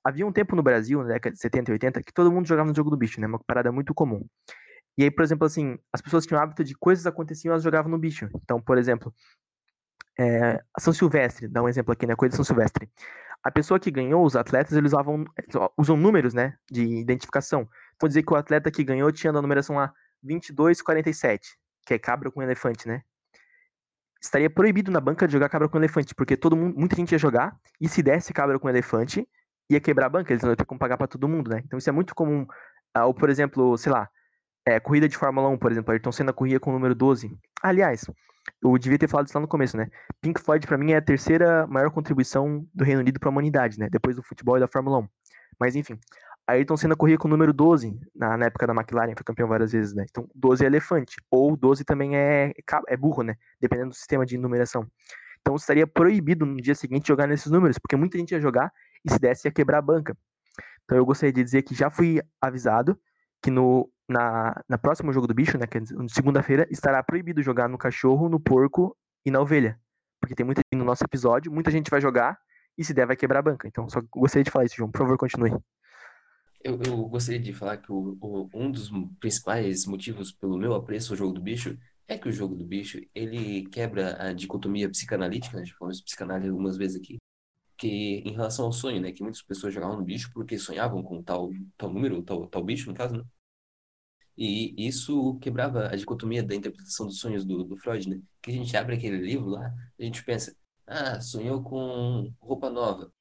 [0.04, 2.68] havia um tempo no Brasil, na década de 70 e 80, que todo mundo jogava
[2.68, 3.28] no jogo do bicho, né?
[3.28, 4.26] Uma parada muito comum.
[4.98, 7.90] E aí, por exemplo, assim, as pessoas tinham o hábito de coisas aconteciam, elas jogavam
[7.90, 8.28] no bicho.
[8.44, 9.14] Então, por exemplo,
[10.20, 12.16] é, São Silvestre, dá um exemplo aqui, né?
[12.16, 12.90] Coisa de São Silvestre.
[13.44, 15.26] A pessoa que ganhou, os atletas, eles usavam,
[15.78, 16.56] usam números, né?
[16.70, 17.68] De identificação.
[17.96, 22.32] Então, dizer que o atleta que ganhou tinha na numeração lá 2247, que é cabra
[22.32, 23.02] com elefante, né?
[24.22, 27.18] estaria proibido na banca de jogar cabra com elefante, porque todo mundo, muita gente ia
[27.18, 29.28] jogar, e se desse cabra com elefante,
[29.70, 31.62] ia quebrar a banca, eles não iam ter como pagar para todo mundo, né?
[31.66, 32.46] Então isso é muito comum.
[32.94, 34.08] Ah, ou, por exemplo, sei lá,
[34.66, 37.36] é, corrida de Fórmula 1, por exemplo, Ayrton Senna corria com o número 12.
[37.64, 38.06] Aliás,
[38.62, 39.90] eu devia ter falado isso lá no começo, né?
[40.22, 43.80] Pink Floyd, para mim, é a terceira maior contribuição do Reino Unido para a humanidade,
[43.80, 43.88] né?
[43.90, 45.08] Depois do futebol e da Fórmula 1.
[45.60, 46.00] Mas, enfim,
[46.48, 49.72] Ayrton Senna corria com o número 12 na, na, época da McLaren, foi campeão várias
[49.72, 50.06] vezes, né?
[50.10, 51.16] Então, 12 é elefante.
[51.30, 52.54] Ou 12 também é,
[52.88, 53.36] é burro, né?
[53.60, 54.88] Dependendo do sistema de numeração.
[55.42, 58.72] Então, estaria proibido no dia seguinte jogar nesses números, porque muita gente ia jogar
[59.04, 60.16] e se desse ia quebrar a banca.
[60.84, 63.00] Então, eu gostaria de dizer que já fui avisado
[63.42, 67.70] que no na, na próximo jogo do bicho, né, que é segunda-feira, estará proibido jogar
[67.70, 68.96] no cachorro, no porco
[69.26, 69.80] e na ovelha.
[70.20, 72.38] Porque tem muita gente no nosso episódio, muita gente vai jogar
[72.78, 73.68] e se der vai quebrar a banca.
[73.68, 74.92] Então, só gostaria de falar isso, João.
[74.92, 75.52] Por favor, continue.
[76.64, 81.14] Eu, eu gostaria de falar que o, o, um dos principais motivos pelo meu apreço
[81.14, 81.78] ao jogo do bicho
[82.08, 85.66] é que o jogo do bicho ele quebra a dicotomia psicanalítica, né?
[85.66, 87.18] Já falamos psicanálise algumas vezes aqui,
[87.82, 89.12] que em relação ao sonho, né?
[89.12, 92.90] Que muitas pessoas jogavam no bicho porque sonhavam com tal, tal número, tal, tal bicho,
[92.90, 93.24] no caso, né?
[94.38, 98.22] E isso quebrava a dicotomia da interpretação dos sonhos do, do Freud, né?
[98.42, 100.56] Que a gente abre aquele livro lá, a gente pensa,
[100.88, 103.12] ah, sonhou com roupa nova.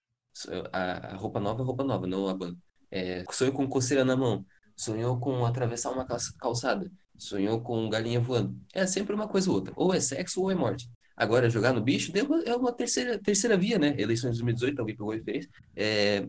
[0.73, 2.59] A, roupa nova é roupa nova, não a banda.
[2.91, 4.45] É, sonhou com coceira na mão.
[4.77, 6.07] Sonhou com atravessar uma
[6.39, 6.91] calçada.
[7.19, 8.59] Sonhou com galinha voando.
[8.74, 9.73] É sempre uma coisa ou outra.
[9.77, 10.89] Ou é sexo ou é morte.
[11.20, 12.10] Agora, jogar no bicho
[12.47, 13.88] é uma terceira, terceira via, né?
[14.01, 15.51] Eleições de 2018, alguém pegou referência.
[15.76, 16.26] É,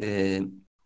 [0.00, 0.40] é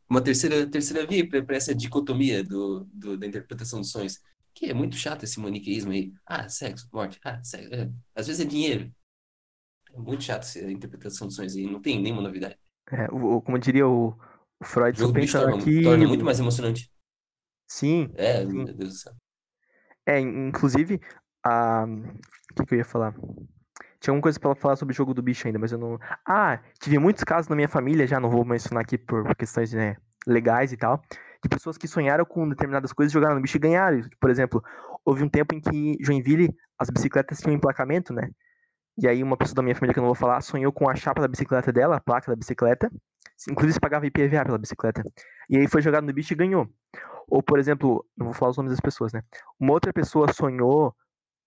[0.07, 4.21] uma terceira, terceira via para essa dicotomia do, do, da interpretação dos sonhos.
[4.55, 6.13] Que é muito chato esse maniqueísmo aí.
[6.27, 7.19] Ah, sexo, morte.
[7.25, 7.75] Ah, sexo.
[7.75, 7.91] É.
[8.15, 8.93] Às vezes é dinheiro.
[9.95, 11.65] É muito chato essa interpretação dos sonhos aí.
[11.65, 12.59] Não tem nenhuma novidade.
[12.93, 14.09] É, o, como diria o,
[14.61, 15.83] o Freud o torna, que...
[15.83, 16.93] torna muito mais emocionante.
[17.67, 18.11] Sim.
[18.15, 18.53] É, sim.
[18.53, 19.15] meu Deus do céu.
[20.09, 21.01] É, inclusive,
[21.45, 21.85] a...
[21.85, 23.13] o que, que eu ia falar?
[24.01, 25.99] Tinha alguma coisa para falar sobre o jogo do bicho ainda, mas eu não.
[26.27, 29.97] Ah, tive muitos casos na minha família, já não vou mencionar aqui por questões né,
[30.27, 31.03] legais e tal,
[31.43, 34.01] de pessoas que sonharam com determinadas coisas, jogaram no bicho e ganharam.
[34.21, 34.63] Por exemplo,
[35.05, 38.31] houve um tempo em que Joinville as bicicletas tinham emplacamento, né?
[38.97, 40.95] E aí uma pessoa da minha família que eu não vou falar sonhou com a
[40.95, 42.91] chapa da bicicleta dela, a placa da bicicleta,
[43.49, 45.05] Inclusive, você pagava IPVA pela bicicleta.
[45.49, 46.69] E aí foi jogado no bicho e ganhou.
[47.29, 49.23] Ou, por exemplo, não vou falar os nomes das pessoas, né?
[49.61, 50.95] Uma outra pessoa sonhou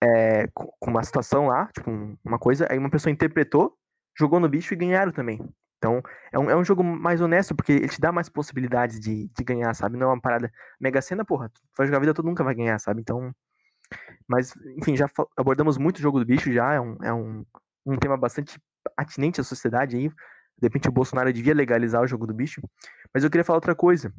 [0.02, 1.90] é, com uma situação lá, tipo,
[2.24, 3.76] uma coisa, aí uma pessoa interpretou,
[4.18, 5.40] jogou no bicho e ganharam também.
[5.78, 6.02] Então,
[6.32, 9.44] é um, é um jogo mais honesto, porque ele te dá mais possibilidades de, de
[9.44, 9.96] ganhar, sabe?
[9.96, 10.50] Não é uma parada
[10.80, 13.00] mega cena, porra, tu vai jogar a vida, todo nunca vai ganhar, sabe?
[13.00, 13.32] Então,
[14.28, 17.44] mas, enfim, já abordamos muito o jogo do bicho, já é um, é um,
[17.86, 18.60] um tema bastante
[18.96, 20.08] atinente à sociedade aí.
[20.08, 22.60] De repente o Bolsonaro devia legalizar o jogo do bicho.
[23.12, 24.12] Mas eu queria falar outra coisa.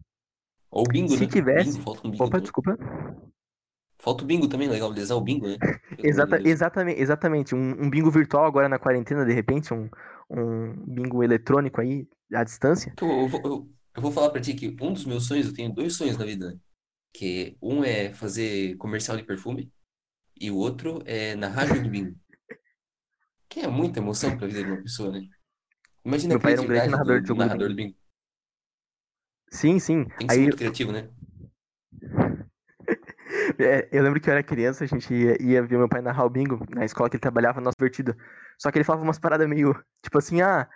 [0.70, 1.28] Ou bingo, Se né?
[1.28, 1.78] tivesse.
[1.78, 2.78] Bingo, um bingo Opa, desculpa.
[4.04, 5.56] Falta o bingo também, legalizar o bingo, né?
[6.04, 7.56] Exata, exatamente, exatamente.
[7.56, 9.90] Um, um bingo virtual agora na quarentena, de repente, um,
[10.30, 12.92] um bingo eletrônico aí à distância.
[12.92, 15.54] Então, eu, vou, eu, eu vou falar pra ti que um dos meus sonhos, eu
[15.54, 16.60] tenho dois sonhos na vida, né?
[17.14, 19.72] Que um é fazer comercial de perfume
[20.38, 22.14] e o outro é narrar jogo do bingo.
[23.48, 25.22] Que é muita emoção pra vida de uma pessoa, né?
[26.04, 27.94] Imagina a Meu pai era um grande criatividade narrador do, narrador do bingo.
[27.94, 28.04] bingo.
[29.52, 30.04] Sim, sim.
[30.18, 31.08] Tem que ser Aí, muito criativo, né?
[33.60, 36.26] É, eu lembro que eu era criança, a gente ia, ia ver meu pai narrar
[36.26, 38.16] o bingo na escola que ele trabalhava, nosso divertido.
[38.58, 40.68] Só que ele falava umas paradas meio, tipo assim, ah,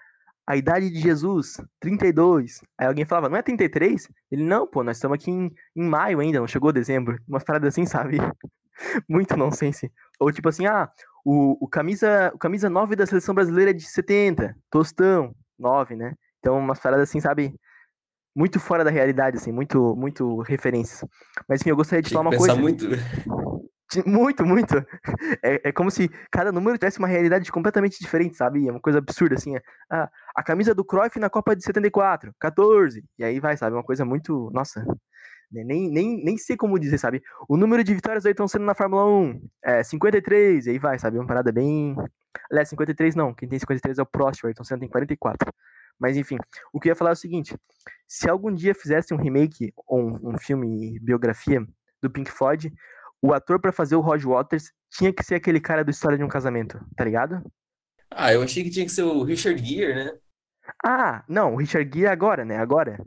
[0.48, 2.62] a idade de Jesus, 32.
[2.78, 4.10] Aí alguém falava, não é 33?
[4.32, 7.20] Ele, não, pô, nós estamos aqui em, em maio ainda, não chegou dezembro.
[7.28, 8.18] Umas paradas assim, sabe?
[9.10, 9.92] Muito nonsense.
[10.20, 10.90] Ou tipo assim, ah,
[11.26, 16.14] o, o, camisa, o camisa 9 da seleção brasileira é de 70, Tostão, 9, né?
[16.40, 17.54] Então, umas paradas assim, sabe?
[18.38, 21.04] Muito fora da realidade, assim, muito, muito referências.
[21.50, 22.54] Mas enfim, eu gostaria de falar uma coisa.
[22.56, 22.86] muito.
[24.06, 24.86] Muito, muito.
[25.42, 28.68] É, é como se cada número tivesse uma realidade completamente diferente, sabe?
[28.68, 29.56] É uma coisa absurda, assim.
[29.56, 33.04] é, ah, a camisa do Cruyff na Copa de 74, 14.
[33.18, 33.76] E aí vai, sabe?
[33.76, 34.52] Uma coisa muito.
[34.54, 34.82] Nossa.
[35.52, 37.22] né, Nem, nem, nem sei como dizer, sabe?
[37.48, 41.00] O número de vitórias do Ayrton Senna na Fórmula 1 é 53, e aí vai,
[41.00, 41.18] sabe?
[41.18, 41.96] Uma parada bem.
[42.52, 43.34] Aliás, 53 não.
[43.34, 45.52] Quem tem 53 é o Prost, o Ayrton Senna tem 44.
[46.00, 46.38] Mas enfim,
[46.72, 47.56] o que eu ia falar é o seguinte:
[48.08, 51.66] se algum dia fizesse um remake ou um, um filme biografia
[52.02, 52.72] do Pink Floyd,
[53.22, 56.24] o ator pra fazer o Roger Waters tinha que ser aquele cara do História de
[56.24, 57.42] um Casamento, tá ligado?
[58.12, 60.18] Ah, eu achei que tinha que ser o Richard Gere, né?
[60.86, 62.58] Ah, não, o Richard Gere agora, né?
[62.58, 63.04] Agora.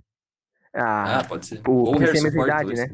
[0.75, 1.63] Ah, Ah, pode ser.
[1.67, 2.89] o Ou o Harrison Ford, idade, né?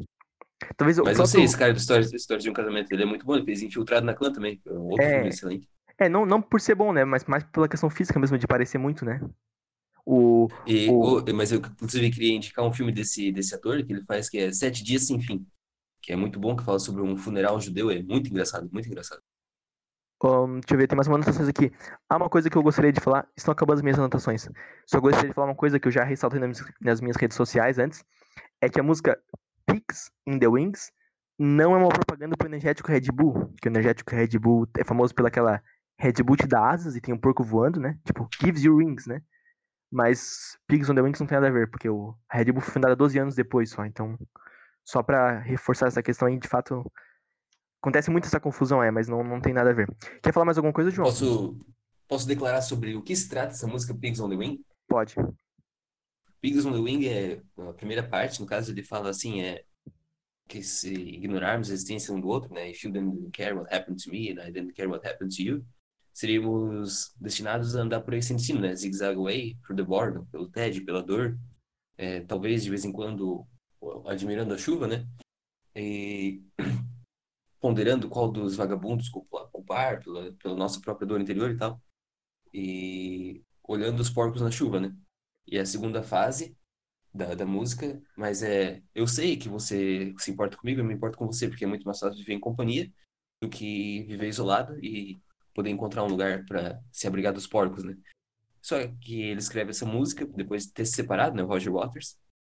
[0.75, 3.25] Talvez Mas eu sei, esse cara do História, História de um Casamento, ele é muito
[3.25, 5.69] bom, ele fez Infiltrado na Clã também, é um outro filme É, excelente.
[5.99, 7.05] é não, não por ser bom, né?
[7.05, 9.21] Mas mais pela questão física mesmo, de parecer muito, né?
[10.09, 13.91] O, E, o, oh, mas eu, inclusive, queria indicar um filme desse, desse ator que
[13.93, 15.45] ele faz, que é Sete Dias Sem Fim,
[16.01, 19.21] que é muito bom, que fala sobre um funeral judeu, é muito engraçado, muito engraçado.
[20.23, 21.71] Ahn, deixa eu ver, tem mais umas anotações aqui.
[22.09, 24.49] Há uma coisa que eu gostaria de falar, estão acabando as minhas anotações.
[24.87, 27.37] Só gostaria de falar uma coisa que eu já ressaltei nas, minhas- nas minhas redes
[27.37, 28.03] sociais antes,
[28.61, 29.19] é que a música
[29.67, 30.91] Pigs in the Wings
[31.39, 35.15] não é uma propaganda pro energético Red Bull, que o energético Red Bull é famoso
[35.15, 35.61] pelaquela
[35.99, 37.99] Red Bull te dá asas e tem um porco voando, né?
[38.05, 39.21] Tipo, gives you wings, né?
[39.91, 42.73] Mas Pigs on the Wings não tem nada a ver, porque o Red Bull foi
[42.73, 44.17] fundada 12 anos depois só, então
[44.85, 46.89] só pra reforçar essa questão aí, de fato,
[47.81, 49.87] acontece muito essa confusão, é, mas não, não tem nada a ver.
[50.21, 51.07] Quer falar mais alguma coisa, João?
[51.07, 51.57] Posso,
[52.07, 54.63] posso declarar sobre o que se trata essa música Pigs on the Wing?
[54.87, 55.15] Pode.
[56.41, 59.63] Pigs on the Wing é a primeira parte, no caso ele fala assim, é
[60.47, 62.69] que se ignorarmos a existência um do outro, né?
[62.69, 65.43] If you didn't care what happened to me and I didn't care what happened to
[65.43, 65.65] you,
[66.17, 68.75] seríamos destinados a andar por aí sem destino, né?
[68.75, 69.15] Zig-zag
[69.61, 71.37] through the boredom, pelo tédio, pela dor,
[71.95, 73.45] é, talvez de vez em quando
[74.07, 75.07] admirando a chuva, né?
[75.75, 76.41] E
[77.61, 81.79] ponderando qual dos vagabundos culpa- culpar pela, pela nossa própria dor interior e tal,
[82.51, 84.95] e olhando os porcos na chuva, né?
[85.45, 86.57] E a segunda fase
[87.13, 91.15] da, da música, mas é, eu sei que você se importa comigo, eu me importo
[91.15, 92.91] com você, porque é muito mais fácil viver em companhia
[93.39, 95.21] do que viver isolado e
[95.57, 97.97] poder encontrar um lugar para se abrigar dos porcos, né?
[98.61, 102.15] Só que ele escreve essa música depois de ter se separado, né, Roger Waters,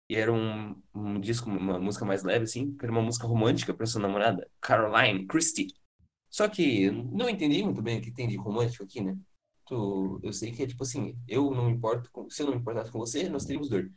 [0.09, 3.73] e era um, um disco, uma música mais leve, assim, que era uma música romântica
[3.73, 5.73] para sua namorada, Caroline Christie.
[6.29, 9.17] Só que não entendi muito bem o que tem de romântico aqui, né?
[9.71, 12.91] Eu sei que é tipo assim, eu não importo com, se eu não me importasse
[12.91, 13.89] com você, nós teríamos dor.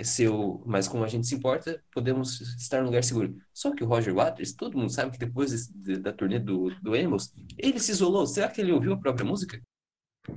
[0.00, 3.36] Se eu, mas como a gente se importa, podemos estar num lugar seguro.
[3.52, 6.94] Só que o Roger Waters, todo mundo sabe que depois de- da turnê do, do
[6.94, 8.26] Amos, ele se isolou.
[8.26, 9.60] Será que ele ouviu a própria música?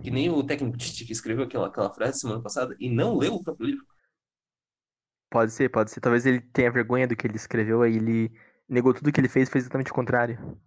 [0.03, 3.36] Que nem o técnico Tite que escreveu aquela, aquela frase semana passada e não leu
[3.36, 3.86] o próprio livro.
[5.30, 5.99] Pode ser, pode ser.
[6.02, 8.32] Talvez ele tenha vergonha do que ele escreveu, aí ele
[8.68, 10.60] negou tudo que ele fez, fez exatamente o contrário.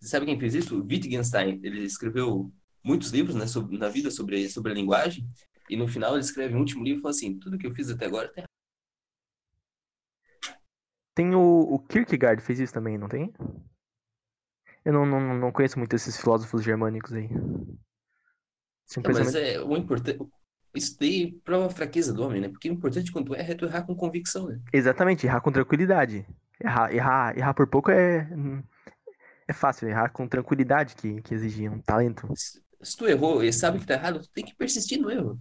[0.00, 0.78] Você sabe quem fez isso?
[0.80, 1.60] O Wittgenstein.
[1.62, 2.52] Ele escreveu
[2.84, 5.26] muitos livros, né, sobre, na vida sobre, sobre a linguagem.
[5.68, 7.90] E no final ele escreve um último livro e fala assim: tudo que eu fiz
[7.90, 8.48] até agora tá errado.
[11.14, 13.32] Tem o, o Kierkegaard fez isso também, não tem?
[14.84, 17.28] Eu não, não, não conheço muito esses filósofos germânicos aí.
[18.88, 20.18] Esse é mas é o importante.
[20.74, 22.48] Isso daí prova a fraqueza do homem, né?
[22.48, 24.60] Porque o importante quando tu erra é tu errar com convicção, né?
[24.72, 26.26] Exatamente, errar com tranquilidade.
[26.58, 28.28] Errar, errar, errar por pouco é.
[29.46, 32.26] É fácil, errar com tranquilidade que, que exige um talento.
[32.34, 35.38] Se, se tu errou e sabe que tá errado, tu tem que persistir no erro.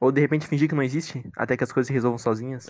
[0.00, 2.68] Ou de repente fingir que não existe, até que as coisas se resolvam sozinhas.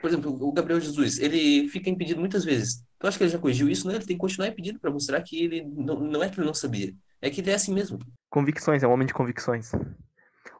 [0.00, 2.84] Por exemplo, o Gabriel Jesus, ele fica impedido muitas vezes.
[2.98, 3.86] Tu acha que ele já corrigiu isso?
[3.86, 6.46] Não, ele tem que continuar impedido pra mostrar que ele não, não é que ele
[6.46, 6.94] não sabia.
[7.22, 7.98] É que ele é assim mesmo.
[8.28, 9.72] Convicções, é um homem de convicções.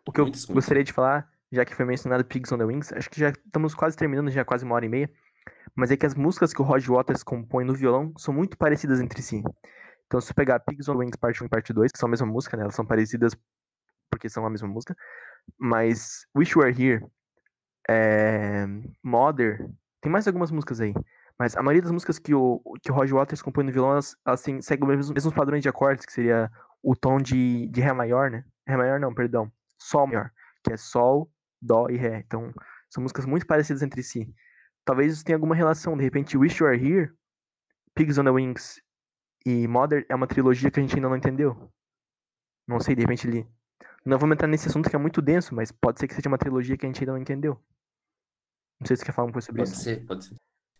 [0.06, 0.54] O que eu Muitas convicções.
[0.54, 3.74] gostaria de falar, já que foi mencionado Pigs on the Wings, acho que já estamos
[3.74, 5.10] quase terminando, já quase uma hora e meia.
[5.74, 9.00] Mas é que as músicas que o Roger Waters compõe no violão são muito parecidas
[9.00, 9.42] entre si.
[10.06, 12.06] Então, se você pegar Pigs on the Wings parte 1 e parte 2, que são
[12.06, 12.62] a mesma música, né?
[12.62, 13.34] Elas são parecidas
[14.10, 14.96] porque são a mesma música.
[15.58, 17.06] Mas Wish You Were Here,
[17.88, 18.66] é,
[19.02, 19.68] Mother,
[20.00, 20.94] tem mais algumas músicas aí.
[21.38, 24.16] Mas a maioria das músicas que o, que o Roger Waters compõe no violão, elas,
[24.24, 26.50] elas têm- seguem os mesmos, mesmos padrões de acordes, que seria
[26.82, 28.44] o tom de, de Ré maior, né?
[28.66, 29.50] Ré maior não, perdão.
[29.78, 30.30] Sol maior,
[30.62, 32.18] que é Sol, dó e ré.
[32.26, 32.52] Então,
[32.90, 34.32] são músicas muito parecidas entre si.
[34.84, 35.96] Talvez isso tenha alguma relação.
[35.96, 37.10] De repente, Wish You Are Here,
[37.94, 38.80] Pigs on the Wings
[39.44, 41.72] e Mother é uma trilogia que a gente ainda não entendeu.
[42.66, 43.46] Não sei, de repente ele.
[44.04, 46.38] Não vamos entrar nesse assunto que é muito denso, mas pode ser que seja uma
[46.38, 47.58] trilogia que a gente ainda não entendeu.
[48.80, 49.82] Não sei se você quer falar um pouco sobre Pode isso.
[49.82, 50.34] ser, pode ser.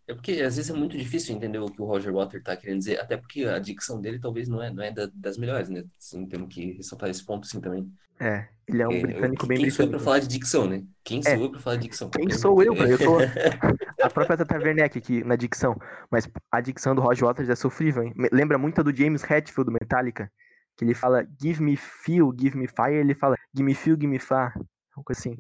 [0.07, 2.79] É porque às vezes é muito difícil entender o que o Roger Water tá querendo
[2.79, 5.83] dizer, até porque a dicção dele talvez não é, não é da- das melhores, né?
[5.99, 7.91] Assim, temos que ressaltar esse ponto sim também.
[8.21, 10.05] É, ele é um É, britânico bem Quem sou eu pra britânico.
[10.05, 10.85] falar de dicção, né?
[11.03, 11.37] Quem sou É.
[11.39, 12.11] eu pra falar de dicção?
[12.11, 12.75] Quem um sou eu?
[12.75, 13.17] Eu sou
[14.03, 15.75] a própria Tata Werneck aqui na dicção.
[16.11, 18.13] Mas a dicção do Roger Waters é sofrível, hein?
[18.31, 20.31] Lembra muito a do James Hetfield do Metallica.
[20.77, 24.11] Que ele fala give me feel, give me fire, ele fala give me feel, give
[24.11, 24.53] me fa.
[24.97, 25.37] Uma coisa assim.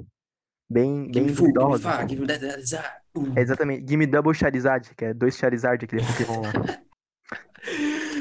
[0.69, 3.01] Bem, Give bem me give me fire, give me that.
[3.15, 3.33] Uh.
[3.37, 3.85] É exatamente.
[3.87, 6.53] Give me double Charizard, que é dois Charizard aquele Pokémon lá.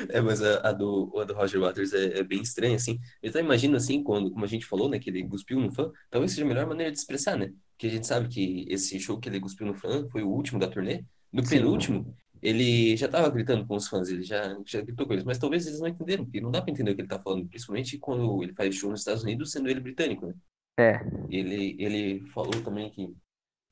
[0.10, 3.00] É, mas a, a do, a do Roger Waters é, é bem estranha, assim.
[3.22, 5.92] Eu até imagino, assim, quando, como a gente falou, né, que ele cuspiu no fã,
[6.10, 7.52] talvez seja a melhor maneira de expressar, né?
[7.72, 10.60] Porque a gente sabe que esse show que ele cuspiu no fã foi o último
[10.60, 11.04] da turnê.
[11.32, 11.58] No Sim.
[11.58, 15.40] penúltimo, ele já tava gritando com os fãs, ele já, já gritou com eles, mas
[15.40, 17.98] talvez eles não entenderam, porque não dá pra entender o que ele tá falando, principalmente
[18.00, 20.36] quando ele faz show nos Estados Unidos, sendo ele britânico, né?
[20.80, 21.00] É,
[21.30, 23.16] Ele, ele falou também que,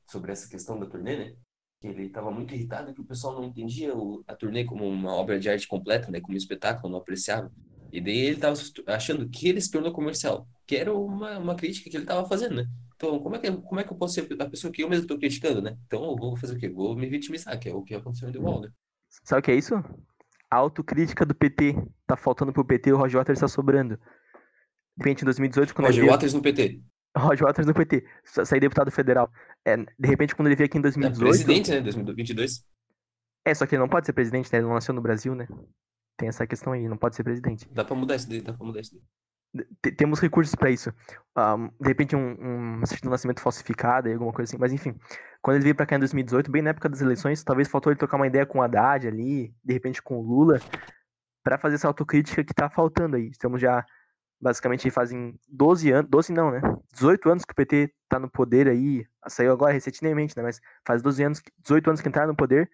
[0.10, 1.38] sobre essa questão da turnê, né?
[1.82, 5.14] Que ele estava muito irritado que o pessoal não entendia o- a turnê como uma
[5.16, 6.22] obra de arte completa, né?
[6.22, 7.52] Como um espetáculo, não apreciava.
[7.92, 8.56] E daí ele estava
[8.88, 12.56] achando que ele se tornou comercial, que era uma, uma crítica que ele estava fazendo,
[12.58, 12.66] né?
[13.02, 15.06] Então, como é que, como é que eu posso ser a pessoa que eu mesmo
[15.06, 15.76] estou criticando, né?
[15.88, 16.70] Então, eu vou fazer o quê?
[16.70, 18.70] Vou me vitimizar, que é o que aconteceu em The Wall, né?
[19.24, 19.74] sabe o que é isso?
[20.50, 21.76] A autocrítica do PT.
[22.06, 23.96] Tá faltando pro PT, o Roger Waters tá sobrando.
[23.98, 26.12] De repente, em 2018, quando ele Roger veio...
[26.14, 26.82] Waters no PT.
[27.18, 29.32] Roger Waters do PT, sa- sair deputado federal.
[29.66, 31.30] É, de repente, quando ele veio aqui em É 2018...
[31.30, 31.82] presidente, né?
[31.82, 32.64] 2022.
[33.46, 34.60] É, só que ele não pode ser presidente, né?
[34.60, 35.48] Ele não nasceu no Brasil, né?
[36.18, 37.68] Tem essa questão aí, não pode ser presidente.
[37.72, 39.02] Dá pra mudar isso daí, dá pra mudar isso daí.
[39.98, 40.94] Temos recursos pra isso.
[41.36, 44.58] Ah, de repente, um, um, certidão de nascimento falsificada e alguma coisa assim.
[44.60, 44.98] Mas enfim,
[45.42, 48.00] quando ele veio pra cá em 2018, bem na época das eleições, talvez faltou ele
[48.00, 50.60] trocar uma ideia com o Haddad ali, de repente com o Lula,
[51.44, 53.30] pra fazer essa autocrítica que tá faltando aí.
[53.30, 53.86] Estamos já,
[54.40, 56.62] basicamente, fazem 12 anos, 12 não, né?
[56.94, 60.44] 18 anos que o PT tá no poder aí, saiu agora recentemente, né?
[60.44, 62.70] Mas faz 12 anos, que- 18 anos que entraram no poder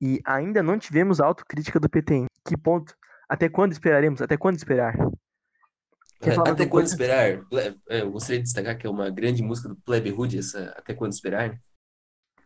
[0.00, 2.14] e ainda não tivemos autocrítica do PT.
[2.14, 2.94] Em que ponto?
[3.28, 4.22] Até quando esperaremos?
[4.22, 4.94] Até quando esperar?
[4.96, 6.34] Quer É, falar mais Até
[6.66, 6.92] quando coisa?
[6.92, 7.46] esperar?
[7.88, 10.92] É, Eu gostaria de destacar que é uma grande música do Plebe Hood, essa Até
[10.94, 11.60] Quando Esperar.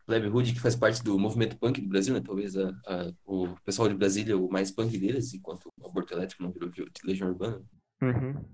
[0.06, 2.20] Plebe Hood, que faz parte do movimento punk do Brasil, né?
[2.24, 6.42] Talvez a, a- o pessoal de Brasília, o mais punk deles, enquanto o aborto elétrico
[6.42, 7.62] não virou vi- legião urbana.
[8.02, 8.44] Uhum.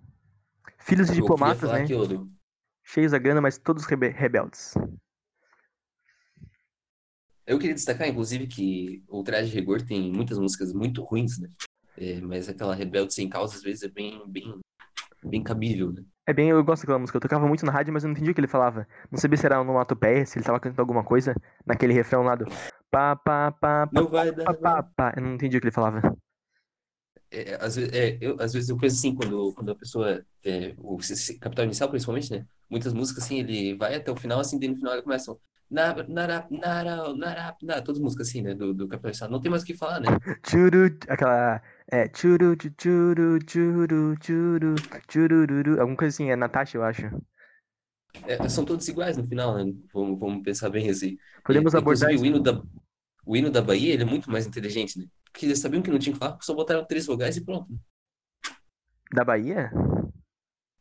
[0.79, 1.85] Filhos de Eu diplomatas, né?
[2.85, 4.75] Cheios da grana, mas todos rebe- rebeldes.
[7.47, 11.49] Eu queria destacar, inclusive, que o Traje Rigor tem muitas músicas muito ruins, né?
[11.97, 14.61] É, mas aquela Rebelde Sem Causa, às vezes, é bem, bem,
[15.25, 16.03] bem cabível, né?
[16.27, 17.17] É bem, eu gosto daquela música.
[17.17, 18.87] Eu tocava muito na rádio, mas eu não entendi o que ele falava.
[19.11, 21.35] Não sabia se era onomatopeia, se ele tava cantando alguma coisa
[21.67, 22.45] naquele refrão lá do
[22.91, 24.45] pá, pá, pá, pá, Não vai dar.
[24.45, 25.15] pá, pá, pá.
[25.17, 26.01] Eu não entendi o que ele falava.
[27.31, 30.75] É, às vezes, é, eu, às vezes eu penso assim, quando, quando a pessoa, é,
[30.79, 30.99] o
[31.41, 32.47] Capital Inicial principalmente, né?
[32.71, 35.35] Muitas músicas assim, ele vai até o final, assim, daí no final ele começa
[35.71, 35.95] na,
[37.83, 38.55] todas as músicas assim, né?
[38.55, 39.31] Do, do Capital Inicial.
[39.31, 40.19] Não tem mais o que falar, né?
[40.47, 41.63] Churu, aquela.
[41.91, 44.75] É, churu, chu- churu, churu, churu,
[45.09, 45.81] churururu.
[45.81, 47.03] Alguma coisa assim, é Natasha, eu acho.
[48.27, 49.73] É, são todos iguais no final, né?
[49.93, 51.17] Vamos, vamos pensar bem assim.
[51.45, 52.23] Podemos E, abordar isso.
[52.23, 52.63] o hino da,
[53.25, 55.07] o hino da Bahia, ele é muito mais inteligente, né?
[55.33, 57.69] Porque eles sabiam que não tinha que falar, só botaram três vogais e pronto.
[59.15, 59.71] Da Bahia?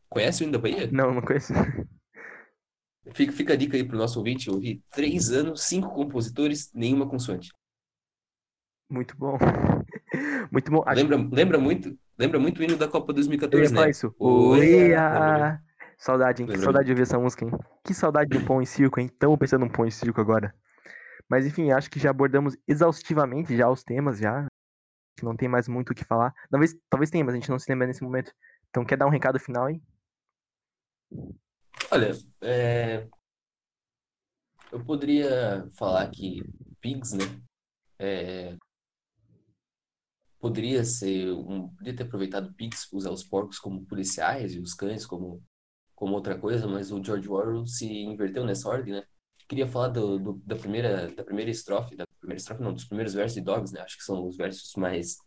[0.09, 0.87] Conhece o hino da Bahia?
[0.91, 1.53] Não, não conheço.
[3.13, 4.81] Fica, fica a dica aí pro nosso ouvinte ouvir.
[4.91, 7.49] Três anos, cinco compositores, nenhuma consoante.
[8.89, 9.37] Muito bom.
[10.51, 10.83] Muito bom.
[10.87, 13.91] Lembra, lembra muito, lembra muito o hino da Copa Eu ia 2014, falar né?
[13.91, 14.15] isso.
[14.17, 15.61] Oea!
[15.97, 16.47] Saudade, hein?
[16.47, 17.51] Que saudade de ouvir essa música, hein?
[17.83, 19.09] Que saudade de um pão em circo, hein?
[19.19, 20.55] Tamo pensando num pão em circo agora.
[21.29, 24.47] Mas enfim, acho que já abordamos exaustivamente já os temas, já.
[25.21, 26.33] Não tem mais muito o que falar.
[26.49, 28.31] Talvez, talvez tenha, mas a gente não se lembra nesse momento.
[28.69, 29.81] Então quer dar um recado final aí?
[31.91, 33.07] Olha, é,
[34.71, 36.41] eu poderia falar que
[36.81, 37.25] Pigs, né?
[37.99, 38.57] é,
[40.39, 45.05] poderia ser um, poderia ter aproveitado Pigs, usar os porcos como policiais e os cães
[45.05, 45.43] como,
[45.95, 49.03] como outra coisa, mas o George Orwell se inverteu nessa ordem, né?
[49.47, 53.13] Queria falar do, do- da primeira da primeira estrofe, da primeira estrofe não, dos primeiros
[53.13, 53.81] versos de Dogs, né?
[53.81, 55.17] Acho que são os versos mais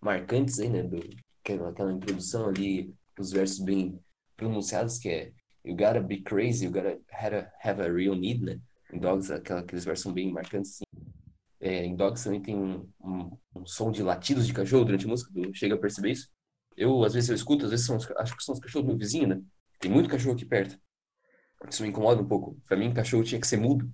[0.00, 0.82] marcantes aí, né?
[0.82, 0.98] Do,
[1.40, 4.00] aquela, aquela introdução ali, os versos bem
[4.36, 5.32] pronunciados que é
[5.66, 8.60] You gotta be crazy, you gotta have a, have a real need, né?
[8.92, 10.84] Em Dogs, aquela, aqueles versos são bem marcantes, assim.
[11.60, 15.08] É, em Dogs também tem um, um, um som de latidos de cachorro durante a
[15.08, 16.28] música, tu chega a perceber isso?
[16.76, 18.96] Eu, às vezes, eu escuto, às vezes são, acho que são os cachorros do meu
[18.96, 19.42] vizinho, né?
[19.80, 20.78] Tem muito cachorro aqui perto.
[21.68, 22.56] Isso me incomoda um pouco.
[22.68, 23.90] Pra mim, cachorro tinha que ser mudo.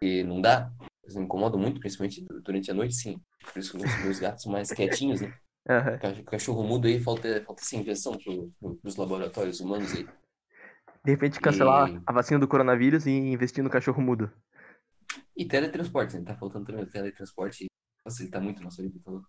[0.00, 0.72] E não dá.
[1.14, 3.20] Me incomoda muito, principalmente durante a noite, sim.
[3.52, 5.32] Por isso que os meus gatos são mais quietinhos, né?
[5.68, 6.24] Uhum.
[6.24, 10.08] Cachorro mudo aí, falta, falta essa injeção pro, pro, pros laboratórios humanos aí.
[11.04, 12.00] De repente cancelar e...
[12.06, 14.30] a vacina do coronavírus e investir no cachorro mudo.
[15.36, 16.24] E teletransporte, né?
[16.24, 17.66] Tá faltando também o teletransporte.
[18.04, 18.96] Facilitar muito a nossa vida.
[18.98, 19.22] Então,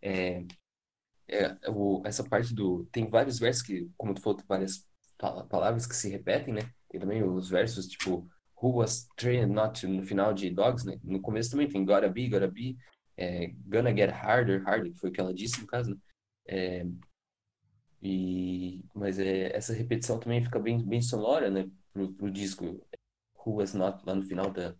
[0.00, 0.44] é,
[1.28, 2.84] é, o, essa parte do.
[2.92, 4.86] Tem vários versos que, como tu falou, várias
[5.48, 6.70] palavras que se repetem, né?
[6.88, 8.28] Tem também os versos, tipo,
[8.60, 10.98] Who was trained not to, no final de Dogs, né?
[11.02, 12.76] No começo também tem Gotta Be, Gotta Be,
[13.16, 15.96] é, Gonna Get Harder, Harder, que foi o que ela disse no caso, né?
[16.46, 16.86] É,
[18.02, 21.70] e, mas é, essa repetição também fica bem, bem sonora, né?
[21.92, 22.84] Pro, pro disco
[23.46, 24.74] Who Was Not, lá no final da,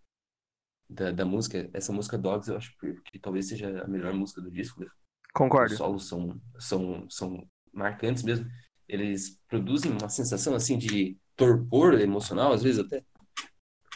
[0.90, 1.70] da, da música.
[1.72, 4.88] Essa música Dogs, eu acho que, que talvez seja a melhor música do disco, né?
[5.32, 5.72] Concordo.
[5.72, 8.50] Os solos são, são, são marcantes mesmo.
[8.88, 13.04] Eles produzem uma sensação, assim, de torpor emocional, às vezes até.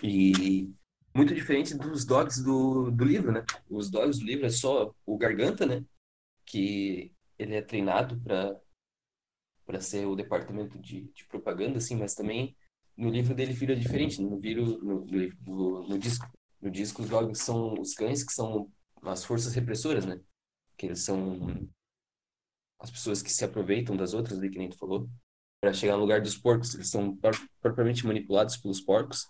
[0.05, 0.73] E
[1.13, 3.45] muito diferente dos dogs do, do livro, né?
[3.69, 5.85] Os dogs do livro é só o Garganta, né?
[6.45, 8.57] Que ele é treinado para
[9.67, 12.57] para ser o departamento de, de propaganda, assim, mas também
[12.97, 14.23] no livro dele vira diferente.
[14.23, 16.27] No, viro, no, no, no, disco,
[16.63, 18.71] no disco os dogs são os cães que são
[19.03, 20.21] as forças repressoras, né?
[20.79, 21.69] Que eles são
[22.79, 25.09] as pessoas que se aproveitam das outras, ali, que nem tu falou,
[25.61, 26.75] para chegar no lugar dos porcos.
[26.75, 27.19] Eles são
[27.61, 29.27] propriamente manipulados pelos porcos,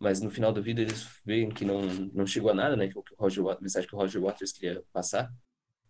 [0.00, 1.82] mas no final da vida eles veem que não,
[2.12, 2.88] não chegou a nada, né?
[2.88, 5.32] Que o Roger, a mensagem que o Roger Waters queria passar.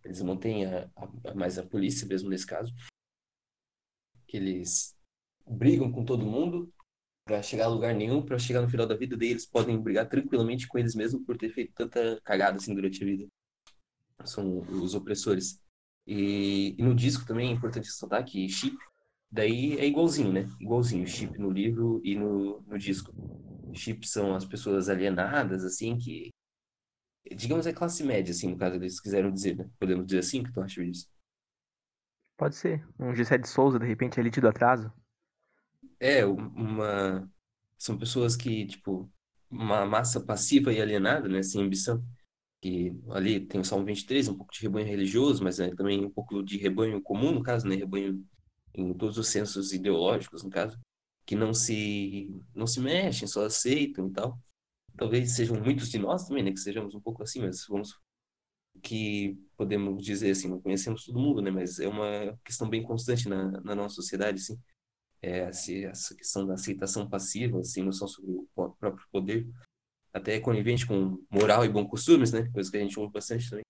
[0.05, 0.89] Eles mantêm a,
[1.24, 2.73] a, mais a polícia mesmo nesse caso
[4.27, 4.94] que eles
[5.47, 6.73] brigam com todo mundo
[7.24, 10.09] para chegar a lugar nenhum, para chegar no final da vida deles eles podem brigar
[10.09, 13.27] tranquilamente com eles mesmos por ter feito tanta cagada assim durante a vida.
[14.24, 15.61] São os opressores.
[16.07, 18.77] E, e no disco também é importante ressaltar que chip
[19.31, 20.48] daí é igualzinho, né?
[20.61, 23.12] Igualzinho, chip no livro e no, no disco.
[23.74, 26.31] Chip são as pessoas alienadas, assim, que
[27.35, 29.69] digamos é classe média, assim, no caso eles quiseram dizer, né?
[29.78, 31.09] Podemos dizer assim, que tu acha disso?
[32.37, 32.87] Pode ser.
[32.99, 34.93] Um Gessé de Souza, de repente, elite do atraso.
[35.99, 37.31] É, uma.
[37.79, 39.11] São pessoas que, tipo,
[39.51, 41.43] uma massa passiva e alienada, né?
[41.43, 42.05] Sem ambição.
[42.61, 46.11] Que ali tem o Salmo 23, um pouco de rebanho religioso, mas é também um
[46.11, 47.77] pouco de rebanho comum, no caso, né?
[47.77, 48.25] Rebanho
[48.75, 50.79] em todos os sensos ideológicos, no caso,
[51.25, 54.39] que não se não se mexem, só aceitam e tal.
[54.97, 56.53] Talvez sejam muitos de nós também, né?
[56.53, 57.99] Que sejamos um pouco assim, mas vamos
[58.82, 61.51] que podemos dizer assim, não conhecemos todo mundo, né?
[61.51, 64.59] Mas é uma questão bem constante na, na nossa sociedade, assim.
[65.23, 69.48] É, essa questão da aceitação passiva, assim, noção sobre o próprio poder,
[70.12, 72.51] até conivente com moral e bons costumes, né?
[72.53, 73.65] Coisa que a gente ouve bastante também.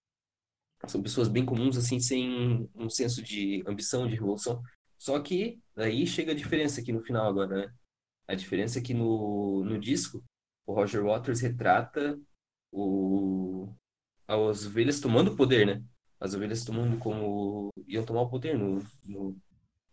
[0.87, 4.63] São pessoas bem comuns, assim, sem um senso de ambição, de revolução.
[4.99, 7.75] Só que aí chega a diferença aqui no final agora, né?
[8.29, 10.23] A diferença é que no, no disco,
[10.67, 12.19] o Roger Waters retrata
[12.73, 13.73] o,
[14.27, 15.83] as ovelhas tomando o poder, né?
[16.21, 17.71] As ovelhas tomando como.
[17.87, 19.37] iam tomar o poder no, no,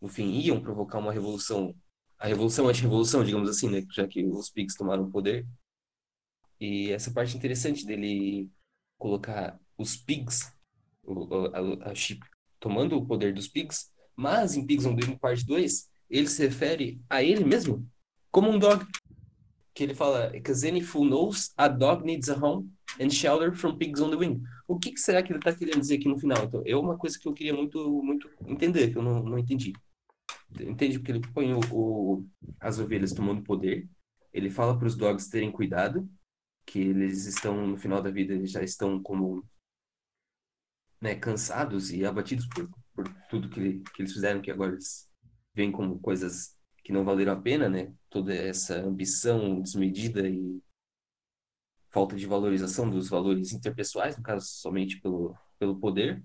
[0.01, 1.75] no fim, iam provocar uma revolução.
[2.17, 3.83] A revolução anti-revolução, digamos assim, né?
[3.91, 5.45] Já que os pigs tomaram o poder.
[6.59, 8.49] E essa parte interessante dele
[8.97, 10.51] colocar os pigs,
[11.83, 12.21] a, a chip,
[12.59, 17.01] tomando o poder dos pigs, mas em Pigs on Wing Parte 2, ele se refere
[17.09, 17.85] a ele mesmo
[18.31, 18.85] como um dog.
[19.73, 23.77] Que ele fala, because any fool knows a dog needs a home and shelter from
[23.77, 24.43] pigs on the wing.
[24.67, 26.43] O que, que será que ele está querendo dizer aqui no final?
[26.43, 29.73] Então, é uma coisa que eu queria muito, muito entender, que eu não, não entendi.
[30.59, 30.99] Entende?
[30.99, 32.25] Porque ele põe o, o
[32.59, 33.89] as ovelhas tomando poder,
[34.31, 36.09] ele fala para os dogs terem cuidado,
[36.65, 39.45] que eles estão, no final da vida, eles já estão como
[41.01, 45.09] né, cansados e abatidos por, por tudo que, que eles fizeram, que agora eles
[45.53, 47.93] veem como coisas que não valeram a pena, né?
[48.09, 50.61] Toda essa ambição desmedida e
[51.93, 56.21] falta de valorização dos valores interpessoais, no caso, somente pelo, pelo poder.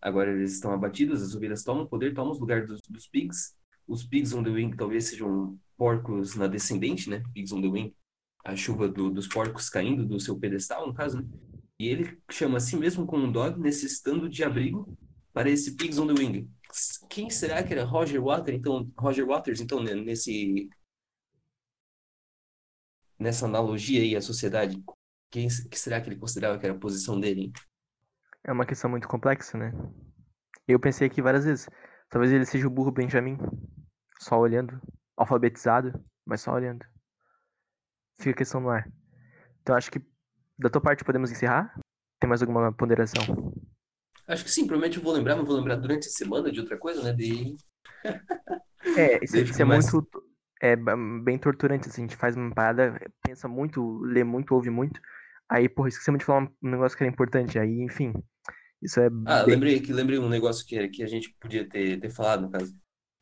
[0.00, 3.54] Agora eles estão abatidos, as ovelhas tomam poder, tomam os lugares dos, dos pigs.
[3.86, 7.22] Os pigs on the wing talvez sejam porcos na descendente, né?
[7.34, 7.94] Pigs on the wing,
[8.44, 11.28] a chuva do, dos porcos caindo do seu pedestal, no caso, né?
[11.78, 14.96] E ele chama a si mesmo como um dog, necessitando de abrigo
[15.34, 16.48] para esse pigs on the wing.
[17.10, 20.68] Quem será que era Roger Waters, então, Roger Waters, então, nesse
[23.24, 24.84] nessa analogia aí à sociedade,
[25.30, 27.50] quem que será que ele considerava que era a posição dele?
[28.44, 29.72] É uma questão muito complexa, né?
[30.68, 31.68] Eu pensei aqui várias vezes.
[32.10, 33.38] Talvez ele seja o burro Benjamin,
[34.20, 34.78] só olhando,
[35.16, 35.92] alfabetizado,
[36.24, 36.84] mas só olhando.
[38.18, 38.86] Fica a questão no ar.
[39.62, 40.00] Então acho que
[40.58, 41.74] da tua parte podemos encerrar?
[42.20, 43.54] Tem mais alguma ponderação?
[44.28, 46.76] Acho que sim, provavelmente eu vou lembrar, mas vou lembrar durante a semana de outra
[46.76, 47.12] coisa, né?
[47.12, 47.56] De...
[48.96, 50.06] é, isso, isso é muito
[50.64, 50.76] é
[51.22, 55.00] bem torturante, assim, a gente faz uma parada, pensa muito, lê muito, ouve muito,
[55.48, 58.12] aí, porra, esquecemos de falar um negócio que era importante, aí, enfim,
[58.82, 59.54] isso é Ah, bem...
[59.54, 62.74] lembrei que lembrei um negócio que, que a gente podia ter, ter falado, no caso.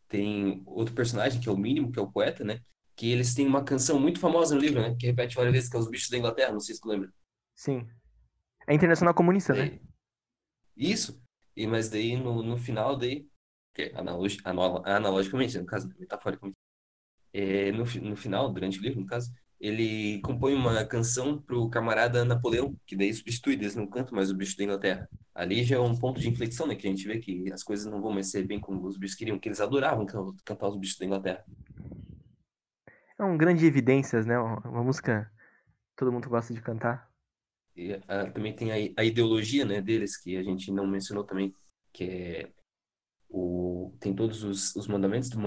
[0.09, 2.61] Tem outro personagem, que é o Mínimo, que é o poeta, né?
[2.97, 4.97] Que eles têm uma canção muito famosa no livro, né?
[4.99, 7.11] Que repete várias vezes, que é Os Bichos da Inglaterra, não sei se tu lembra.
[7.55, 7.89] Sim.
[8.69, 9.71] É internacional comunista, né?
[9.71, 9.81] Daí,
[10.77, 11.23] isso.
[11.57, 13.29] E, mas daí, no, no final, daí,
[13.75, 16.57] que é analogi, analo- analogicamente, né, no caso, metaforicamente,
[17.33, 22.25] é, no, no final, durante o livro, no caso, ele compõe uma canção pro camarada
[22.25, 25.09] Napoleão, que daí substitui, eles não cantam mais o bicho da Inglaterra.
[25.35, 26.75] Ali já é um ponto de inflexão, né?
[26.75, 29.17] Que a gente vê que as coisas não vão mais ser bem como os bichos
[29.17, 31.45] queriam, que eles adoravam can- cantar os bichos da Inglaterra.
[33.19, 34.39] É um grande evidências, né?
[34.39, 35.31] Uma música
[35.91, 37.09] que todo mundo gosta de cantar.
[37.77, 41.55] E ah, também tem a, a ideologia, né, deles, que a gente não mencionou também,
[41.93, 42.53] que é
[43.33, 45.39] o, tem todos os, os mandamentos do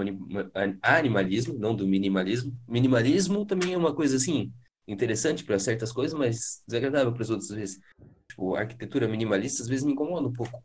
[0.82, 2.52] animalismo, não do minimalismo.
[2.68, 4.52] Minimalismo também é uma coisa, assim,
[4.88, 7.80] interessante para certas coisas, mas desagradável para as outras vezes.
[8.28, 10.60] Tipo, a arquitetura minimalista às vezes me incomoda um pouco,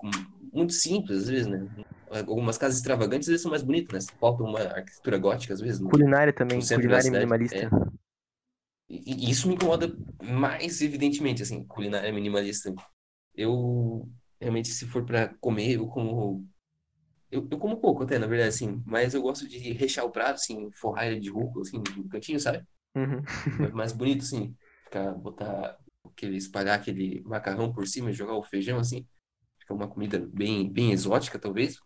[0.52, 1.68] muito simples às vezes, né?
[2.10, 4.14] Algumas casas extravagantes às vezes são mais bonitas, né?
[4.20, 7.56] Falta uma arquitetura gótica às vezes, no, Culinária também, culinária minimalista.
[7.56, 7.70] É.
[8.90, 12.74] E e isso me incomoda mais evidentemente, assim, culinária minimalista.
[13.34, 14.10] Eu
[14.42, 16.46] realmente, se for para comer, eu como.
[17.32, 20.36] Eu, eu como pouco até, na verdade, assim, mas eu gosto de rechear o prato,
[20.36, 22.66] assim, forrar ele de rúcula, assim, no cantinho, sabe?
[22.96, 23.24] Uhum.
[23.60, 24.56] É mais bonito, assim,
[24.86, 29.06] ficar, botar aquele, espalhar aquele macarrão por cima e jogar o feijão, assim.
[29.60, 31.78] Fica uma comida bem, bem exótica, talvez.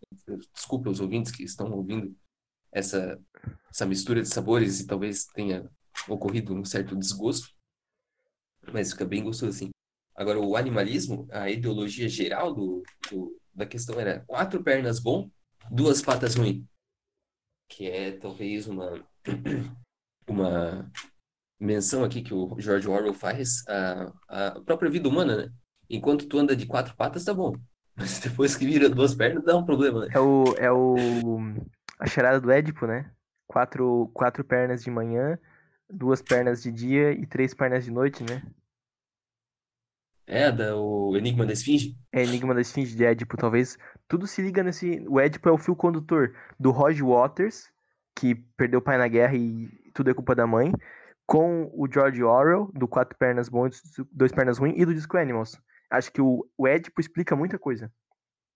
[0.54, 2.16] Desculpa os ouvintes que estão ouvindo
[2.72, 3.20] essa,
[3.70, 5.70] essa mistura de sabores e talvez tenha
[6.08, 7.48] ocorrido um certo desgosto,
[8.72, 9.70] mas fica bem gostoso assim.
[10.14, 15.30] Agora, o animalismo, a ideologia geral do, do- da questão era quatro pernas bom,
[15.70, 16.66] duas patas ruim,
[17.68, 19.04] que é talvez uma
[20.28, 20.90] uma
[21.58, 25.52] menção aqui que o George Orwell faz à, à própria vida humana, né?
[25.88, 27.54] Enquanto tu anda de quatro patas, tá bom.
[27.96, 30.08] Mas depois que vira duas pernas, dá um problema, né?
[30.12, 30.96] É o, é o.
[31.98, 33.10] A charada do Édipo, né?
[33.46, 35.38] Quatro, quatro pernas de manhã,
[35.88, 38.42] duas pernas de dia e três pernas de noite, né?
[40.26, 41.96] É, da, o Enigma da Esfinge.
[42.12, 43.78] É Enigma da Esfinge de Édipo, talvez.
[44.08, 45.04] Tudo se liga nesse.
[45.08, 47.70] O Édipo é o fio condutor do Roger Waters,
[48.14, 50.72] que perdeu o pai na guerra e tudo é culpa da mãe,
[51.26, 53.80] com o George Orwell, do Quatro Pernas Bons,
[54.12, 55.60] Dois Pernas Ruins, e do Disco Animals.
[55.90, 57.90] Acho que o, o Édipo explica muita coisa.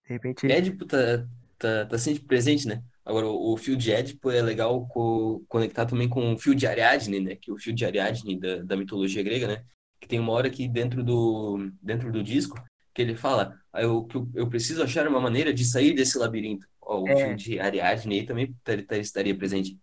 [0.05, 0.51] De repente.
[0.51, 1.25] Édipo tá,
[1.57, 2.83] tá, tá sempre presente, né?
[3.05, 6.67] Agora, o, o fio de Édipo é legal co conectar também com o fio de
[6.67, 7.37] Ariadne, né?
[7.37, 9.65] Que é o fio de Ariadne da, da mitologia grega, né?
[10.01, 12.57] Que tem uma hora aqui dentro do, dentro do disco
[12.95, 16.67] que ele fala "Ah, eu, que eu, preciso achar uma maneira de sair desse labirinto.
[16.81, 17.17] O É.
[17.17, 19.79] fio de Ariadne aí também tar- tar- estaria presente.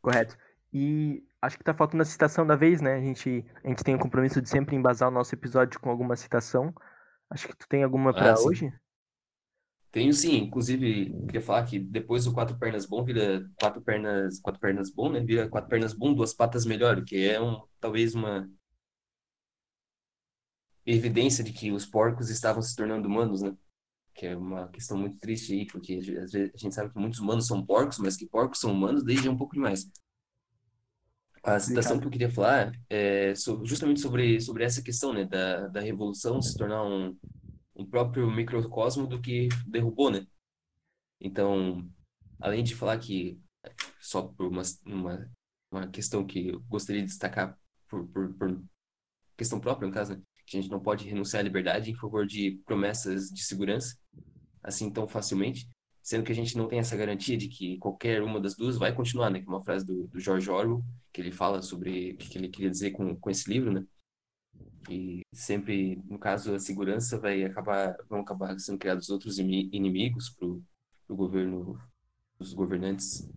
[0.00, 0.36] Correto.
[0.72, 2.94] E acho que tá faltando a citação da vez, né?
[2.94, 6.16] A gente, a gente tem o compromisso de sempre embasar o nosso episódio com alguma
[6.16, 6.72] citação.
[7.30, 8.72] Acho que tu tem alguma pra Ah, hoje?
[9.90, 14.60] Tenho sim, inclusive, queria falar que depois do quatro pernas bom vira quatro pernas, quatro
[14.60, 15.20] pernas bom, né?
[15.20, 18.48] Vira quatro pernas bom, duas patas melhor, o que é um, talvez uma
[20.92, 23.54] evidência de que os porcos estavam se tornando humanos, né?
[24.14, 27.20] Que é uma questão muito triste aí, porque às vezes a gente sabe que muitos
[27.20, 29.90] humanos são porcos, mas que porcos são humanos desde é um pouco demais.
[31.42, 33.32] A citação que eu queria falar é
[33.64, 35.24] justamente sobre, sobre essa questão, né?
[35.24, 37.16] Da, da revolução se tornar um,
[37.76, 40.26] um próprio microcosmo do que derrubou, né?
[41.20, 41.88] Então,
[42.40, 43.40] além de falar que,
[44.00, 45.30] só por uma, uma,
[45.70, 47.58] uma questão que eu gostaria de destacar,
[47.88, 48.62] por, por, por
[49.36, 50.22] questão própria, no caso, né?
[50.48, 53.96] A gente não pode renunciar à liberdade em favor de promessas de segurança,
[54.62, 55.68] assim tão facilmente,
[56.02, 58.94] sendo que a gente não tem essa garantia de que qualquer uma das duas vai
[58.94, 59.40] continuar, né?
[59.40, 62.48] Que é uma frase do, do George Orwell, que ele fala sobre o que ele
[62.48, 63.84] queria dizer com, com esse livro, né?
[64.90, 70.30] E sempre, no caso, a segurança vai acabar, vão acabar sendo criados outros imi- inimigos
[70.30, 70.48] para
[71.14, 71.78] governo,
[72.38, 73.28] os governantes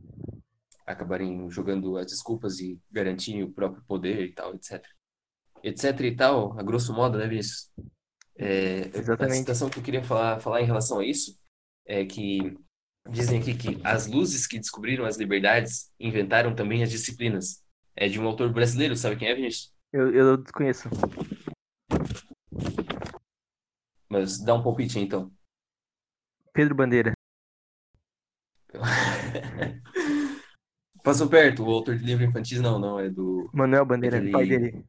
[0.86, 4.86] acabarem jogando as desculpas e garantirem o próprio poder e tal, etc.
[5.64, 7.70] Etc e tal, a grosso modo, né, Vinícius?
[8.36, 9.38] É, a Exatamente.
[9.38, 11.38] citação que eu queria falar, falar em relação a isso
[11.86, 12.58] é que
[13.10, 17.64] dizem aqui que as luzes que descobriram as liberdades inventaram também as disciplinas.
[17.96, 19.74] É de um autor brasileiro, sabe quem é, Vinícius?
[19.92, 20.90] Eu, eu desconheço.
[24.10, 25.32] Mas dá um palpite então.
[26.54, 27.14] Pedro Bandeira.
[31.04, 34.46] Passou perto, o autor de livro infantis não, não, é do Manuel Bandeira, Aquele- pai
[34.48, 34.86] dele.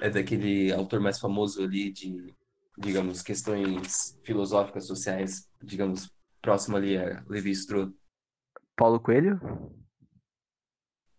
[0.00, 2.34] É daquele autor mais famoso ali de,
[2.78, 6.10] digamos, questões filosóficas sociais, digamos,
[6.40, 7.92] próximo ali a Levi Strauss.
[8.76, 9.38] Paulo Coelho?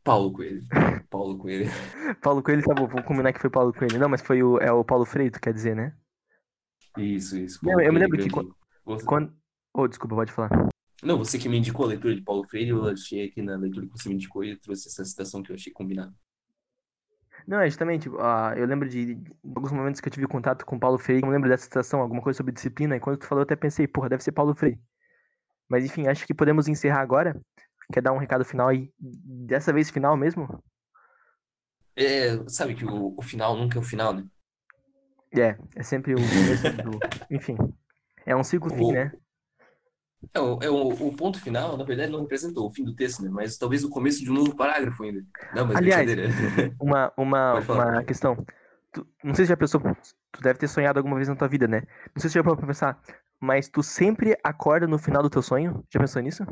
[0.04, 0.62] Paulo Coelho.
[1.10, 1.70] Paulo Coelho.
[2.22, 4.00] Paulo Coelho, tá bom, vou combinar que foi Paulo Coelho.
[4.00, 5.96] Não, mas foi o, é o Paulo Freire, tu quer dizer, né?
[6.98, 7.60] Isso, isso.
[7.64, 8.52] Não, eu me lembro que grande-
[8.84, 9.34] Você- Quando...
[9.74, 10.50] Oh, desculpa, pode falar.
[11.04, 13.86] Não, você que me indicou a leitura de Paulo Freire, eu achei aqui na leitura
[13.88, 16.14] que você me indicou e trouxe essa citação que eu achei combinada.
[17.48, 20.76] Não, é justamente, ah, eu lembro de, de alguns momentos que eu tive contato com
[20.76, 23.42] o Paulo Freire, eu lembro dessa citação, alguma coisa sobre disciplina, e quando tu falou
[23.42, 24.80] eu até pensei, porra, deve ser Paulo Freire.
[25.70, 27.40] Mas enfim, acho que podemos encerrar agora.
[27.92, 28.90] Quer dar um recado final aí?
[29.00, 30.62] Dessa vez final mesmo?
[31.96, 34.26] É, sabe que o, o final nunca é o final, né?
[35.34, 37.00] É, é sempre o começo do...
[37.30, 37.58] Enfim,
[38.26, 39.12] é um ciclo fim, né?
[40.34, 43.24] É, o, é o, o ponto final, na verdade, não representou o fim do texto,
[43.24, 43.30] né?
[43.30, 45.24] Mas talvez o começo de um novo parágrafo ainda.
[45.56, 46.76] Não, mas Aliás, brincadeira.
[46.80, 48.36] Uma, uma, falar, uma questão.
[48.94, 49.82] Tu- não sei se já pensou,
[50.32, 51.82] tu deve ter sonhado alguma vez na tua vida, né?
[52.16, 53.02] Não sei se já parou pra pensar,
[53.40, 55.84] mas tu sempre acorda no final do teu sonho?
[55.90, 56.44] Já pensou nisso?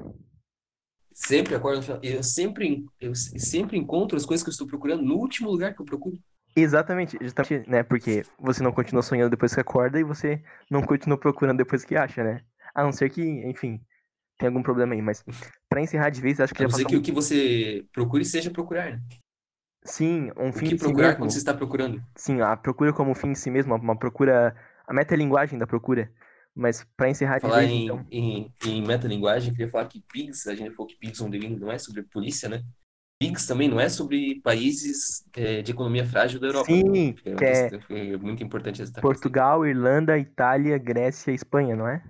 [1.14, 2.00] Sempre acordo no final.
[2.02, 5.82] Eu sempre, eu sempre encontro as coisas que eu estou procurando no último lugar que
[5.82, 6.18] eu procuro.
[6.56, 7.84] Exatamente, justamente, né?
[7.84, 11.96] Porque você não continua sonhando depois que acorda e você não continua procurando depois que
[11.96, 12.41] acha, né?
[12.74, 13.82] A não ser que, enfim,
[14.38, 15.02] tem algum problema aí.
[15.02, 15.24] Mas
[15.70, 16.90] pra encerrar de vez, acho que A já passou.
[16.90, 19.02] que o que você procure seja procurar, né?
[19.84, 21.20] Sim, um O fim que em si procurar mesmo.
[21.20, 22.02] quando você está procurando.
[22.16, 24.56] Sim, a procura como fim em si mesmo, uma procura.
[24.88, 26.12] A metalinguagem da procura.
[26.56, 28.06] Mas pra encerrar de Falar vez, em, então.
[28.12, 31.38] em, em metalinguagem, eu queria falar que PIGS, a gente falou que PIGS on the
[31.38, 32.62] Wing não é sobre polícia, né?
[33.20, 36.72] PIGS também não é sobre países é, de economia frágil da Europa.
[36.72, 37.70] Sim, É, que é
[38.14, 39.02] é muito importante essa questão.
[39.02, 42.04] Portugal, Irlanda, Itália, Grécia, Espanha, não é?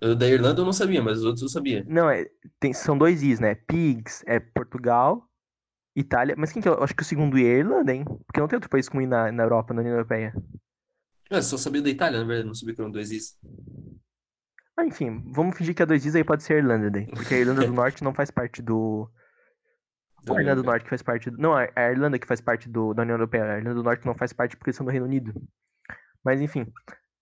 [0.00, 1.84] Eu, Da Irlanda eu não sabia, mas os outros eu sabia.
[1.88, 2.26] Não, é,
[2.60, 3.54] tem, são dois Is, né?
[3.54, 5.28] Pigs é Portugal,
[5.96, 6.34] Itália.
[6.38, 6.72] Mas quem que é?
[6.72, 8.04] Eu acho que o segundo I é Irlanda, hein?
[8.04, 10.32] Porque não tem outro país com I na, na Europa, na União Europeia.
[11.30, 13.36] Eu só sabia da Itália, na verdade, não sabia que eram dois is.
[14.76, 17.06] Ah, enfim, vamos fingir que é dois Is aí pode ser a Irlanda daí.
[17.06, 19.10] Porque a Irlanda do Norte não faz parte do.
[20.28, 20.66] Ou a Irlanda do.
[20.66, 21.36] Norte que faz parte do.
[21.36, 23.44] Não, a a Irlanda que faz parte do, da União Europeia.
[23.44, 25.34] A Irlanda do Norte não faz parte porque são do Reino Unido.
[26.24, 26.66] Mas enfim,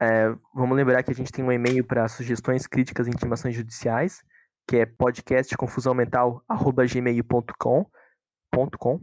[0.01, 4.23] é, vamos lembrar que a gente tem um e-mail para sugestões, críticas e intimações judiciais,
[4.67, 7.87] que é podcastconfusãomental.gmail.com
[8.79, 9.01] .com.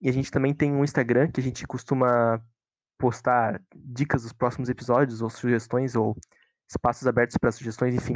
[0.00, 2.40] E a gente também tem um Instagram que a gente costuma
[2.98, 6.16] postar dicas dos próximos episódios, ou sugestões, ou
[6.68, 8.14] espaços abertos para sugestões, enfim,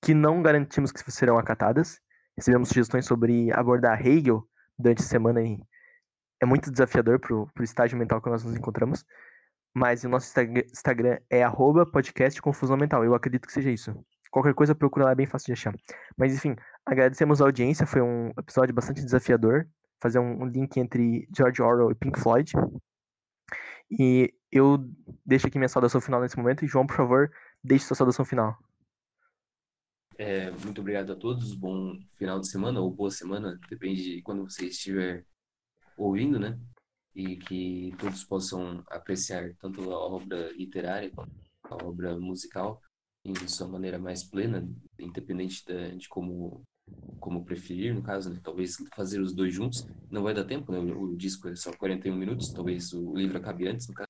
[0.00, 2.00] que não garantimos que serão acatadas.
[2.36, 4.46] Recebemos sugestões sobre abordar Hegel
[4.78, 5.60] durante a semana e
[6.40, 9.04] é muito desafiador para o estágio mental que nós nos encontramos.
[9.74, 13.04] Mas o nosso Instag- Instagram é arroba podcast confusão mental.
[13.04, 13.94] Eu acredito que seja isso.
[14.30, 15.74] Qualquer coisa procura lá, é bem fácil de achar.
[16.16, 17.86] Mas enfim, agradecemos a audiência.
[17.86, 19.66] Foi um episódio bastante desafiador.
[20.00, 22.52] Fazer um, um link entre George Orwell e Pink Floyd.
[23.90, 24.78] E eu
[25.24, 26.64] deixo aqui minha saudação final nesse momento.
[26.64, 27.30] E João, por favor,
[27.62, 28.56] deixe sua saudação final.
[30.18, 31.54] É, muito obrigado a todos.
[31.54, 35.24] Bom final de semana ou boa semana, depende de quando você estiver
[35.96, 36.58] ouvindo, né?
[37.14, 41.32] E que todos possam apreciar tanto a obra literária quanto
[41.64, 42.80] a obra musical
[43.24, 44.68] em sua maneira mais plena,
[44.98, 45.64] independente
[45.96, 46.62] de como
[47.20, 48.40] como preferir, no caso, né?
[48.42, 49.86] Talvez fazer os dois juntos.
[50.10, 50.78] Não vai dar tempo, né?
[50.78, 54.08] O disco é só 41 minutos, talvez o livro acabe antes, no caso.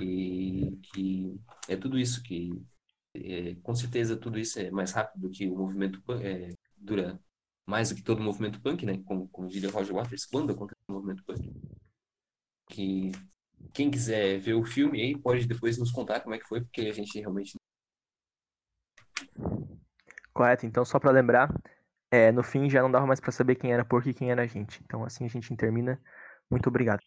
[0.00, 2.52] E que é tudo isso que
[3.14, 7.20] é, com certeza tudo isso é mais rápido do que o movimento punk, é, dura
[7.66, 8.98] mais do que todo o movimento punk, né?
[9.04, 11.50] Como, como diria Roger Waters, quando acontece o movimento punk.
[12.68, 13.12] Que
[13.72, 16.82] quem quiser ver o filme aí pode depois nos contar como é que foi, porque
[16.82, 17.56] a gente realmente
[20.32, 21.48] Correto, então só pra lembrar,
[22.10, 24.42] é, no fim já não dava mais pra saber quem era porco e quem era
[24.42, 24.82] a gente.
[24.84, 26.00] Então assim a gente termina.
[26.50, 27.00] Muito obrigado.